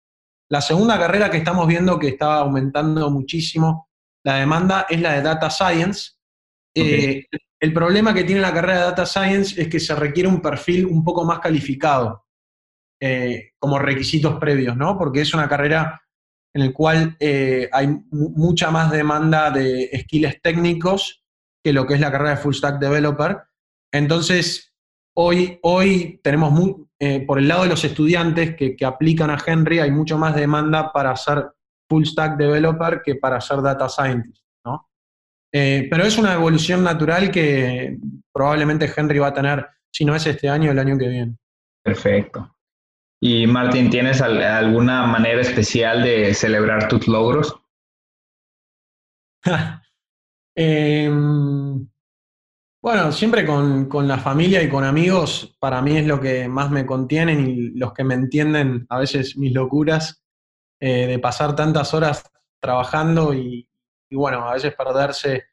La 0.50 0.62
segunda 0.62 0.98
carrera 0.98 1.30
que 1.30 1.38
estamos 1.38 1.68
viendo 1.68 2.00
que 2.00 2.10
está 2.10 2.38
aumentando 2.38 3.10
muchísimo 3.10 3.88
la 4.24 4.36
demanda 4.36 4.86
es 4.90 5.00
la 5.00 5.14
de 5.14 5.22
Data 5.22 5.50
Science. 5.50 6.12
Eh, 6.76 7.26
el 7.60 7.74
problema 7.74 8.14
que 8.14 8.24
tiene 8.24 8.42
la 8.42 8.54
carrera 8.54 8.80
de 8.80 8.86
Data 8.86 9.06
Science 9.06 9.60
es 9.62 9.68
que 9.68 9.80
se 9.80 9.96
requiere 9.96 10.30
un 10.30 10.42
perfil 10.42 10.86
un 10.86 11.04
poco 11.04 11.26
más 11.26 11.40
calificado 11.40 12.26
eh, 13.00 13.52
como 13.60 13.80
requisitos 13.80 14.40
previos, 14.40 14.76
¿no? 14.76 14.98
Porque 14.98 15.22
es 15.22 15.34
una 15.34 15.48
carrera 15.48 16.02
en 16.54 16.66
la 16.66 16.74
cual 16.74 17.16
eh, 17.20 17.70
hay 17.72 17.88
mucha 18.12 18.72
más 18.72 18.92
demanda 18.92 19.52
de 19.52 19.90
skills 20.02 20.42
técnicos 20.42 21.24
que 21.64 21.74
lo 21.74 21.86
que 21.86 21.96
es 21.96 22.00
la 22.00 22.12
carrera 22.12 22.32
de 22.32 22.38
Full 22.38 22.54
Stack 22.54 22.80
Developer. 22.80 23.38
Entonces, 23.92 24.74
hoy, 25.16 25.60
hoy 25.64 26.20
tenemos 26.24 26.54
eh, 27.00 27.24
por 27.26 27.38
el 27.38 27.48
lado 27.48 27.64
de 27.64 27.70
los 27.70 27.84
estudiantes 27.84 28.56
que, 28.56 28.76
aplican 28.86 29.30
a 29.30 29.38
Henry, 29.46 29.80
hay 29.80 29.92
mucho 29.92 30.18
más 30.18 30.36
demanda 30.36 30.92
para 30.92 31.16
ser 31.16 31.52
full 31.88 32.04
stack 32.04 32.38
developer 32.38 33.02
que 33.04 33.16
para 33.16 33.40
ser 33.40 33.62
data 33.62 33.88
scientist. 33.88 34.44
Eh, 35.52 35.88
pero 35.90 36.04
es 36.04 36.18
una 36.18 36.34
evolución 36.34 36.84
natural 36.84 37.32
que 37.32 37.98
probablemente 38.32 38.92
Henry 38.96 39.20
va 39.20 39.28
a 39.28 39.34
tener, 39.34 39.66
si 39.92 40.06
no 40.06 40.16
es 40.16 40.26
este 40.26 40.50
año, 40.50 40.72
el 40.72 40.80
año 40.80 40.98
que 40.98 41.08
viene. 41.08 41.38
Perfecto. 41.84 42.56
Y 43.20 43.48
Martín, 43.48 43.90
¿tienes 43.90 44.22
alguna 44.22 45.08
manera 45.08 45.42
especial 45.42 46.04
de 46.04 46.34
celebrar 46.34 46.88
tus 46.88 47.08
logros? 47.08 47.56
eh, 50.56 51.10
bueno, 52.82 53.12
siempre 53.12 53.46
con, 53.46 54.08
la 54.08 54.18
familia 54.20 54.62
y 54.62 54.70
con 54.70 54.84
amigos, 54.84 55.58
para 55.60 55.82
mí 55.82 55.98
es 55.98 56.06
lo 56.06 56.22
que 56.22 56.48
más 56.48 56.70
me 56.70 56.86
contienen 56.86 57.48
y 57.50 57.70
los 57.78 57.94
que 57.94 58.04
me 58.04 58.14
entienden 58.14 58.86
a 58.90 59.00
veces 59.00 59.36
mis 59.36 59.52
locuras 59.52 60.24
eh, 60.80 61.08
de 61.08 61.20
pasar 61.20 61.56
tantas 61.56 61.94
horas 61.96 62.24
trabajando 62.62 63.34
y, 63.34 63.68
bueno, 64.16 64.48
a 64.48 64.54
veces 64.54 64.74
perderse 64.74 65.46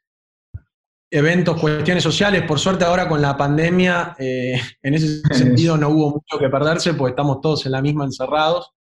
eventos, 1.11 1.61
cuestiones 1.61 2.03
sociales. 2.03 2.43
Por 2.43 2.59
suerte 2.59 2.85
ahora 2.85 3.09
con 3.09 3.23
la 3.23 3.37
pandemia, 3.37 4.17
eh, 4.19 4.61
en 4.83 4.95
ese 4.95 5.21
sentido 5.35 5.77
no 5.77 5.91
hubo 5.91 6.11
mucho 6.11 6.39
que 6.39 6.49
perderse 6.49 6.95
porque 6.95 7.11
estamos 7.11 7.41
todos 7.41 7.67
en 7.67 7.73
la 7.73 7.83
misma 7.83 8.05
encerrados. 8.05 8.73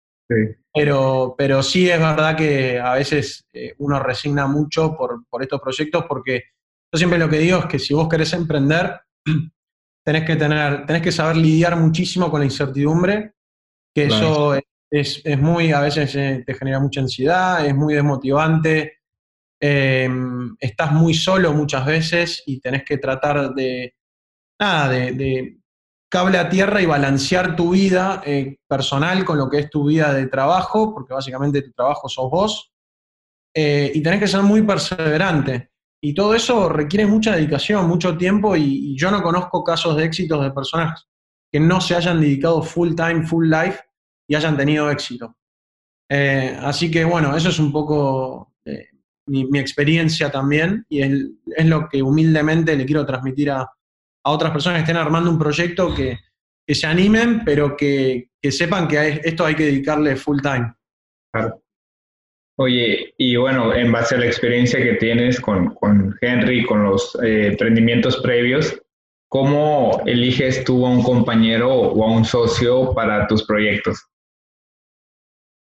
Pero, 0.72 1.34
pero 1.36 1.62
sí 1.62 1.90
es 1.90 1.98
verdad 1.98 2.34
que 2.34 2.80
a 2.80 2.94
veces 2.94 3.44
eh, 3.52 3.74
uno 3.78 3.98
resigna 4.00 4.46
mucho 4.46 4.96
por, 4.96 5.26
por 5.28 5.42
estos 5.42 5.60
proyectos 5.60 6.06
porque 6.08 6.44
yo 6.90 6.98
siempre 6.98 7.18
lo 7.18 7.28
que 7.28 7.38
digo 7.38 7.58
es 7.58 7.66
que 7.66 7.78
si 7.78 7.92
vos 7.92 8.08
querés 8.08 8.32
emprender, 8.32 8.98
tenés 10.06 10.24
que 10.24 10.36
tener, 10.36 10.86
tenés 10.86 11.02
que 11.02 11.12
saber 11.12 11.36
lidiar 11.36 11.76
muchísimo 11.76 12.30
con 12.30 12.40
la 12.40 12.46
incertidumbre, 12.46 13.34
que 13.94 14.04
eso 14.04 14.58
es, 14.90 15.38
muy, 15.38 15.72
a 15.72 15.80
veces 15.80 16.14
eh, 16.16 16.42
te 16.46 16.54
genera 16.54 16.80
mucha 16.80 17.00
ansiedad, 17.00 17.64
es 17.66 17.74
muy 17.74 17.94
desmotivante, 17.94 19.01
em, 19.64 20.56
estás 20.58 20.90
muy 20.90 21.14
solo 21.14 21.52
muchas 21.52 21.86
veces 21.86 22.42
y 22.46 22.58
tenés 22.60 22.82
que 22.84 22.98
tratar 22.98 23.54
de, 23.54 23.94
nada, 24.60 24.88
de, 24.88 25.58
cable 26.10 26.36
a 26.36 26.48
tierra 26.48 26.82
y 26.82 26.86
balancear 26.86 27.54
tu 27.54 27.70
vida 27.70 28.22
eh, 28.26 28.58
personal 28.68 29.24
con 29.24 29.38
lo 29.38 29.48
que 29.48 29.60
es 29.60 29.70
tu 29.70 29.86
vida 29.86 30.12
de 30.12 30.26
trabajo, 30.26 30.92
porque 30.92 31.14
básicamente 31.14 31.62
tu 31.62 31.70
trabajo 31.72 32.08
sos 32.08 32.28
vos, 32.28 32.72
eh, 33.54 33.92
y 33.94 34.02
tenés 34.02 34.18
que 34.18 34.26
ser 34.26 34.42
muy 34.42 34.62
perseverante. 34.62 35.70
Y 36.02 36.12
todo 36.12 36.34
eso 36.34 36.68
requiere 36.68 37.06
mucha 37.06 37.36
dedicación, 37.36 37.88
mucho 37.88 38.18
tiempo, 38.18 38.56
y, 38.56 38.96
yo 38.98 39.12
no 39.12 39.22
conozco 39.22 39.62
casos 39.62 39.96
de 39.96 40.04
éxitos 40.04 40.42
de 40.42 40.50
personas 40.50 41.08
que 41.52 41.60
no 41.60 41.80
se 41.80 41.94
hayan 41.94 42.20
dedicado 42.20 42.62
full 42.62 42.94
time, 42.96 43.24
full 43.24 43.48
life 43.48 43.80
y 44.28 44.34
hayan 44.34 44.56
tenido 44.56 44.90
éxito. 44.90 45.36
Eh, 46.10 46.58
así 46.60 46.90
que 46.90 47.04
bueno, 47.04 47.36
eso 47.36 47.48
es 47.48 47.58
un 47.60 47.70
poco 47.70 48.52
mi, 49.26 49.58
experiencia 49.58 50.30
también 50.30 50.84
y 50.88 51.02
es, 51.02 51.66
lo 51.66 51.88
que 51.88 52.02
humildemente 52.02 52.76
le 52.76 52.86
quiero 52.86 53.06
transmitir 53.06 53.50
a, 53.50 53.68
otras 54.24 54.52
personas 54.52 54.78
que 54.78 54.82
estén 54.82 54.96
armando 54.96 55.30
un 55.30 55.38
proyecto 55.38 55.94
que, 55.94 56.18
se 56.68 56.86
animen, 56.86 57.42
pero 57.44 57.76
que, 57.76 58.30
que 58.40 58.50
sepan 58.50 58.88
que 58.88 59.20
esto 59.24 59.44
hay 59.44 59.54
que 59.54 59.66
dedicarle 59.66 60.16
full 60.16 60.40
time. 60.40 60.72
Claro. 61.30 61.62
Oye, 62.58 63.14
y 63.18 63.36
bueno, 63.36 63.74
en 63.74 63.90
base 63.90 64.14
a 64.14 64.18
la 64.18 64.26
experiencia 64.26 64.82
que 64.82 64.94
tienes 64.94 65.40
con, 65.40 65.74
con 65.74 66.16
Henry, 66.20 66.64
con 66.64 66.84
los 66.84 67.18
eh, 67.22 67.48
emprendimientos 67.48 68.18
previos, 68.18 68.80
¿cómo 69.28 70.02
eliges 70.06 70.62
tú 70.62 70.86
a 70.86 70.90
un 70.90 71.02
compañero 71.02 71.74
o 71.74 72.04
a 72.04 72.12
un 72.12 72.24
socio 72.24 72.94
para 72.94 73.26
tus 73.26 73.44
proyectos? 73.44 74.06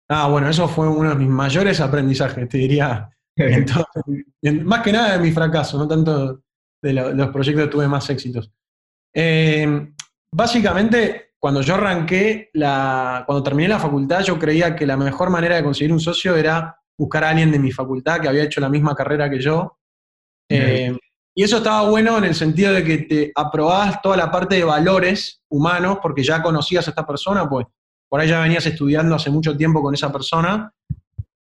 Ah, 0.08 0.28
bueno, 0.28 0.48
eso 0.48 0.68
fue 0.68 0.88
uno 0.88 1.10
de 1.10 1.16
mis 1.16 1.28
mayores 1.28 1.80
aprendizajes, 1.80 2.48
te 2.48 2.58
diría. 2.58 3.08
más 4.64 4.82
que 4.82 4.92
nada 4.92 5.16
de 5.16 5.22
mi 5.22 5.32
fracaso, 5.32 5.78
no 5.78 5.88
tanto 5.88 6.42
de, 6.82 6.92
los 6.92 7.28
proyectos 7.30 7.64
que 7.64 7.70
tuve 7.70 7.88
más 7.88 8.08
éxitos. 8.10 8.50
Eh, 9.14 9.92
básicamente, 10.32 11.32
cuando 11.38 11.60
yo 11.60 11.74
arranqué, 11.74 12.50
la, 12.54 13.24
cuando 13.26 13.42
terminé 13.42 13.68
la 13.68 13.78
facultad, 13.78 14.22
yo 14.22 14.38
creía 14.38 14.76
que 14.76 14.86
la 14.86 14.96
mejor 14.96 15.30
manera 15.30 15.56
de 15.56 15.64
conseguir 15.64 15.92
un 15.92 16.00
socio 16.00 16.36
era 16.36 16.78
buscar 16.98 17.24
a 17.24 17.30
alguien 17.30 17.50
de 17.50 17.58
mi 17.58 17.72
facultad 17.72 18.20
que 18.20 18.28
había 18.28 18.44
hecho 18.44 18.60
la 18.60 18.68
misma 18.68 18.94
carrera 18.94 19.30
que 19.30 19.40
yo. 19.40 19.78
Eh, 20.48 20.96
y 21.34 21.42
eso 21.42 21.58
estaba 21.58 21.88
bueno 21.88 22.18
en 22.18 22.24
el 22.24 22.34
sentido 22.34 22.72
de 22.72 22.84
que 22.84 22.98
te 22.98 23.32
aprobabas 23.34 24.02
toda 24.02 24.16
la 24.16 24.30
parte 24.30 24.56
de 24.56 24.64
valores 24.64 25.42
humanos, 25.48 25.98
porque 26.02 26.22
ya 26.22 26.42
conocías 26.42 26.86
a 26.86 26.90
esta 26.90 27.06
persona, 27.06 27.48
pues 27.48 27.66
por 28.08 28.20
ahí 28.20 28.28
ya 28.28 28.42
venías 28.42 28.66
estudiando 28.66 29.14
hace 29.14 29.30
mucho 29.30 29.56
tiempo 29.56 29.80
con 29.80 29.94
esa 29.94 30.12
persona, 30.12 30.70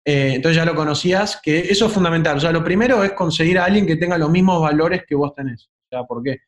eh, 0.05 0.33
entonces 0.35 0.55
ya 0.55 0.65
lo 0.65 0.75
conocías, 0.75 1.39
que 1.41 1.59
eso 1.59 1.87
es 1.87 1.93
fundamental. 1.93 2.37
O 2.37 2.39
sea, 2.39 2.51
lo 2.51 2.63
primero 2.63 3.03
es 3.03 3.13
conseguir 3.13 3.59
a 3.59 3.65
alguien 3.65 3.85
que 3.85 3.97
tenga 3.97 4.17
los 4.17 4.29
mismos 4.29 4.61
valores 4.61 5.03
que 5.07 5.15
vos 5.15 5.33
tenés. 5.35 5.65
O 5.65 5.87
sea, 5.89 6.03
¿por 6.03 6.23
qué? 6.23 6.41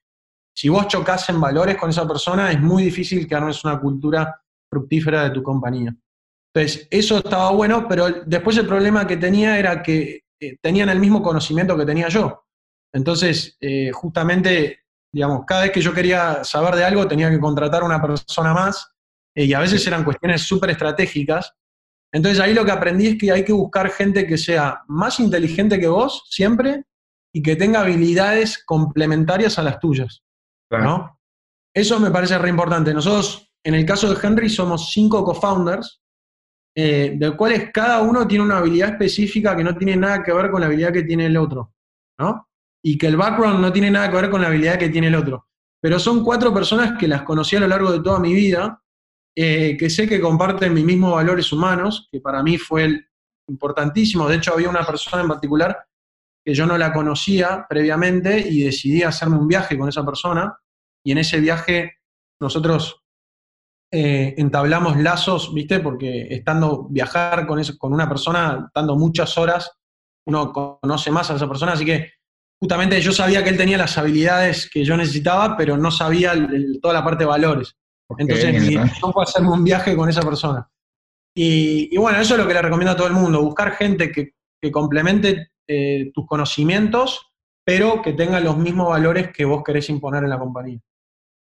si 0.53 0.69
vos 0.69 0.87
chocas 0.87 1.27
en 1.29 1.41
valores 1.41 1.77
con 1.77 1.89
esa 1.89 2.07
persona, 2.07 2.51
es 2.51 2.59
muy 2.59 2.83
difícil 2.83 3.27
que 3.27 3.35
armes 3.35 3.63
una 3.65 3.79
cultura 3.79 4.39
fructífera 4.69 5.23
de 5.23 5.31
tu 5.31 5.41
compañía. 5.41 5.95
Entonces, 6.53 6.87
eso 6.91 7.17
estaba 7.17 7.51
bueno, 7.51 7.87
pero 7.87 8.09
después 8.25 8.57
el 8.57 8.67
problema 8.67 9.07
que 9.07 9.17
tenía 9.17 9.57
era 9.57 9.81
que 9.81 10.21
eh, 10.39 10.57
tenían 10.61 10.89
el 10.89 10.99
mismo 10.99 11.23
conocimiento 11.23 11.75
que 11.75 11.85
tenía 11.85 12.09
yo. 12.09 12.45
Entonces, 12.93 13.57
eh, 13.59 13.91
justamente, 13.91 14.81
digamos, 15.11 15.45
cada 15.47 15.63
vez 15.63 15.71
que 15.71 15.81
yo 15.81 15.93
quería 15.93 16.43
saber 16.43 16.75
de 16.75 16.83
algo, 16.83 17.07
tenía 17.07 17.31
que 17.31 17.39
contratar 17.39 17.81
a 17.81 17.85
una 17.85 18.01
persona 18.01 18.53
más, 18.53 18.91
y 19.35 19.51
a 19.53 19.59
veces 19.59 19.85
eran 19.87 20.03
cuestiones 20.03 20.43
súper 20.43 20.69
estratégicas, 20.69 21.55
Entonces 22.13 22.39
ahí 22.39 22.53
lo 22.53 22.63
que 22.63 22.71
aprendí 22.71 23.07
es 23.07 23.17
que 23.17 23.31
hay 23.31 23.43
que 23.43 23.53
buscar 23.53 23.89
gente 23.89 24.27
que 24.27 24.37
sea 24.37 24.83
más 24.87 25.19
inteligente 25.19 25.79
que 25.79 25.87
vos 25.87 26.23
siempre 26.29 26.85
y 27.33 27.41
que 27.41 27.55
tenga 27.55 27.81
habilidades 27.81 28.63
complementarias 28.63 29.57
a 29.57 29.63
las 29.63 29.79
tuyas. 29.79 30.23
¿no? 30.71 31.19
Eso 31.73 31.99
me 31.99 32.11
parece 32.11 32.37
re 32.37 32.49
importante. 32.49 32.93
Nosotros, 32.93 33.51
en 33.63 33.73
el 33.73 33.85
caso 33.85 34.13
de 34.13 34.19
Henry, 34.21 34.47
somos 34.47 34.91
cinco 34.91 35.23
co-founders, 35.23 36.01
eh, 36.75 37.15
de 37.17 37.35
cuales 37.35 37.71
cada 37.73 38.01
uno 38.01 38.27
tiene 38.27 38.45
una 38.45 38.57
habilidad 38.57 38.89
específica 38.89 39.55
que 39.55 39.63
no 39.63 39.75
tiene 39.75 39.95
nada 39.95 40.21
que 40.23 40.33
ver 40.33 40.51
con 40.51 40.61
la 40.61 40.67
habilidad 40.67 40.93
que 40.93 41.03
tiene 41.03 41.25
el 41.25 41.37
otro. 41.37 41.73
¿no? 42.19 42.47
Y 42.83 42.95
que 42.95 43.07
el 43.07 43.17
background 43.17 43.59
no 43.59 43.73
tiene 43.73 43.89
nada 43.89 44.11
que 44.11 44.17
ver 44.17 44.29
con 44.29 44.41
la 44.41 44.49
habilidad 44.49 44.77
que 44.77 44.89
tiene 44.89 45.07
el 45.07 45.15
otro. 45.15 45.47
Pero 45.81 45.97
son 45.97 46.23
cuatro 46.23 46.53
personas 46.53 46.97
que 46.99 47.07
las 47.07 47.23
conocí 47.23 47.55
a 47.55 47.61
lo 47.61 47.67
largo 47.67 47.91
de 47.91 48.01
toda 48.01 48.19
mi 48.19 48.33
vida, 48.35 48.82
eh, 49.35 49.75
que 49.77 49.89
sé 49.89 50.07
que 50.07 50.21
comparten 50.21 50.73
mis 50.73 50.85
mismos 50.85 51.13
valores 51.13 51.51
humanos, 51.51 52.07
que 52.11 52.19
para 52.19 52.43
mí 52.43 52.57
fue 52.57 53.07
importantísimo. 53.49 54.27
De 54.27 54.35
hecho, 54.35 54.53
había 54.53 54.69
una 54.69 54.85
persona 54.85 55.23
en 55.23 55.27
particular 55.27 55.85
que 56.45 56.53
yo 56.53 56.65
no 56.65 56.77
la 56.77 56.91
conocía 56.91 57.65
previamente 57.67 58.39
y 58.39 58.63
decidí 58.63 59.01
hacerme 59.03 59.37
un 59.37 59.47
viaje 59.47 59.77
con 59.77 59.89
esa 59.89 60.05
persona. 60.05 60.57
Y 61.05 61.11
en 61.11 61.17
ese 61.17 61.39
viaje 61.39 61.99
nosotros 62.39 63.03
eh, 63.91 64.35
entablamos 64.37 64.97
lazos, 64.97 65.53
¿viste? 65.53 65.79
Porque 65.79 66.27
estando 66.29 66.87
viajar 66.89 67.47
con, 67.47 67.61
con 67.77 67.93
una 67.93 68.09
persona, 68.09 68.65
estando 68.67 68.95
muchas 68.95 69.37
horas, 69.37 69.71
uno 70.27 70.51
conoce 70.51 71.11
más 71.11 71.31
a 71.31 71.35
esa 71.35 71.47
persona. 71.47 71.73
Así 71.73 71.85
que 71.85 72.11
justamente 72.61 73.01
yo 73.01 73.11
sabía 73.11 73.43
que 73.43 73.49
él 73.49 73.57
tenía 73.57 73.77
las 73.77 73.97
habilidades 73.97 74.69
que 74.69 74.83
yo 74.83 74.95
necesitaba, 74.97 75.55
pero 75.57 75.77
no 75.77 75.91
sabía 75.91 76.33
toda 76.81 76.93
la 76.93 77.03
parte 77.03 77.23
de 77.23 77.29
valores. 77.29 77.75
Entonces, 78.17 78.61
mi 78.61 78.77
fue 78.77 79.23
hacerme 79.23 79.51
un 79.51 79.63
viaje 79.63 79.95
con 79.95 80.09
esa 80.09 80.21
persona. 80.21 80.67
Y, 81.35 81.95
bueno, 81.97 82.19
eso 82.19 82.35
es 82.35 82.39
lo 82.39 82.47
que 82.47 82.53
le 82.53 82.61
recomiendo 82.61 82.91
a 82.91 82.95
todo 82.95 83.07
el 83.07 83.13
mundo, 83.13 83.41
buscar 83.41 83.71
gente 83.71 84.11
que, 84.11 84.33
que 84.61 84.71
complemente 84.71 85.51
eh, 85.67 86.11
tus 86.13 86.27
conocimientos, 86.27 87.31
pero 87.65 88.01
que 88.01 88.13
tenga 88.13 88.39
los 88.39 88.57
mismos 88.57 88.89
valores 88.89 89.31
que 89.31 89.45
vos 89.45 89.63
querés 89.63 89.89
imponer 89.89 90.23
en 90.23 90.29
la 90.29 90.39
compañía. 90.39 90.79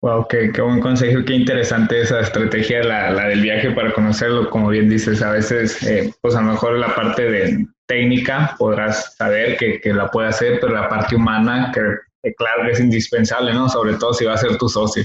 Wow, 0.03 0.27
qué, 0.29 0.51
buen 0.61 0.81
consejo, 0.81 1.25
qué 1.25 1.35
interesante 1.35 2.01
esa 2.01 2.21
estrategia, 2.21 2.83
la, 2.83 3.13
la, 3.13 3.29
del 3.29 3.41
viaje 3.41 3.71
para 3.71 3.93
conocerlo. 3.93 4.51
Como 4.51 4.69
bien 4.69 4.89
dices, 4.89 5.23
a 5.23 5.31
veces, 5.31 5.81
eh, 5.85 6.13
pues 6.21 6.35
a 6.35 6.43
lo 6.43 6.49
mejor 6.49 6.77
la 6.77 6.93
parte 6.95 7.31
de 7.31 7.67
técnica 7.87 8.57
podrás 8.59 9.15
saber 9.15 9.57
que, 9.57 9.81
que 9.81 9.93
la 9.95 10.09
puede 10.09 10.29
hacer, 10.29 10.59
pero 10.61 10.73
la 10.73 10.89
parte 10.89 11.15
humana, 11.15 11.71
que, 11.73 12.33
claro 12.33 12.65
que 12.65 12.73
es 12.73 12.81
indispensable, 12.81 13.55
¿no? 13.55 13.69
Sobre 13.69 13.95
todo 13.95 14.13
si 14.13 14.25
va 14.25 14.35
a 14.35 14.39
ser 14.39 14.59
tu 14.59 14.69
socio. 14.69 15.05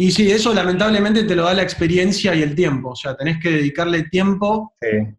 Y 0.00 0.12
sí, 0.12 0.30
eso 0.30 0.54
lamentablemente 0.54 1.24
te 1.24 1.34
lo 1.34 1.44
da 1.44 1.54
la 1.54 1.62
experiencia 1.62 2.34
y 2.34 2.42
el 2.42 2.54
tiempo. 2.54 2.90
O 2.90 2.96
sea, 2.96 3.16
tenés 3.16 3.38
que 3.40 3.50
dedicarle 3.50 4.04
tiempo 4.04 4.74
sí 4.80 5.18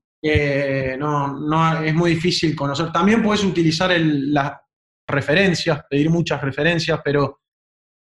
no, 0.97 1.39
no, 1.39 1.81
es 1.81 1.93
muy 1.93 2.11
difícil 2.11 2.55
conocer. 2.55 2.91
También 2.91 3.23
puedes 3.23 3.43
utilizar 3.43 3.91
las 3.97 4.53
referencias, 5.07 5.83
pedir 5.89 6.09
muchas 6.09 6.41
referencias, 6.41 6.99
pero, 7.03 7.41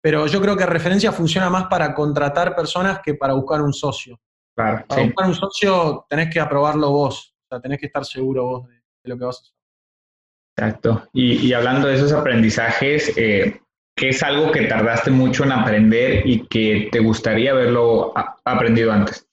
pero 0.01 0.27
yo 0.27 0.41
creo 0.41 0.57
que 0.57 0.65
referencia 0.65 1.12
funciona 1.12 1.49
más 1.49 1.65
para 1.65 1.93
contratar 1.93 2.55
personas 2.55 2.99
que 3.03 3.15
para 3.15 3.34
buscar 3.34 3.62
un 3.62 3.73
socio. 3.73 4.19
para 4.55 4.86
buscar 4.88 5.27
un 5.27 5.36
socio 5.36 6.05
tenés 6.10 6.31
que 6.31 6.39
aprobarlo 6.39 6.91
vos, 6.91 7.34
o 7.36 7.47
sea, 7.47 7.62
tenés 7.62 7.79
que 7.79 7.88
estar 7.88 8.05
seguro 8.05 8.45
vos 8.45 8.67
de, 8.67 8.75
lo 9.03 9.17
que 9.17 9.25
vas 9.25 9.38
a 9.38 9.41
hacer. 9.41 9.55
Exacto. 10.57 11.10
Y, 11.13 11.53
hablando 11.53 11.88
de 11.88 11.95
esos 11.95 12.12
aprendizajes, 12.12 13.17
eh, 13.17 13.62
¿qué 13.95 14.10
es 14.10 14.23
algo 14.23 14.51
que 14.51 14.67
tardaste 14.67 15.12
mucho 15.12 15.43
en 15.43 15.51
aprender 15.51 16.23
y 16.25 16.47
que 16.47 16.89
te 16.91 16.99
gustaría 16.99 17.51
haberlo 17.51 18.13
aprendido 18.43 18.91
antes? 18.91 19.27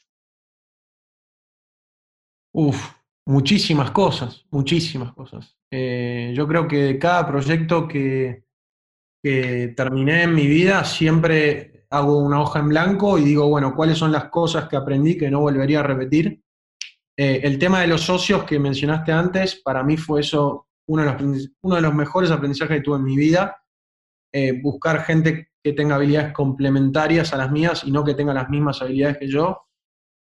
Uf, 2.52 2.92
muchísimas 3.26 3.90
cosas, 3.90 4.44
muchísimas 4.50 5.12
cosas. 5.12 5.56
Eh, 5.70 6.32
yo 6.34 6.48
creo 6.48 6.66
que 6.66 6.76
de 6.78 6.98
cada 6.98 7.26
proyecto 7.26 7.86
que, 7.86 8.44
terminé 9.22 10.22
en 10.22 10.34
mi 10.34 10.46
vida, 10.46 10.84
siempre 10.84 11.86
hago 11.90 12.18
una 12.18 12.40
hoja 12.40 12.60
en 12.60 12.68
blanco 12.68 13.18
y 13.18 13.24
digo, 13.24 13.46
bueno, 13.48 13.74
¿cuáles 13.74 13.98
son 13.98 14.10
las 14.10 14.30
cosas 14.30 14.68
que 14.68 14.76
aprendí 14.76 15.18
que 15.18 15.30
no 15.30 15.40
volvería 15.40 15.80
a 15.80 15.82
repetir? 15.82 16.40
Eh, 17.16 17.40
el 17.42 17.58
tema 17.58 17.80
de 17.80 17.88
los 17.88 18.00
socios 18.00 18.44
que 18.44 18.58
mencionaste 18.58 19.12
antes, 19.12 19.56
para 19.56 19.82
mí 19.82 19.96
fue 19.96 20.20
eso 20.20 20.68
uno 20.86 21.02
de 21.02 21.12
los, 21.12 21.50
uno 21.60 21.76
de 21.76 21.82
los 21.82 21.94
mejores 21.94 22.30
aprendizajes 22.30 22.78
que 22.78 22.82
tuve 22.82 22.96
en 22.96 23.04
mi 23.04 23.16
vida. 23.16 23.62
Eh, 24.32 24.60
buscar 24.60 25.04
gente 25.04 25.48
que 25.62 25.72
tenga 25.72 25.96
habilidades 25.96 26.32
complementarias 26.32 27.32
a 27.32 27.38
las 27.38 27.50
mías 27.50 27.82
y 27.84 27.90
no 27.90 28.04
que 28.04 28.14
tenga 28.14 28.34
las 28.34 28.48
mismas 28.48 28.82
habilidades 28.82 29.18
que 29.18 29.28
yo 29.28 29.68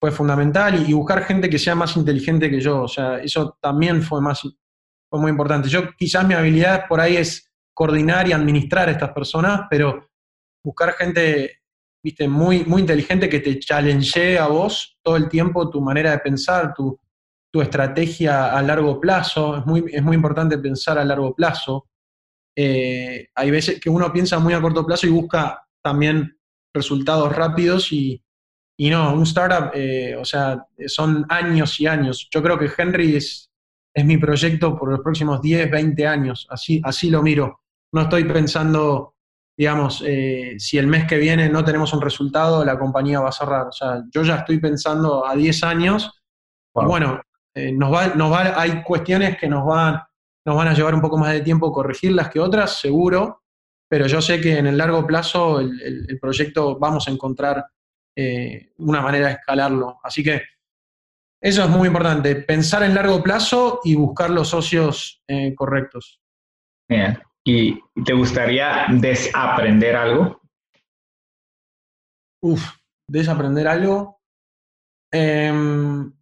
fue 0.01 0.11
fundamental 0.11 0.89
y, 0.89 0.93
buscar 0.93 1.23
gente 1.23 1.47
que 1.47 1.59
sea 1.59 1.75
más 1.75 1.95
inteligente 1.95 2.49
que 2.49 2.59
yo, 2.59 2.81
o 2.83 2.87
sea, 2.87 3.19
eso 3.19 3.57
también 3.61 4.01
fue, 4.01 4.19
más, 4.19 4.41
fue 4.41 5.19
muy 5.19 5.29
importante. 5.29 5.69
Yo 5.69 5.93
quizás 5.95 6.27
mi 6.27 6.33
habilidad 6.33 6.87
por 6.87 6.99
ahí 6.99 7.17
es 7.17 7.51
coordinar 7.71 8.27
y 8.27 8.31
administrar 8.31 8.89
a 8.89 8.93
estas 8.93 9.11
personas, 9.11 9.61
pero 9.69 10.09
buscar 10.63 10.93
gente, 10.93 11.61
viste, 12.03 12.27
muy, 12.27 12.65
muy 12.65 12.81
inteligente 12.81 13.29
que 13.29 13.41
te 13.41 13.59
challenge 13.59 14.39
a 14.39 14.47
vos 14.47 14.97
todo 15.03 15.17
el 15.17 15.29
tiempo 15.29 15.69
tu 15.69 15.81
manera 15.81 16.11
de 16.11 16.19
pensar, 16.19 16.73
tu, 16.73 16.99
estrategia 17.53 18.57
a 18.57 18.61
largo 18.61 18.99
plazo, 18.99 19.57
es 19.57 19.65
muy, 19.65 19.83
es 19.91 20.01
muy 20.01 20.15
importante 20.15 20.57
pensar 20.57 20.97
a 20.97 21.03
largo 21.03 21.35
plazo. 21.35 21.90
Eh, 22.63 23.27
hay 23.33 23.49
veces 23.49 23.79
que 23.79 23.89
uno 23.89 24.13
piensa 24.13 24.37
muy 24.37 24.53
a 24.53 24.61
corto 24.61 24.85
plazo 24.85 25.07
y 25.07 25.09
busca 25.09 25.67
también 25.81 26.37
resultados 26.71 27.35
rápidos 27.35 27.91
y, 27.91 28.23
y 28.77 28.89
no, 28.91 29.15
un 29.15 29.23
startup, 29.23 29.71
eh, 29.73 30.15
o 30.15 30.23
sea, 30.23 30.63
son 30.85 31.25
años 31.29 31.79
y 31.79 31.87
años. 31.87 32.29
Yo 32.31 32.43
creo 32.43 32.59
que 32.59 32.69
Henry 32.77 33.15
es, 33.15 33.51
es 33.95 34.05
mi 34.05 34.17
proyecto 34.17 34.77
por 34.77 34.91
los 34.91 34.99
próximos 34.99 35.41
10, 35.41 35.71
20 35.71 36.05
años, 36.05 36.45
así, 36.51 36.79
así 36.83 37.09
lo 37.09 37.23
miro. 37.23 37.61
No 37.93 38.01
estoy 38.01 38.25
pensando, 38.25 39.15
digamos, 39.57 40.03
eh, 40.05 40.55
si 40.59 40.77
el 40.77 40.85
mes 40.85 41.05
que 41.07 41.17
viene 41.17 41.49
no 41.49 41.65
tenemos 41.65 41.91
un 41.93 42.01
resultado, 42.01 42.63
la 42.63 42.77
compañía 42.77 43.19
va 43.21 43.29
a 43.29 43.33
cerrar. 43.33 43.67
O 43.67 43.71
sea, 43.71 44.03
yo 44.13 44.21
ya 44.21 44.35
estoy 44.35 44.59
pensando 44.59 45.25
a 45.25 45.35
10 45.35 45.63
años. 45.63 46.11
bueno, 46.73 47.21
eh, 47.55 47.71
nos 47.71 47.91
va, 47.91 48.07
nos 48.09 48.31
va, 48.31 48.61
hay 48.61 48.83
cuestiones 48.83 49.37
que 49.37 49.49
nos 49.49 49.65
van, 49.65 49.99
nos 50.45 50.55
van 50.55 50.67
a 50.67 50.73
llevar 50.73 50.95
un 50.95 51.01
poco 51.01 51.17
más 51.17 51.33
de 51.33 51.41
tiempo 51.41 51.71
corregirlas 51.71 52.29
que 52.29 52.39
otras, 52.39 52.79
seguro, 52.79 53.43
pero 53.89 54.07
yo 54.07 54.21
sé 54.21 54.39
que 54.39 54.57
en 54.57 54.67
el 54.67 54.77
largo 54.77 55.05
plazo 55.05 55.59
el, 55.59 56.05
el 56.07 56.19
proyecto 56.19 56.79
vamos 56.79 57.07
a 57.07 57.11
encontrar 57.11 57.65
eh, 58.15 58.73
una 58.77 59.01
manera 59.01 59.27
de 59.27 59.33
escalarlo. 59.33 59.99
Así 60.03 60.23
que 60.23 60.41
eso 61.41 61.63
es 61.63 61.69
muy 61.69 61.87
importante, 61.87 62.35
pensar 62.35 62.83
en 62.83 62.93
largo 62.93 63.23
plazo 63.23 63.79
y 63.83 63.95
buscar 63.95 64.29
los 64.29 64.49
socios 64.49 65.23
eh, 65.27 65.55
correctos. 65.55 66.21
Bien. 66.87 67.17
¿Y 67.43 67.79
te 68.05 68.13
gustaría 68.13 68.85
desaprender 68.89 69.95
algo? 69.95 70.41
Uf, 72.43 72.63
desaprender 73.07 73.67
algo. 73.67 74.21
Em, 75.11 76.13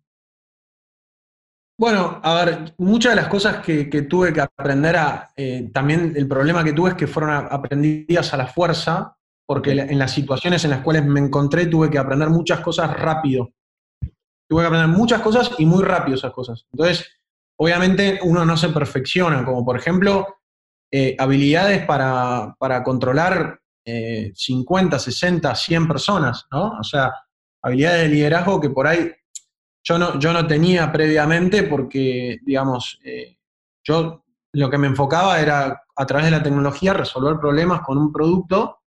bueno, 1.80 2.20
a 2.22 2.44
ver, 2.44 2.74
muchas 2.78 3.14
de 3.14 3.22
las 3.22 3.30
cosas 3.30 3.64
que, 3.64 3.86
tuve 4.10 4.34
que 4.34 4.42
aprender 4.42 4.98
eh, 5.38 5.70
también 5.74 6.12
el 6.14 6.28
problema 6.28 6.62
que 6.62 6.74
tuve 6.74 6.90
es 6.90 6.96
que 6.98 7.08
fueron 7.08 7.48
aprendidas 7.50 8.34
a 8.34 8.38
la 8.38 8.48
fuerza, 8.48 9.16
porque 9.48 9.72
en 9.72 9.98
las 9.98 10.12
situaciones 10.12 10.66
en 10.66 10.72
las 10.72 10.82
cuales 10.82 11.06
me 11.06 11.22
encontré 11.22 11.68
tuve 11.68 11.90
que 11.90 11.98
aprender 11.98 12.30
muchas 12.30 12.60
cosas 12.60 12.92
rápido. 13.00 13.54
Tuve 14.50 14.64
que 14.64 14.68
aprender 14.68 14.90
muchas 14.90 15.22
cosas 15.22 15.52
y 15.58 15.66
muy 15.66 15.82
rápido 15.82 16.18
esas 16.18 16.34
cosas. 16.34 16.66
Entonces, 16.74 17.08
obviamente 17.58 18.20
uno 18.24 18.44
no 18.44 18.58
se 18.58 18.68
perfecciona, 18.70 19.46
como 19.46 19.64
por 19.64 19.78
ejemplo, 19.78 20.28
eh, 20.92 21.16
habilidades 21.18 21.86
para, 21.86 22.58
controlar 22.84 23.58
50, 23.86 25.00
60, 25.00 25.56
100 25.56 25.88
personas, 25.88 26.46
¿no? 26.52 26.78
O 26.78 26.84
sea, 26.84 27.14
habilidades 27.64 28.02
de 28.02 28.10
liderazgo 28.10 28.60
que 28.60 28.70
por 28.70 28.86
ahí 28.86 29.10
yo 29.84 29.98
no, 29.98 30.20
yo 30.20 30.34
no 30.34 30.46
tenía 30.46 30.92
previamente 30.92 31.64
porque, 31.64 32.38
digamos, 32.44 33.00
eh, 33.04 33.38
yo 33.84 34.24
lo 34.54 34.70
que 34.70 34.78
me 34.78 34.88
enfocaba 34.88 35.40
era 35.40 35.84
a 35.96 36.06
través 36.06 36.26
de 36.26 36.32
la 36.32 36.44
tecnología 36.44 36.94
resolver 36.94 37.40
problemas 37.40 37.82
con 37.82 37.98
un 37.98 38.12
producto 38.12 38.78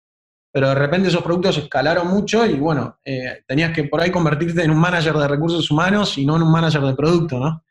pero 0.54 0.68
de 0.68 0.74
repente 0.74 1.08
esos 1.08 1.22
productos 1.22 1.56
escalaron 1.56 2.08
mucho 2.08 2.44
y 2.44 2.58
bueno, 2.58 2.98
eh, 3.06 3.42
tenías 3.46 3.72
que 3.72 3.84
por 3.84 4.02
ahí 4.02 4.10
convertirte 4.10 4.62
en 4.62 4.70
un 4.70 4.78
manager 4.78 5.14
de 5.14 5.26
recursos 5.26 5.70
humanos 5.70 6.18
y 6.18 6.26
no 6.26 6.36
en 6.36 6.42
un 6.42 6.52
manager 6.52 6.82
de 6.82 6.94
producto, 6.94 7.40
¿no? 7.40 7.64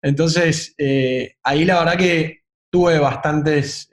Entonces, 0.00 0.74
eh, 0.78 1.34
ahí 1.42 1.66
la 1.66 1.80
verdad 1.80 1.98
que 1.98 2.44
tuve 2.72 2.98
bastantes, 2.98 3.90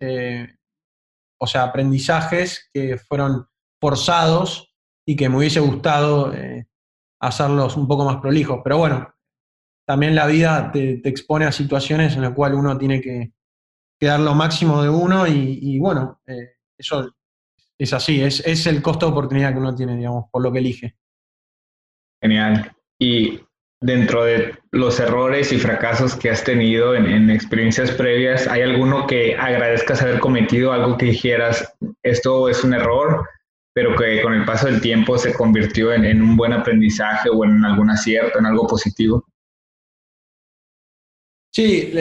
o 1.37 1.45
sea, 1.45 1.63
aprendizajes 1.63 2.69
que 2.73 2.97
fueron 2.97 3.47
forzados 3.81 4.73
y 5.05 5.17
que 5.17 5.27
me 5.27 5.35
hubiese 5.35 5.59
gustado 5.59 6.31
hacerlos 7.21 7.77
un 7.77 7.87
poco 7.87 8.03
más 8.03 8.17
prolijos. 8.17 8.59
Pero 8.63 8.77
bueno, 8.77 9.13
también 9.85 10.15
la 10.15 10.27
vida 10.27 10.71
te, 10.71 11.01
expone 11.07 11.45
a 11.45 11.51
situaciones 11.51 12.15
en 12.15 12.21
las 12.21 12.33
cuales 12.33 12.57
uno 12.57 12.77
tiene 12.77 12.99
que, 12.99 13.31
dar 13.99 14.19
lo 14.19 14.33
máximo 14.33 14.81
de 14.81 14.89
uno 14.89 15.27
y, 15.27 15.77
bueno, 15.77 16.19
eso 16.75 17.13
es 17.77 17.93
así, 17.93 18.21
es, 18.21 18.39
es 18.45 18.65
el 18.65 18.81
costo 18.81 19.05
de 19.05 19.11
oportunidad 19.11 19.53
que 19.53 19.59
uno 19.59 19.75
tiene, 19.75 19.95
digamos, 19.95 20.25
por 20.31 20.41
lo 20.41 20.51
que 20.51 20.59
elige. 20.59 20.97
Genial. 22.19 22.75
Y 22.99 23.39
dentro 23.81 24.23
de 24.23 24.55
los 24.71 24.99
errores 24.99 25.51
y 25.51 25.57
fracasos 25.57 26.15
que 26.15 26.29
has 26.29 26.43
tenido 26.43 26.95
en, 26.95 27.29
experiencias 27.29 27.91
previas, 27.91 28.47
¿hay 28.47 28.61
alguno 28.61 29.07
que 29.07 29.35
agradezcas 29.35 30.01
haber 30.01 30.19
cometido, 30.19 30.71
algo 30.71 30.97
que 30.97 31.07
dijeras, 31.07 31.75
esto 32.03 32.47
es 32.47 32.63
un 32.63 32.73
error, 32.73 33.27
pero 33.73 33.95
que 33.95 34.21
con 34.21 34.33
el 34.33 34.45
paso 34.45 34.67
del 34.67 34.81
tiempo 34.81 35.17
se 35.17 35.33
convirtió 35.33 35.93
en, 35.93 36.21
un 36.21 36.35
buen 36.35 36.53
aprendizaje 36.53 37.29
o 37.29 37.45
en 37.45 37.63
algún 37.63 37.89
acierto, 37.89 38.39
en 38.39 38.45
algo 38.45 38.67
positivo? 38.67 39.25
Sí, 41.53 41.91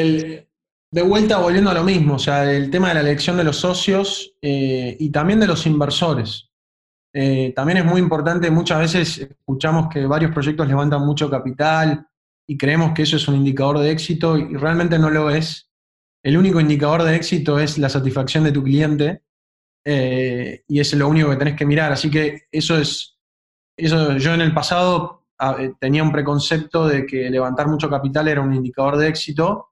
de 0.92 1.02
vuelta 1.02 1.38
volviendo 1.38 1.70
a 1.70 1.74
lo 1.74 1.84
mismo, 1.84 2.14
o 2.14 2.18
sea, 2.18 2.50
el 2.52 2.70
tema 2.70 2.88
de 2.88 2.94
la 2.94 3.00
elección 3.00 3.36
de 3.36 3.44
los 3.44 3.56
socios 3.56 4.34
eh, 4.42 4.96
y 4.98 5.10
también 5.10 5.38
de 5.38 5.46
los 5.46 5.66
inversores. 5.66 6.50
Eh, 7.12 7.52
también 7.54 7.78
es 7.78 7.84
muy 7.84 8.00
importante, 8.00 8.50
muchas 8.50 8.80
veces 8.80 9.18
escuchamos 9.18 9.88
que 9.88 10.06
varios 10.06 10.32
proyectos 10.32 10.68
levantan 10.68 11.04
mucho 11.04 11.28
capital 11.28 12.06
y 12.46 12.56
creemos 12.56 12.92
que 12.92 13.02
eso 13.02 13.16
es 13.16 13.28
un 13.28 13.36
indicador 13.36 13.78
de 13.78 13.90
éxito 13.90 14.36
y 14.36 14.56
realmente 14.56 14.98
no 14.98 15.10
lo 15.10 15.30
es. 15.30 15.70
El 16.22 16.36
único 16.36 16.60
indicador 16.60 17.02
de 17.04 17.16
éxito 17.16 17.58
es 17.58 17.78
la 17.78 17.88
satisfacción 17.88 18.44
de 18.44 18.52
tu 18.52 18.62
cliente 18.62 19.22
eh, 19.84 20.62
y 20.68 20.80
es 20.80 20.92
lo 20.94 21.08
único 21.08 21.30
que 21.30 21.36
tenés 21.36 21.56
que 21.56 21.66
mirar. 21.66 21.92
Así 21.92 22.10
que 22.10 22.42
eso 22.50 22.78
es, 22.78 23.18
eso 23.76 24.16
yo 24.16 24.34
en 24.34 24.40
el 24.40 24.54
pasado 24.54 25.26
eh, 25.58 25.72
tenía 25.78 26.02
un 26.02 26.12
preconcepto 26.12 26.86
de 26.86 27.06
que 27.06 27.30
levantar 27.30 27.66
mucho 27.66 27.88
capital 27.88 28.28
era 28.28 28.40
un 28.40 28.54
indicador 28.54 28.96
de 28.96 29.08
éxito 29.08 29.70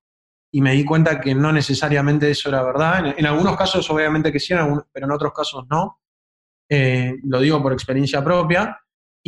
y 0.51 0.63
me 0.63 0.73
di 0.73 0.85
cuenta 0.85 1.21
que 1.21 1.35
no 1.35 1.53
necesariamente 1.53 2.31
eso 2.31 2.49
era 2.49 2.63
verdad. 2.63 3.15
En, 3.17 3.27
algunos 3.27 3.57
casos 3.57 3.89
obviamente 3.91 4.33
que 4.33 4.41
sí, 4.41 4.55
pero 4.93 5.07
en 5.07 5.13
otros 5.13 5.33
casos 5.33 5.67
no. 5.71 6.01
Eh, 6.71 7.17
lo 7.25 7.41
digo 7.41 7.63
por 7.63 7.73
experiencia 7.73 8.23
propia, 8.23 8.79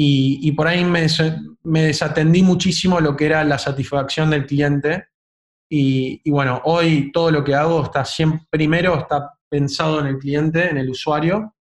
y, 0.02 0.52
por 0.52 0.66
ahí 0.66 0.82
me, 0.82 1.06
desatendí 1.62 2.42
muchísimo 2.42 3.00
lo 3.00 3.14
que 3.16 3.26
era 3.26 3.44
la 3.44 3.58
satisfacción 3.58 4.30
del 4.30 4.46
cliente. 4.46 5.08
Y, 5.70 6.28
bueno, 6.30 6.62
hoy 6.64 7.12
todo 7.12 7.30
lo 7.30 7.44
que 7.44 7.54
hago 7.54 7.84
está 7.84 8.04
siempre, 8.04 8.46
primero 8.50 8.96
está 8.98 9.34
pensado 9.50 10.00
en 10.00 10.06
el 10.06 10.18
cliente, 10.18 10.70
en 10.70 10.78
el 10.78 10.88
usuario, 10.88 11.54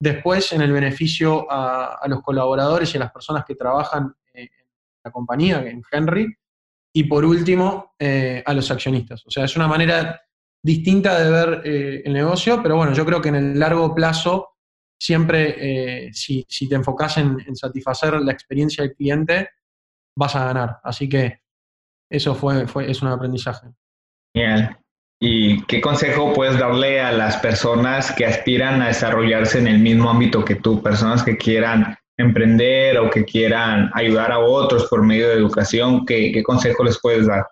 después 0.00 0.52
en 0.52 0.62
el 0.62 0.72
beneficio 0.72 1.46
a, 1.50 2.00
los 2.08 2.22
colaboradores 2.22 2.92
y 2.92 2.96
a 2.96 3.00
las 3.00 3.12
personas 3.12 3.44
que 3.44 3.54
trabajan 3.54 4.14
en 4.32 4.48
la 5.04 5.10
compañía, 5.12 5.62
en 5.62 5.82
Henry, 5.90 6.34
y 6.92 7.04
por 7.04 7.24
último 7.24 7.94
eh, 7.98 8.42
a 8.44 8.54
los 8.54 8.70
accionistas. 8.70 9.24
O 9.26 9.30
sea, 9.30 9.44
es 9.44 9.56
una 9.56 9.68
manera 9.68 10.20
distinta 10.62 11.18
de 11.20 11.30
ver 11.30 11.62
eh, 11.64 12.02
el 12.04 12.12
negocio, 12.12 12.62
pero 12.62 12.76
bueno, 12.76 12.92
yo 12.94 13.04
creo 13.04 13.20
que 13.20 13.28
en 13.28 13.34
el 13.34 13.58
largo 13.58 13.94
plazo 13.94 14.54
siempre, 14.98 16.06
eh, 16.06 16.12
si, 16.14 16.44
te 16.44 16.74
enfocas 16.74 17.18
en, 17.18 17.54
satisfacer 17.54 18.20
la 18.20 18.32
experiencia 18.32 18.82
del 18.82 18.94
cliente, 18.94 19.50
vas 20.16 20.34
a 20.36 20.46
ganar. 20.46 20.80
Así 20.82 21.08
que 21.08 21.42
eso 22.10 22.34
fue, 22.34 22.66
fue, 22.66 22.90
es 22.90 23.02
un 23.02 23.08
aprendizaje. 23.08 23.68
Genial. 24.34 24.83
¿Y 25.26 25.62
qué 25.62 25.80
consejo 25.80 26.34
puedes 26.34 26.58
darle 26.58 27.00
a 27.00 27.10
las 27.10 27.38
personas 27.38 28.12
que 28.12 28.26
aspiran 28.26 28.82
a 28.82 28.88
desarrollarse 28.88 29.58
en 29.58 29.68
el 29.68 29.78
mismo 29.78 30.10
ámbito 30.10 30.44
que 30.44 30.56
tú? 30.56 30.82
Personas 30.82 31.22
que 31.22 31.38
quieran 31.38 31.96
emprender 32.18 32.98
o 32.98 33.08
que 33.08 33.24
quieran 33.24 33.90
ayudar 33.94 34.32
a 34.32 34.40
otros 34.40 34.86
por 34.90 35.02
medio 35.02 35.30
de 35.30 35.36
educación. 35.36 36.04
¿Qué, 36.04 36.42
consejo 36.42 36.84
les 36.84 37.00
puedes 37.00 37.26
dar? 37.26 37.46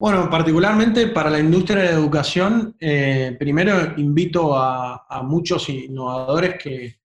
Bueno, 0.00 0.30
particularmente 0.30 1.08
para 1.08 1.28
la 1.28 1.40
industria 1.40 1.82
de 1.82 1.88
la 1.90 1.98
educación, 1.98 2.74
eh, 2.80 3.36
primero 3.38 3.98
invito 3.98 4.56
a, 4.56 5.20
muchos 5.24 5.68
innovadores 5.68 6.54
que, 6.58 6.96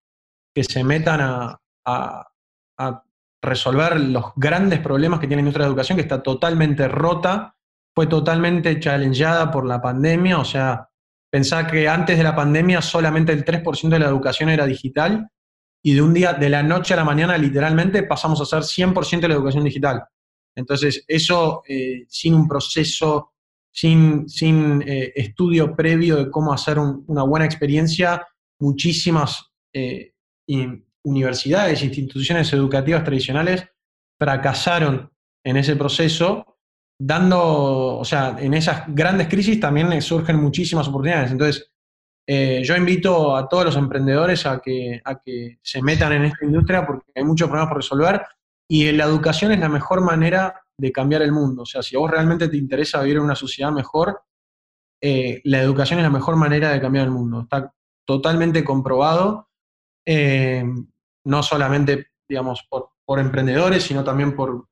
se 0.63 0.81
metan 0.85 1.59
a, 1.85 2.25
resolver 3.41 3.99
los 3.99 4.31
grandes 4.37 4.79
problemas 4.79 5.19
que 5.19 5.27
tiene 5.27 5.41
la 5.41 5.47
industria 5.47 5.65
de 5.65 5.69
la 5.69 5.73
educación, 5.73 5.97
que 5.97 6.03
está 6.03 6.23
totalmente 6.23 6.87
rota, 6.87 7.57
fue 7.99 8.07
totalmente 8.07 8.79
challengeada 8.79 9.51
por 9.51 9.65
la 9.65 9.81
pandemia, 9.81 10.39
o 10.39 10.45
sea, 10.45 10.87
pensá 11.29 11.67
que 11.67 11.85
antes 11.89 12.17
de 12.17 12.23
la 12.23 12.33
pandemia 12.33 12.81
solamente 12.81 13.33
el 13.33 13.43
3% 13.43 13.89
de 13.89 13.99
la 13.99 14.07
educación 14.07 14.49
era 14.49 14.65
digital 14.65 15.27
y 15.83 15.95
de 15.95 16.01
un 16.01 16.13
día, 16.13 16.31
de 16.31 16.47
la 16.47 16.63
noche 16.63 16.93
a 16.93 16.95
la 16.95 17.03
mañana, 17.03 17.37
literalmente 17.37 18.03
pasamos 18.03 18.39
a 18.39 18.45
ser 18.45 18.59
100% 18.59 19.19
de 19.19 19.27
la 19.27 19.33
educación 19.33 19.65
digital. 19.65 20.01
Entonces, 20.55 21.03
eso 21.09 21.61
eh, 21.67 22.05
sin 22.07 22.35
un 22.35 22.47
proceso, 22.47 23.33
sin, 23.69 24.25
eh, 24.87 25.11
estudio 25.13 25.75
previo 25.75 26.15
de 26.15 26.31
cómo 26.31 26.53
hacer 26.53 26.79
una 26.79 27.23
buena 27.23 27.43
experiencia, 27.43 28.25
muchísimas 28.61 29.51
eh, 29.73 30.13
universidades, 31.03 31.83
instituciones 31.83 32.53
educativas 32.53 33.03
tradicionales 33.03 33.65
fracasaron 34.17 35.11
en 35.43 35.57
ese 35.57 35.75
proceso, 35.75 36.58
dando, 36.99 37.97
o 37.97 38.05
sea, 38.05 38.35
en 38.39 38.53
esas 38.53 38.83
grandes 38.87 39.27
crisis 39.27 39.59
también 39.59 40.01
surgen 40.01 40.35
muchísimas 40.37 40.87
oportunidades. 40.87 41.31
Entonces, 41.31 41.71
yo 42.27 42.75
invito 42.75 43.35
a 43.35 43.49
todos 43.49 43.65
los 43.65 43.75
emprendedores 43.75 44.45
a 44.45 44.59
que, 44.59 45.01
a 45.03 45.19
que 45.19 45.57
se 45.63 45.81
metan 45.81 46.13
en 46.13 46.25
esta 46.25 46.45
industria 46.45 46.85
porque 46.85 47.11
hay 47.15 47.23
muchos 47.23 47.47
problemas 47.47 47.69
por 47.69 47.77
resolver 47.77 48.21
y 48.67 48.91
la 48.91 49.05
educación 49.05 49.51
es 49.51 49.59
la 49.59 49.69
mejor 49.69 50.01
manera 50.01 50.61
de 50.77 50.91
cambiar 50.91 51.23
el 51.23 51.31
mundo. 51.31 51.63
O 51.63 51.65
sea, 51.65 51.81
si 51.81 51.95
a 51.95 51.99
vos 51.99 52.11
realmente 52.11 52.47
te 52.47 52.57
interesa 52.57 53.01
vivir 53.01 53.17
en 53.17 53.23
una 53.23 53.35
sociedad 53.35 53.71
mejor, 53.71 54.21
eh, 55.01 55.41
la 55.45 55.61
educación 55.61 55.99
es 55.99 56.03
la 56.03 56.11
mejor 56.11 56.35
manera 56.35 56.71
de 56.71 56.79
cambiar 56.79 57.05
el 57.05 57.11
mundo. 57.11 57.41
Está 57.41 57.73
totalmente 58.05 58.63
comprobado, 58.63 59.49
eh, 60.05 60.63
no 61.25 61.43
solamente, 61.43 62.07
digamos, 62.27 62.67
por, 62.69 62.89
emprendedores, 63.19 63.81
sino 63.81 64.03
también 64.03 64.35
por 64.35 64.67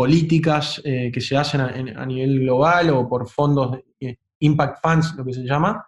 políticas 0.00 0.80
eh, 0.82 1.10
que 1.12 1.20
se 1.20 1.36
hacen 1.36 1.60
a, 1.60 2.06
nivel 2.06 2.40
global 2.40 2.88
o 2.88 3.06
por 3.06 3.28
fondos, 3.28 3.72
de, 4.00 4.18
impact 4.38 4.78
funds, 4.80 5.14
lo 5.14 5.26
que 5.26 5.34
se 5.34 5.42
llama. 5.42 5.86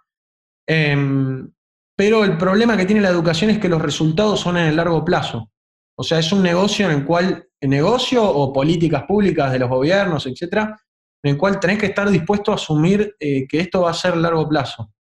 Em, 0.69 1.51
pero 1.97 2.23
el 2.23 2.37
problema 2.37 2.77
que 2.77 2.85
tiene 2.85 3.01
la 3.01 3.09
educación 3.09 3.49
es 3.49 3.59
que 3.59 3.71
los 3.71 3.81
resultados 3.81 4.39
son 4.39 4.59
en 4.59 4.67
el 4.67 4.77
largo 4.77 5.03
plazo. 5.03 5.51
O 5.99 6.03
sea, 6.03 6.19
es 6.19 6.31
un 6.31 6.43
negocio 6.43 6.85
en 6.91 6.99
el 6.99 7.07
cual, 7.07 7.49
negocio 7.63 8.23
o 8.23 8.53
políticas 8.53 9.05
públicas 9.05 9.51
de 9.51 9.61
los 9.61 9.71
gobiernos, 9.71 10.27
etcétera, 10.27 10.79
en 11.23 11.31
el 11.31 11.39
cual 11.39 11.59
tenés 11.59 11.79
que 11.79 11.87
estar 11.87 12.11
dispuesto 12.11 12.53
a 12.53 12.57
asumir 12.57 13.17
eh, 13.19 13.49
que 13.49 13.61
esto 13.61 13.81
va 13.81 13.93
a 13.93 13.95
ser 13.95 14.15
largo 14.19 14.47
plazo. 14.47 14.93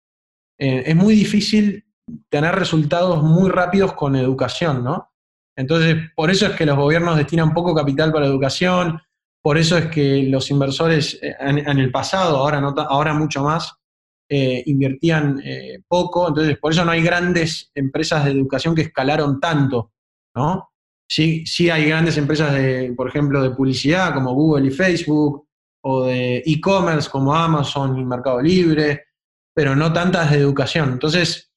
Eh, 0.58 0.84
es 0.86 0.96
muy 0.96 1.14
difícil 1.14 1.84
tener 2.30 2.54
resultados 2.54 3.22
muy 3.22 3.50
rápidos 3.50 3.92
con 3.92 4.16
educación, 4.16 4.82
¿no? 4.82 5.11
Entonces, 5.56 5.96
por 6.14 6.30
eso 6.30 6.46
es 6.46 6.52
que 6.52 6.66
los 6.66 6.76
gobiernos 6.76 7.16
destinan 7.16 7.52
poco 7.52 7.74
capital 7.74 8.12
para 8.12 8.26
educación, 8.26 9.00
por 9.42 9.58
eso 9.58 9.76
es 9.76 9.86
que 9.86 10.24
los 10.24 10.50
inversores 10.50 11.18
eh, 11.22 11.34
en, 11.40 11.78
el 11.78 11.90
pasado, 11.90 12.38
ahora, 12.38 12.60
no, 12.60 12.74
ahora 12.76 13.14
mucho 13.14 13.42
más, 13.42 13.74
invertían 14.34 15.42
poco, 15.86 16.28
entonces 16.28 16.56
por 16.56 16.72
eso 16.72 16.86
no 16.86 16.92
hay 16.92 17.02
grandes 17.02 17.70
empresas 17.74 18.24
de 18.24 18.30
educación 18.30 18.74
que 18.74 18.80
escalaron 18.80 19.38
tanto, 19.38 19.92
¿no? 20.34 20.70
Sí, 21.06 21.44
sí 21.44 21.68
hay 21.68 21.84
grandes 21.84 22.16
empresas, 22.16 22.54
de, 22.54 22.94
por 22.96 23.08
ejemplo, 23.08 23.42
de 23.42 23.50
publicidad 23.50 24.14
como 24.14 24.32
Google 24.32 24.68
y 24.68 24.70
Facebook, 24.70 25.46
o 25.84 26.04
de 26.04 26.42
e-commerce 26.46 27.10
como 27.10 27.34
Amazon 27.34 27.98
y 27.98 28.04
Mercado 28.04 28.40
Libre, 28.40 29.06
pero 29.54 29.76
no 29.76 29.92
tantas 29.92 30.30
de 30.30 30.38
educación. 30.38 30.92
Entonces, 30.92 31.52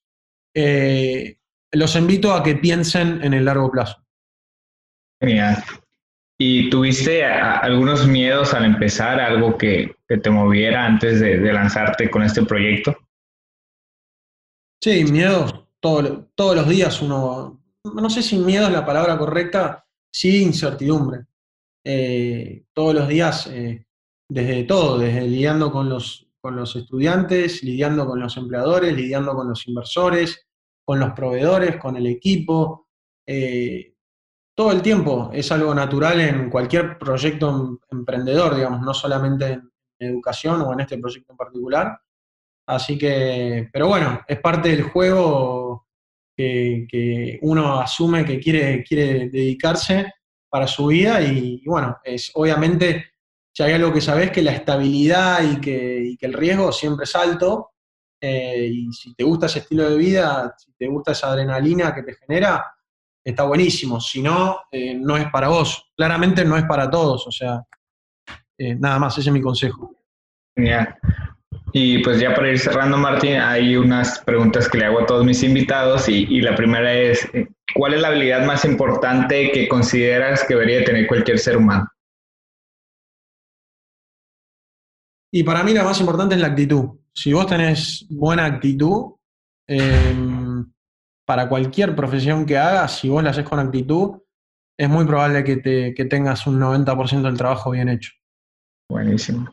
eh, 0.54 1.38
los 1.72 1.96
invito 1.96 2.32
a 2.32 2.42
que 2.42 2.56
piensen 2.56 3.22
en 3.24 3.34
el 3.34 3.44
largo 3.44 3.70
plazo. 3.70 4.02
Genial. 5.20 5.62
¿Y 6.38 6.68
tuviste 6.68 7.24
algunos 7.24 8.06
miedos 8.06 8.52
al 8.52 8.64
empezar, 8.64 9.20
algo 9.20 9.56
que, 9.56 9.96
te 10.06 10.30
moviera 10.30 10.84
antes 10.84 11.20
de, 11.20 11.52
lanzarte 11.52 12.10
con 12.10 12.22
este 12.22 12.44
proyecto? 12.44 12.96
Sí, 14.82 15.04
miedos. 15.04 15.66
todos 15.80 16.56
los 16.56 16.68
días 16.68 17.00
uno 17.00 17.56
no 17.94 18.10
sé 18.10 18.22
si 18.22 18.38
miedo 18.38 18.66
es 18.66 18.72
la 18.72 18.84
palabra 18.84 19.18
correcta, 19.18 19.86
sí 20.12 20.42
incertidumbre. 20.42 21.26
Eh, 21.84 22.64
todos 22.72 22.94
los 22.94 23.08
días, 23.08 23.46
eh, 23.48 23.86
desde 24.28 24.64
todo, 24.64 24.98
desde 24.98 25.22
lidiando 25.22 25.70
con 25.70 25.88
los, 25.88 26.28
con 26.40 26.56
los 26.56 26.74
estudiantes, 26.74 27.62
lidiando 27.62 28.06
con 28.06 28.20
los 28.20 28.36
empleadores, 28.36 28.94
lidiando 28.94 29.34
con 29.34 29.48
los 29.48 29.66
inversores, 29.68 30.45
con 30.86 31.00
los 31.00 31.12
proveedores, 31.12 31.76
con 31.76 31.96
el 31.96 32.06
equipo. 32.06 32.86
Eh, 33.26 33.94
todo 34.54 34.70
el 34.70 34.80
tiempo 34.80 35.30
es 35.34 35.50
algo 35.50 35.74
natural 35.74 36.20
en 36.20 36.48
cualquier 36.48 36.96
proyecto 36.96 37.50
em, 37.50 37.78
emprendedor, 37.98 38.54
digamos, 38.54 38.80
no 38.80 38.94
solamente 38.94 39.46
en 39.48 39.70
educación 39.98 40.62
o 40.62 40.72
en 40.72 40.80
este 40.80 40.96
proyecto 40.96 41.32
en 41.32 41.36
particular. 41.36 42.00
Así 42.68 42.96
que, 42.96 43.68
pero 43.72 43.88
bueno, 43.88 44.22
es 44.26 44.40
parte 44.40 44.70
del 44.70 44.84
juego 44.84 45.88
que, 46.36 47.38
uno 47.42 47.80
asume 47.80 48.24
que 48.24 48.38
quiere, 48.38 48.84
quiere 48.84 49.28
dedicarse 49.28 50.12
para 50.48 50.66
su 50.66 50.86
vida 50.86 51.20
y, 51.20 51.62
bueno, 51.66 51.98
es 52.04 52.30
obviamente 52.34 53.06
si 53.52 53.62
hay 53.62 53.72
algo 53.72 53.92
que 53.92 54.00
sabes 54.00 54.30
que 54.30 54.42
la 54.42 54.52
estabilidad 54.52 55.42
y 55.42 55.60
que, 55.60 56.16
el 56.20 56.32
riesgo 56.32 56.70
siempre 56.72 57.04
es 57.04 57.16
alto 57.16 57.72
eh, 58.28 58.66
y 58.66 58.92
si 58.92 59.14
te 59.14 59.22
gusta 59.22 59.46
ese 59.46 59.60
estilo 59.60 59.88
de 59.88 59.96
vida, 59.96 60.52
si 60.58 60.72
te 60.72 60.88
gusta 60.88 61.12
esa 61.12 61.30
adrenalina 61.30 61.94
que 61.94 62.02
te 62.02 62.14
genera, 62.14 62.66
está 63.24 63.44
buenísimo. 63.44 64.00
Si 64.00 64.20
no, 64.20 64.62
eh, 64.70 64.94
no 64.94 65.16
es 65.16 65.30
para 65.30 65.48
vos. 65.48 65.92
Claramente 65.96 66.44
no 66.44 66.56
es 66.56 66.64
para 66.64 66.90
todos. 66.90 67.26
O 67.26 67.30
sea, 67.30 67.62
eh, 68.58 68.74
nada 68.74 68.98
más, 68.98 69.16
ese 69.16 69.30
es 69.30 69.32
mi 69.32 69.40
consejo. 69.40 69.94
Genial. 70.56 70.96
Y 71.72 72.02
pues 72.02 72.20
ya 72.20 72.34
para 72.34 72.50
ir 72.50 72.58
cerrando, 72.58 72.96
Martín, 72.96 73.36
hay 73.36 73.76
unas 73.76 74.18
preguntas 74.20 74.68
que 74.68 74.78
le 74.78 74.86
hago 74.86 75.00
a 75.00 75.06
todos 75.06 75.24
mis 75.24 75.42
invitados 75.42 76.08
y, 76.08 76.26
y, 76.28 76.40
la 76.40 76.54
primera 76.54 76.92
es, 76.92 77.28
¿cuál 77.74 77.94
es 77.94 78.00
la 78.00 78.08
habilidad 78.08 78.46
más 78.46 78.64
importante 78.64 79.52
que 79.52 79.68
consideras 79.68 80.44
que 80.44 80.54
debería 80.54 80.84
tener 80.84 81.06
cualquier 81.06 81.38
ser 81.38 81.56
humano? 81.56 81.86
Y 85.32 85.42
para 85.42 85.62
mí 85.62 85.74
la 85.74 85.84
más 85.84 86.00
importante 86.00 86.34
es 86.34 86.40
la 86.40 86.46
actitud. 86.48 86.98
Si 87.16 87.32
vos 87.32 87.46
tenés 87.46 88.04
buena 88.10 88.44
actitud, 88.44 89.14
eh, 89.66 90.14
para 91.24 91.48
cualquier 91.48 91.96
profesión 91.96 92.44
que 92.44 92.58
hagas, 92.58 92.98
si 92.98 93.08
vos 93.08 93.22
la 93.24 93.30
haces 93.30 93.44
con 93.44 93.58
actitud, 93.58 94.18
es 94.78 94.88
muy 94.88 95.06
probable 95.06 95.42
que, 95.42 95.56
te, 95.56 95.94
que 95.94 96.04
tengas 96.04 96.46
un 96.46 96.60
90% 96.60 97.22
del 97.22 97.38
trabajo 97.38 97.70
bien 97.70 97.88
hecho. 97.88 98.12
Buenísimo. 98.90 99.50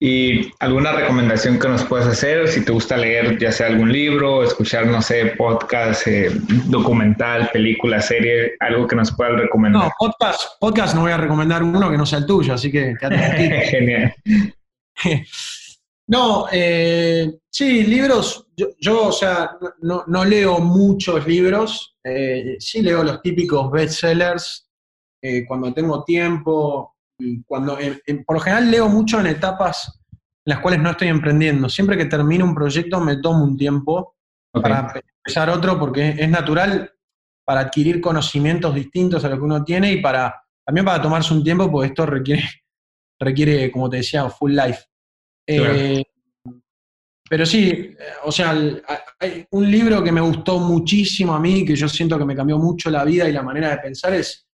¿Y 0.00 0.50
alguna 0.58 0.92
recomendación 0.92 1.60
que 1.60 1.68
nos 1.68 1.84
puedas 1.84 2.08
hacer? 2.08 2.48
Si 2.48 2.64
te 2.64 2.72
gusta 2.72 2.96
leer, 2.96 3.38
ya 3.38 3.52
sea 3.52 3.68
algún 3.68 3.92
libro, 3.92 4.42
escuchar, 4.42 4.88
no 4.88 5.00
sé, 5.00 5.26
podcast, 5.38 6.08
eh, 6.08 6.28
documental, 6.66 7.50
película, 7.52 8.00
serie, 8.00 8.56
algo 8.58 8.88
que 8.88 8.96
nos 8.96 9.14
puedas 9.14 9.40
recomendar. 9.40 9.84
No, 9.84 9.90
podcast, 9.96 10.58
podcast 10.60 10.96
no 10.96 11.02
voy 11.02 11.12
a 11.12 11.16
recomendar 11.18 11.62
uno 11.62 11.88
que 11.88 11.96
no 11.96 12.04
sea 12.04 12.18
el 12.18 12.26
tuyo, 12.26 12.52
así 12.52 12.72
que 12.72 12.96
quédate 12.98 13.60
Genial. 13.70 14.14
no, 16.06 16.46
eh, 16.52 17.38
sí, 17.50 17.84
libros, 17.84 18.46
yo, 18.56 18.68
yo 18.78 19.08
o 19.08 19.12
sea, 19.12 19.56
no, 19.80 20.04
no, 20.06 20.24
leo 20.24 20.58
muchos 20.58 21.26
libros, 21.26 21.96
eh, 22.04 22.56
sí 22.58 22.82
leo 22.82 23.02
los 23.02 23.22
típicos 23.22 23.70
bestsellers 23.70 24.68
eh, 25.22 25.46
cuando 25.46 25.72
tengo 25.72 26.04
tiempo, 26.04 26.96
cuando, 27.46 27.78
por 28.26 28.36
lo 28.36 28.40
general 28.40 28.70
leo 28.70 28.88
mucho 28.88 29.20
en 29.20 29.28
etapas 29.28 30.00
en 30.12 30.20
las 30.52 30.58
cuales 30.60 30.80
no 30.80 30.90
estoy 30.90 31.08
emprendiendo. 31.08 31.68
Siempre 31.70 31.96
que 31.96 32.04
termino 32.04 32.44
un 32.44 32.54
proyecto 32.54 33.00
me 33.00 33.16
tomo 33.16 33.44
un 33.44 33.56
tiempo 33.56 34.16
okay. 34.52 34.62
para 34.62 35.02
empezar 35.24 35.48
otro 35.48 35.78
porque 35.78 36.16
es 36.18 36.28
natural 36.28 36.92
para 37.46 37.60
adquirir 37.60 38.00
conocimientos 38.00 38.74
distintos 38.74 39.24
a 39.24 39.28
lo 39.28 39.36
que 39.36 39.42
uno 39.42 39.64
tiene 39.64 39.92
y 39.92 40.02
para 40.02 40.42
también 40.66 40.84
para 40.84 41.00
tomarse 41.00 41.32
un 41.32 41.44
tiempo 41.44 41.70
porque 41.70 41.88
esto 41.88 42.06
requiere, 42.06 42.42
requiere 43.18 43.70
como 43.70 43.88
te 43.88 43.98
decía, 43.98 44.28
full 44.28 44.52
life. 44.52 44.82
Claro. 45.46 45.74
Eh, 45.74 46.04
pero 47.28 47.46
sí, 47.46 47.96
o 48.24 48.30
sea, 48.30 48.54
hay 49.18 49.46
un 49.50 49.70
libro 49.70 50.04
que 50.04 50.12
me 50.12 50.20
gustó 50.20 50.58
muchísimo 50.58 51.34
a 51.34 51.40
mí, 51.40 51.64
que 51.64 51.74
yo 51.74 51.88
siento 51.88 52.18
que 52.18 52.24
me 52.24 52.36
cambió 52.36 52.58
mucho 52.58 52.90
la 52.90 53.04
vida 53.04 53.28
y 53.28 53.32
la 53.32 53.42
manera 53.42 53.70
de 53.70 53.78
pensar 53.78 54.12
es 54.14 54.46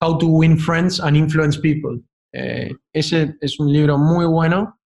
How 0.00 0.18
to 0.18 0.26
Win 0.26 0.58
Friends 0.58 1.00
and 1.00 1.16
Influence 1.16 1.60
People. 1.60 2.00
Eh, 2.32 2.74
ese 2.92 3.36
es 3.40 3.60
un 3.60 3.72
libro 3.72 3.98
muy 3.98 4.26
bueno 4.26 4.80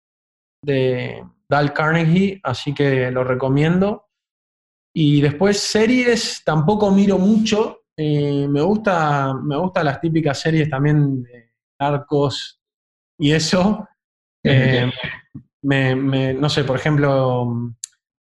de 0.64 1.24
Dal 1.48 1.74
Carnegie, 1.74 2.40
así 2.44 2.74
que 2.74 3.10
lo 3.12 3.24
recomiendo. 3.24 4.10
Y 4.94 5.22
después 5.22 5.60
series 5.60 6.42
tampoco 6.44 6.92
miro 6.92 7.18
mucho. 7.18 7.84
Eh, 7.96 8.48
me 8.50 8.62
gusta, 8.62 9.34
me 9.34 9.58
gustan 9.58 9.86
las 9.86 10.02
típicas 10.02 10.40
series 10.40 10.70
también 10.70 11.24
de 11.24 11.54
narcos 11.80 12.60
y 13.20 13.32
eso. 13.32 13.88
Eh, 14.44 14.92
me, 15.68 15.96
me, 15.96 16.34
no 16.34 16.48
sé, 16.48 16.64
por 16.64 16.78
ejemplo, 16.78 17.74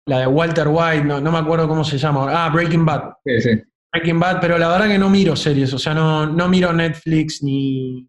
la 0.06 0.20
de 0.20 0.26
Walter 0.26 0.68
White, 0.68 1.04
no, 1.04 1.18
no, 1.18 1.32
me 1.32 1.38
acuerdo 1.38 1.66
cómo 1.66 1.82
se 1.82 1.96
llama. 1.96 2.26
Ah, 2.28 2.50
Breaking 2.50 2.84
Bad. 2.84 3.14
Sí, 3.24 3.40
sí. 3.40 3.62
Breaking 3.90 4.20
Bad, 4.20 4.38
pero 4.38 4.58
la 4.58 4.68
verdad 4.68 4.88
que 4.88 4.98
no 4.98 5.08
miro 5.08 5.34
series, 5.34 5.72
o 5.72 5.78
sea, 5.78 5.94
no, 5.94 6.26
no 6.26 6.48
miro 6.48 6.74
Netflix 6.74 7.42
ni 7.42 8.06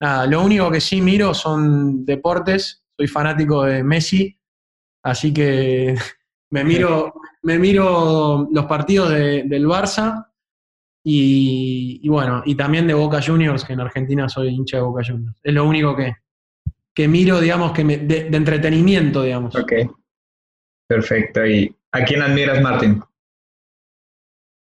nada. 0.00 0.24
Lo 0.26 0.42
único 0.42 0.70
que 0.70 0.80
sí 0.80 1.00
miro 1.00 1.34
son 1.34 2.04
deportes. 2.04 2.84
Soy 2.96 3.08
fanático 3.08 3.64
de 3.64 3.82
Messi, 3.82 4.38
así 5.02 5.34
que 5.34 5.96
me 6.50 6.62
miro, 6.62 7.14
me 7.42 7.58
miro 7.58 8.46
los 8.52 8.66
partidos 8.66 9.10
de, 9.10 9.42
del 9.46 9.66
Barça 9.66 10.28
y, 11.02 11.98
y, 12.04 12.08
bueno, 12.08 12.42
y 12.44 12.54
también 12.54 12.86
de 12.86 12.94
Boca 12.94 13.20
Juniors, 13.20 13.64
que 13.64 13.72
en 13.72 13.80
Argentina 13.80 14.28
soy 14.28 14.50
hincha 14.50 14.76
de 14.76 14.84
Boca 14.84 15.02
Juniors. 15.04 15.40
Es 15.42 15.54
lo 15.54 15.66
único 15.66 15.96
que, 15.96 16.12
que 16.94 17.08
miro, 17.08 17.40
digamos, 17.40 17.72
que 17.72 17.84
me, 17.84 17.98
de, 17.98 18.30
de, 18.30 18.36
entretenimiento, 18.36 19.22
digamos. 19.22 19.54
Ok, 19.56 19.72
perfecto. 20.88 21.46
¿Y 21.46 21.74
a 21.92 22.04
quién 22.04 22.22
admiras, 22.22 22.60
Martín? 22.60 23.02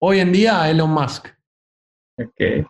Hoy 0.00 0.20
en 0.20 0.32
día 0.32 0.62
a 0.62 0.70
Elon 0.70 0.90
Musk. 0.90 1.28
Ok. 2.18 2.66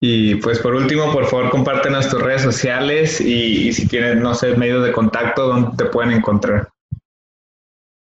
Y 0.00 0.36
pues 0.36 0.60
por 0.60 0.74
último, 0.74 1.12
por 1.12 1.26
favor, 1.26 1.50
compártenos 1.50 2.08
tus 2.08 2.22
redes 2.22 2.42
sociales 2.42 3.20
y, 3.20 3.68
y 3.68 3.72
si 3.72 3.88
tienes, 3.88 4.16
no 4.16 4.34
sé, 4.34 4.56
medios 4.56 4.84
de 4.84 4.92
contacto, 4.92 5.48
¿dónde 5.48 5.76
te 5.76 5.90
pueden 5.90 6.12
encontrar? 6.12 6.68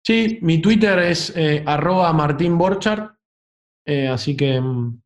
Sí, 0.07 0.39
mi 0.43 0.61
Twitter 0.61 0.99
es 1.01 1.33
eh, 1.37 1.63
arroba 1.67 2.13
Martín 2.13 2.59
eh, 3.87 4.09
así 4.09 4.37
que 4.37 4.61
mm, 4.61 5.03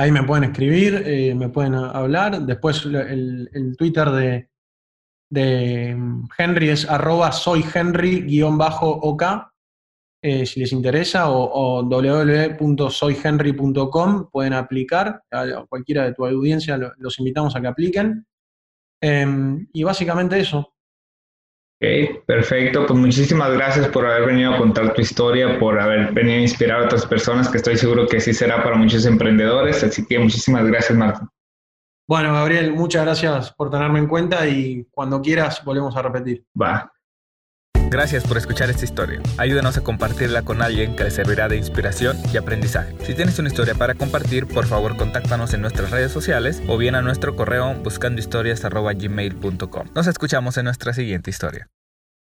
ahí 0.00 0.10
me 0.10 0.22
pueden 0.22 0.44
escribir, 0.44 1.02
eh, 1.04 1.34
me 1.34 1.50
pueden 1.50 1.74
hablar. 1.74 2.40
Después 2.42 2.86
el, 2.86 3.74
Twitter 3.76 4.46
de, 5.28 5.94
mm, 5.94 6.28
Henry 6.38 6.70
es 6.70 6.88
arroba 6.88 7.32
soy 7.32 7.62
Henry-OK, 7.72 9.22
eh, 10.22 10.44
si 10.46 10.60
les 10.60 10.72
interesa, 10.72 11.30
o, 11.30 11.82
www.soyhenry.com 11.82 14.30
pueden 14.30 14.54
aplicar, 14.54 15.22
a 15.30 15.66
cualquiera 15.68 16.04
de 16.04 16.14
tu 16.14 16.24
audiencia 16.24 16.78
los 16.78 17.18
invitamos 17.18 17.54
a 17.54 17.60
que 17.60 17.68
apliquen. 17.68 18.26
Eh, 19.02 19.66
y 19.72 19.82
básicamente 19.82 20.40
eso. 20.40 20.72
Ok, 21.82 22.24
perfecto. 22.26 22.84
Pues 22.86 22.98
muchísimas 22.98 23.52
gracias 23.52 23.88
por 23.88 24.06
haber 24.06 24.26
venido 24.26 24.52
a 24.54 24.58
contar 24.58 24.92
tu 24.92 25.00
historia, 25.00 25.58
por 25.58 25.80
haber 25.80 26.12
venido 26.12 26.38
a 26.38 26.42
inspirar 26.42 26.82
a 26.82 26.84
otras 26.84 27.06
personas, 27.06 27.48
que 27.48 27.56
estoy 27.56 27.78
seguro 27.78 28.06
que 28.06 28.20
sí 28.20 28.34
será 28.34 28.62
para 28.62 28.76
muchos 28.76 29.06
emprendedores. 29.06 29.82
Así 29.82 30.04
que 30.04 30.18
muchísimas 30.18 30.66
gracias, 30.66 30.98
Martín. 30.98 31.26
Bueno, 32.06 32.34
Gabriel, 32.34 32.72
muchas 32.74 33.04
gracias 33.04 33.52
por 33.52 33.70
tenerme 33.70 34.00
en 34.00 34.08
cuenta 34.08 34.46
y 34.46 34.84
cuando 34.90 35.22
quieras 35.22 35.64
volvemos 35.64 35.96
a 35.96 36.02
repetir. 36.02 36.44
Va. 36.60 36.92
Gracias 37.90 38.24
por 38.24 38.38
escuchar 38.38 38.70
esta 38.70 38.84
historia. 38.84 39.20
Ayúdanos 39.36 39.76
a 39.76 39.82
compartirla 39.82 40.42
con 40.42 40.62
alguien 40.62 40.94
que 40.94 41.02
le 41.02 41.10
servirá 41.10 41.48
de 41.48 41.56
inspiración 41.56 42.16
y 42.32 42.36
aprendizaje. 42.36 42.94
Si 43.04 43.14
tienes 43.14 43.36
una 43.40 43.48
historia 43.48 43.74
para 43.74 43.94
compartir, 43.94 44.46
por 44.46 44.66
favor 44.66 44.96
contáctanos 44.96 45.54
en 45.54 45.62
nuestras 45.62 45.90
redes 45.90 46.12
sociales 46.12 46.62
o 46.68 46.78
bien 46.78 46.94
a 46.94 47.02
nuestro 47.02 47.34
correo 47.34 47.74
buscandohistorias.gmail.com. 47.82 49.88
Nos 49.92 50.06
escuchamos 50.06 50.56
en 50.56 50.66
nuestra 50.66 50.92
siguiente 50.92 51.30
historia. 51.30 51.68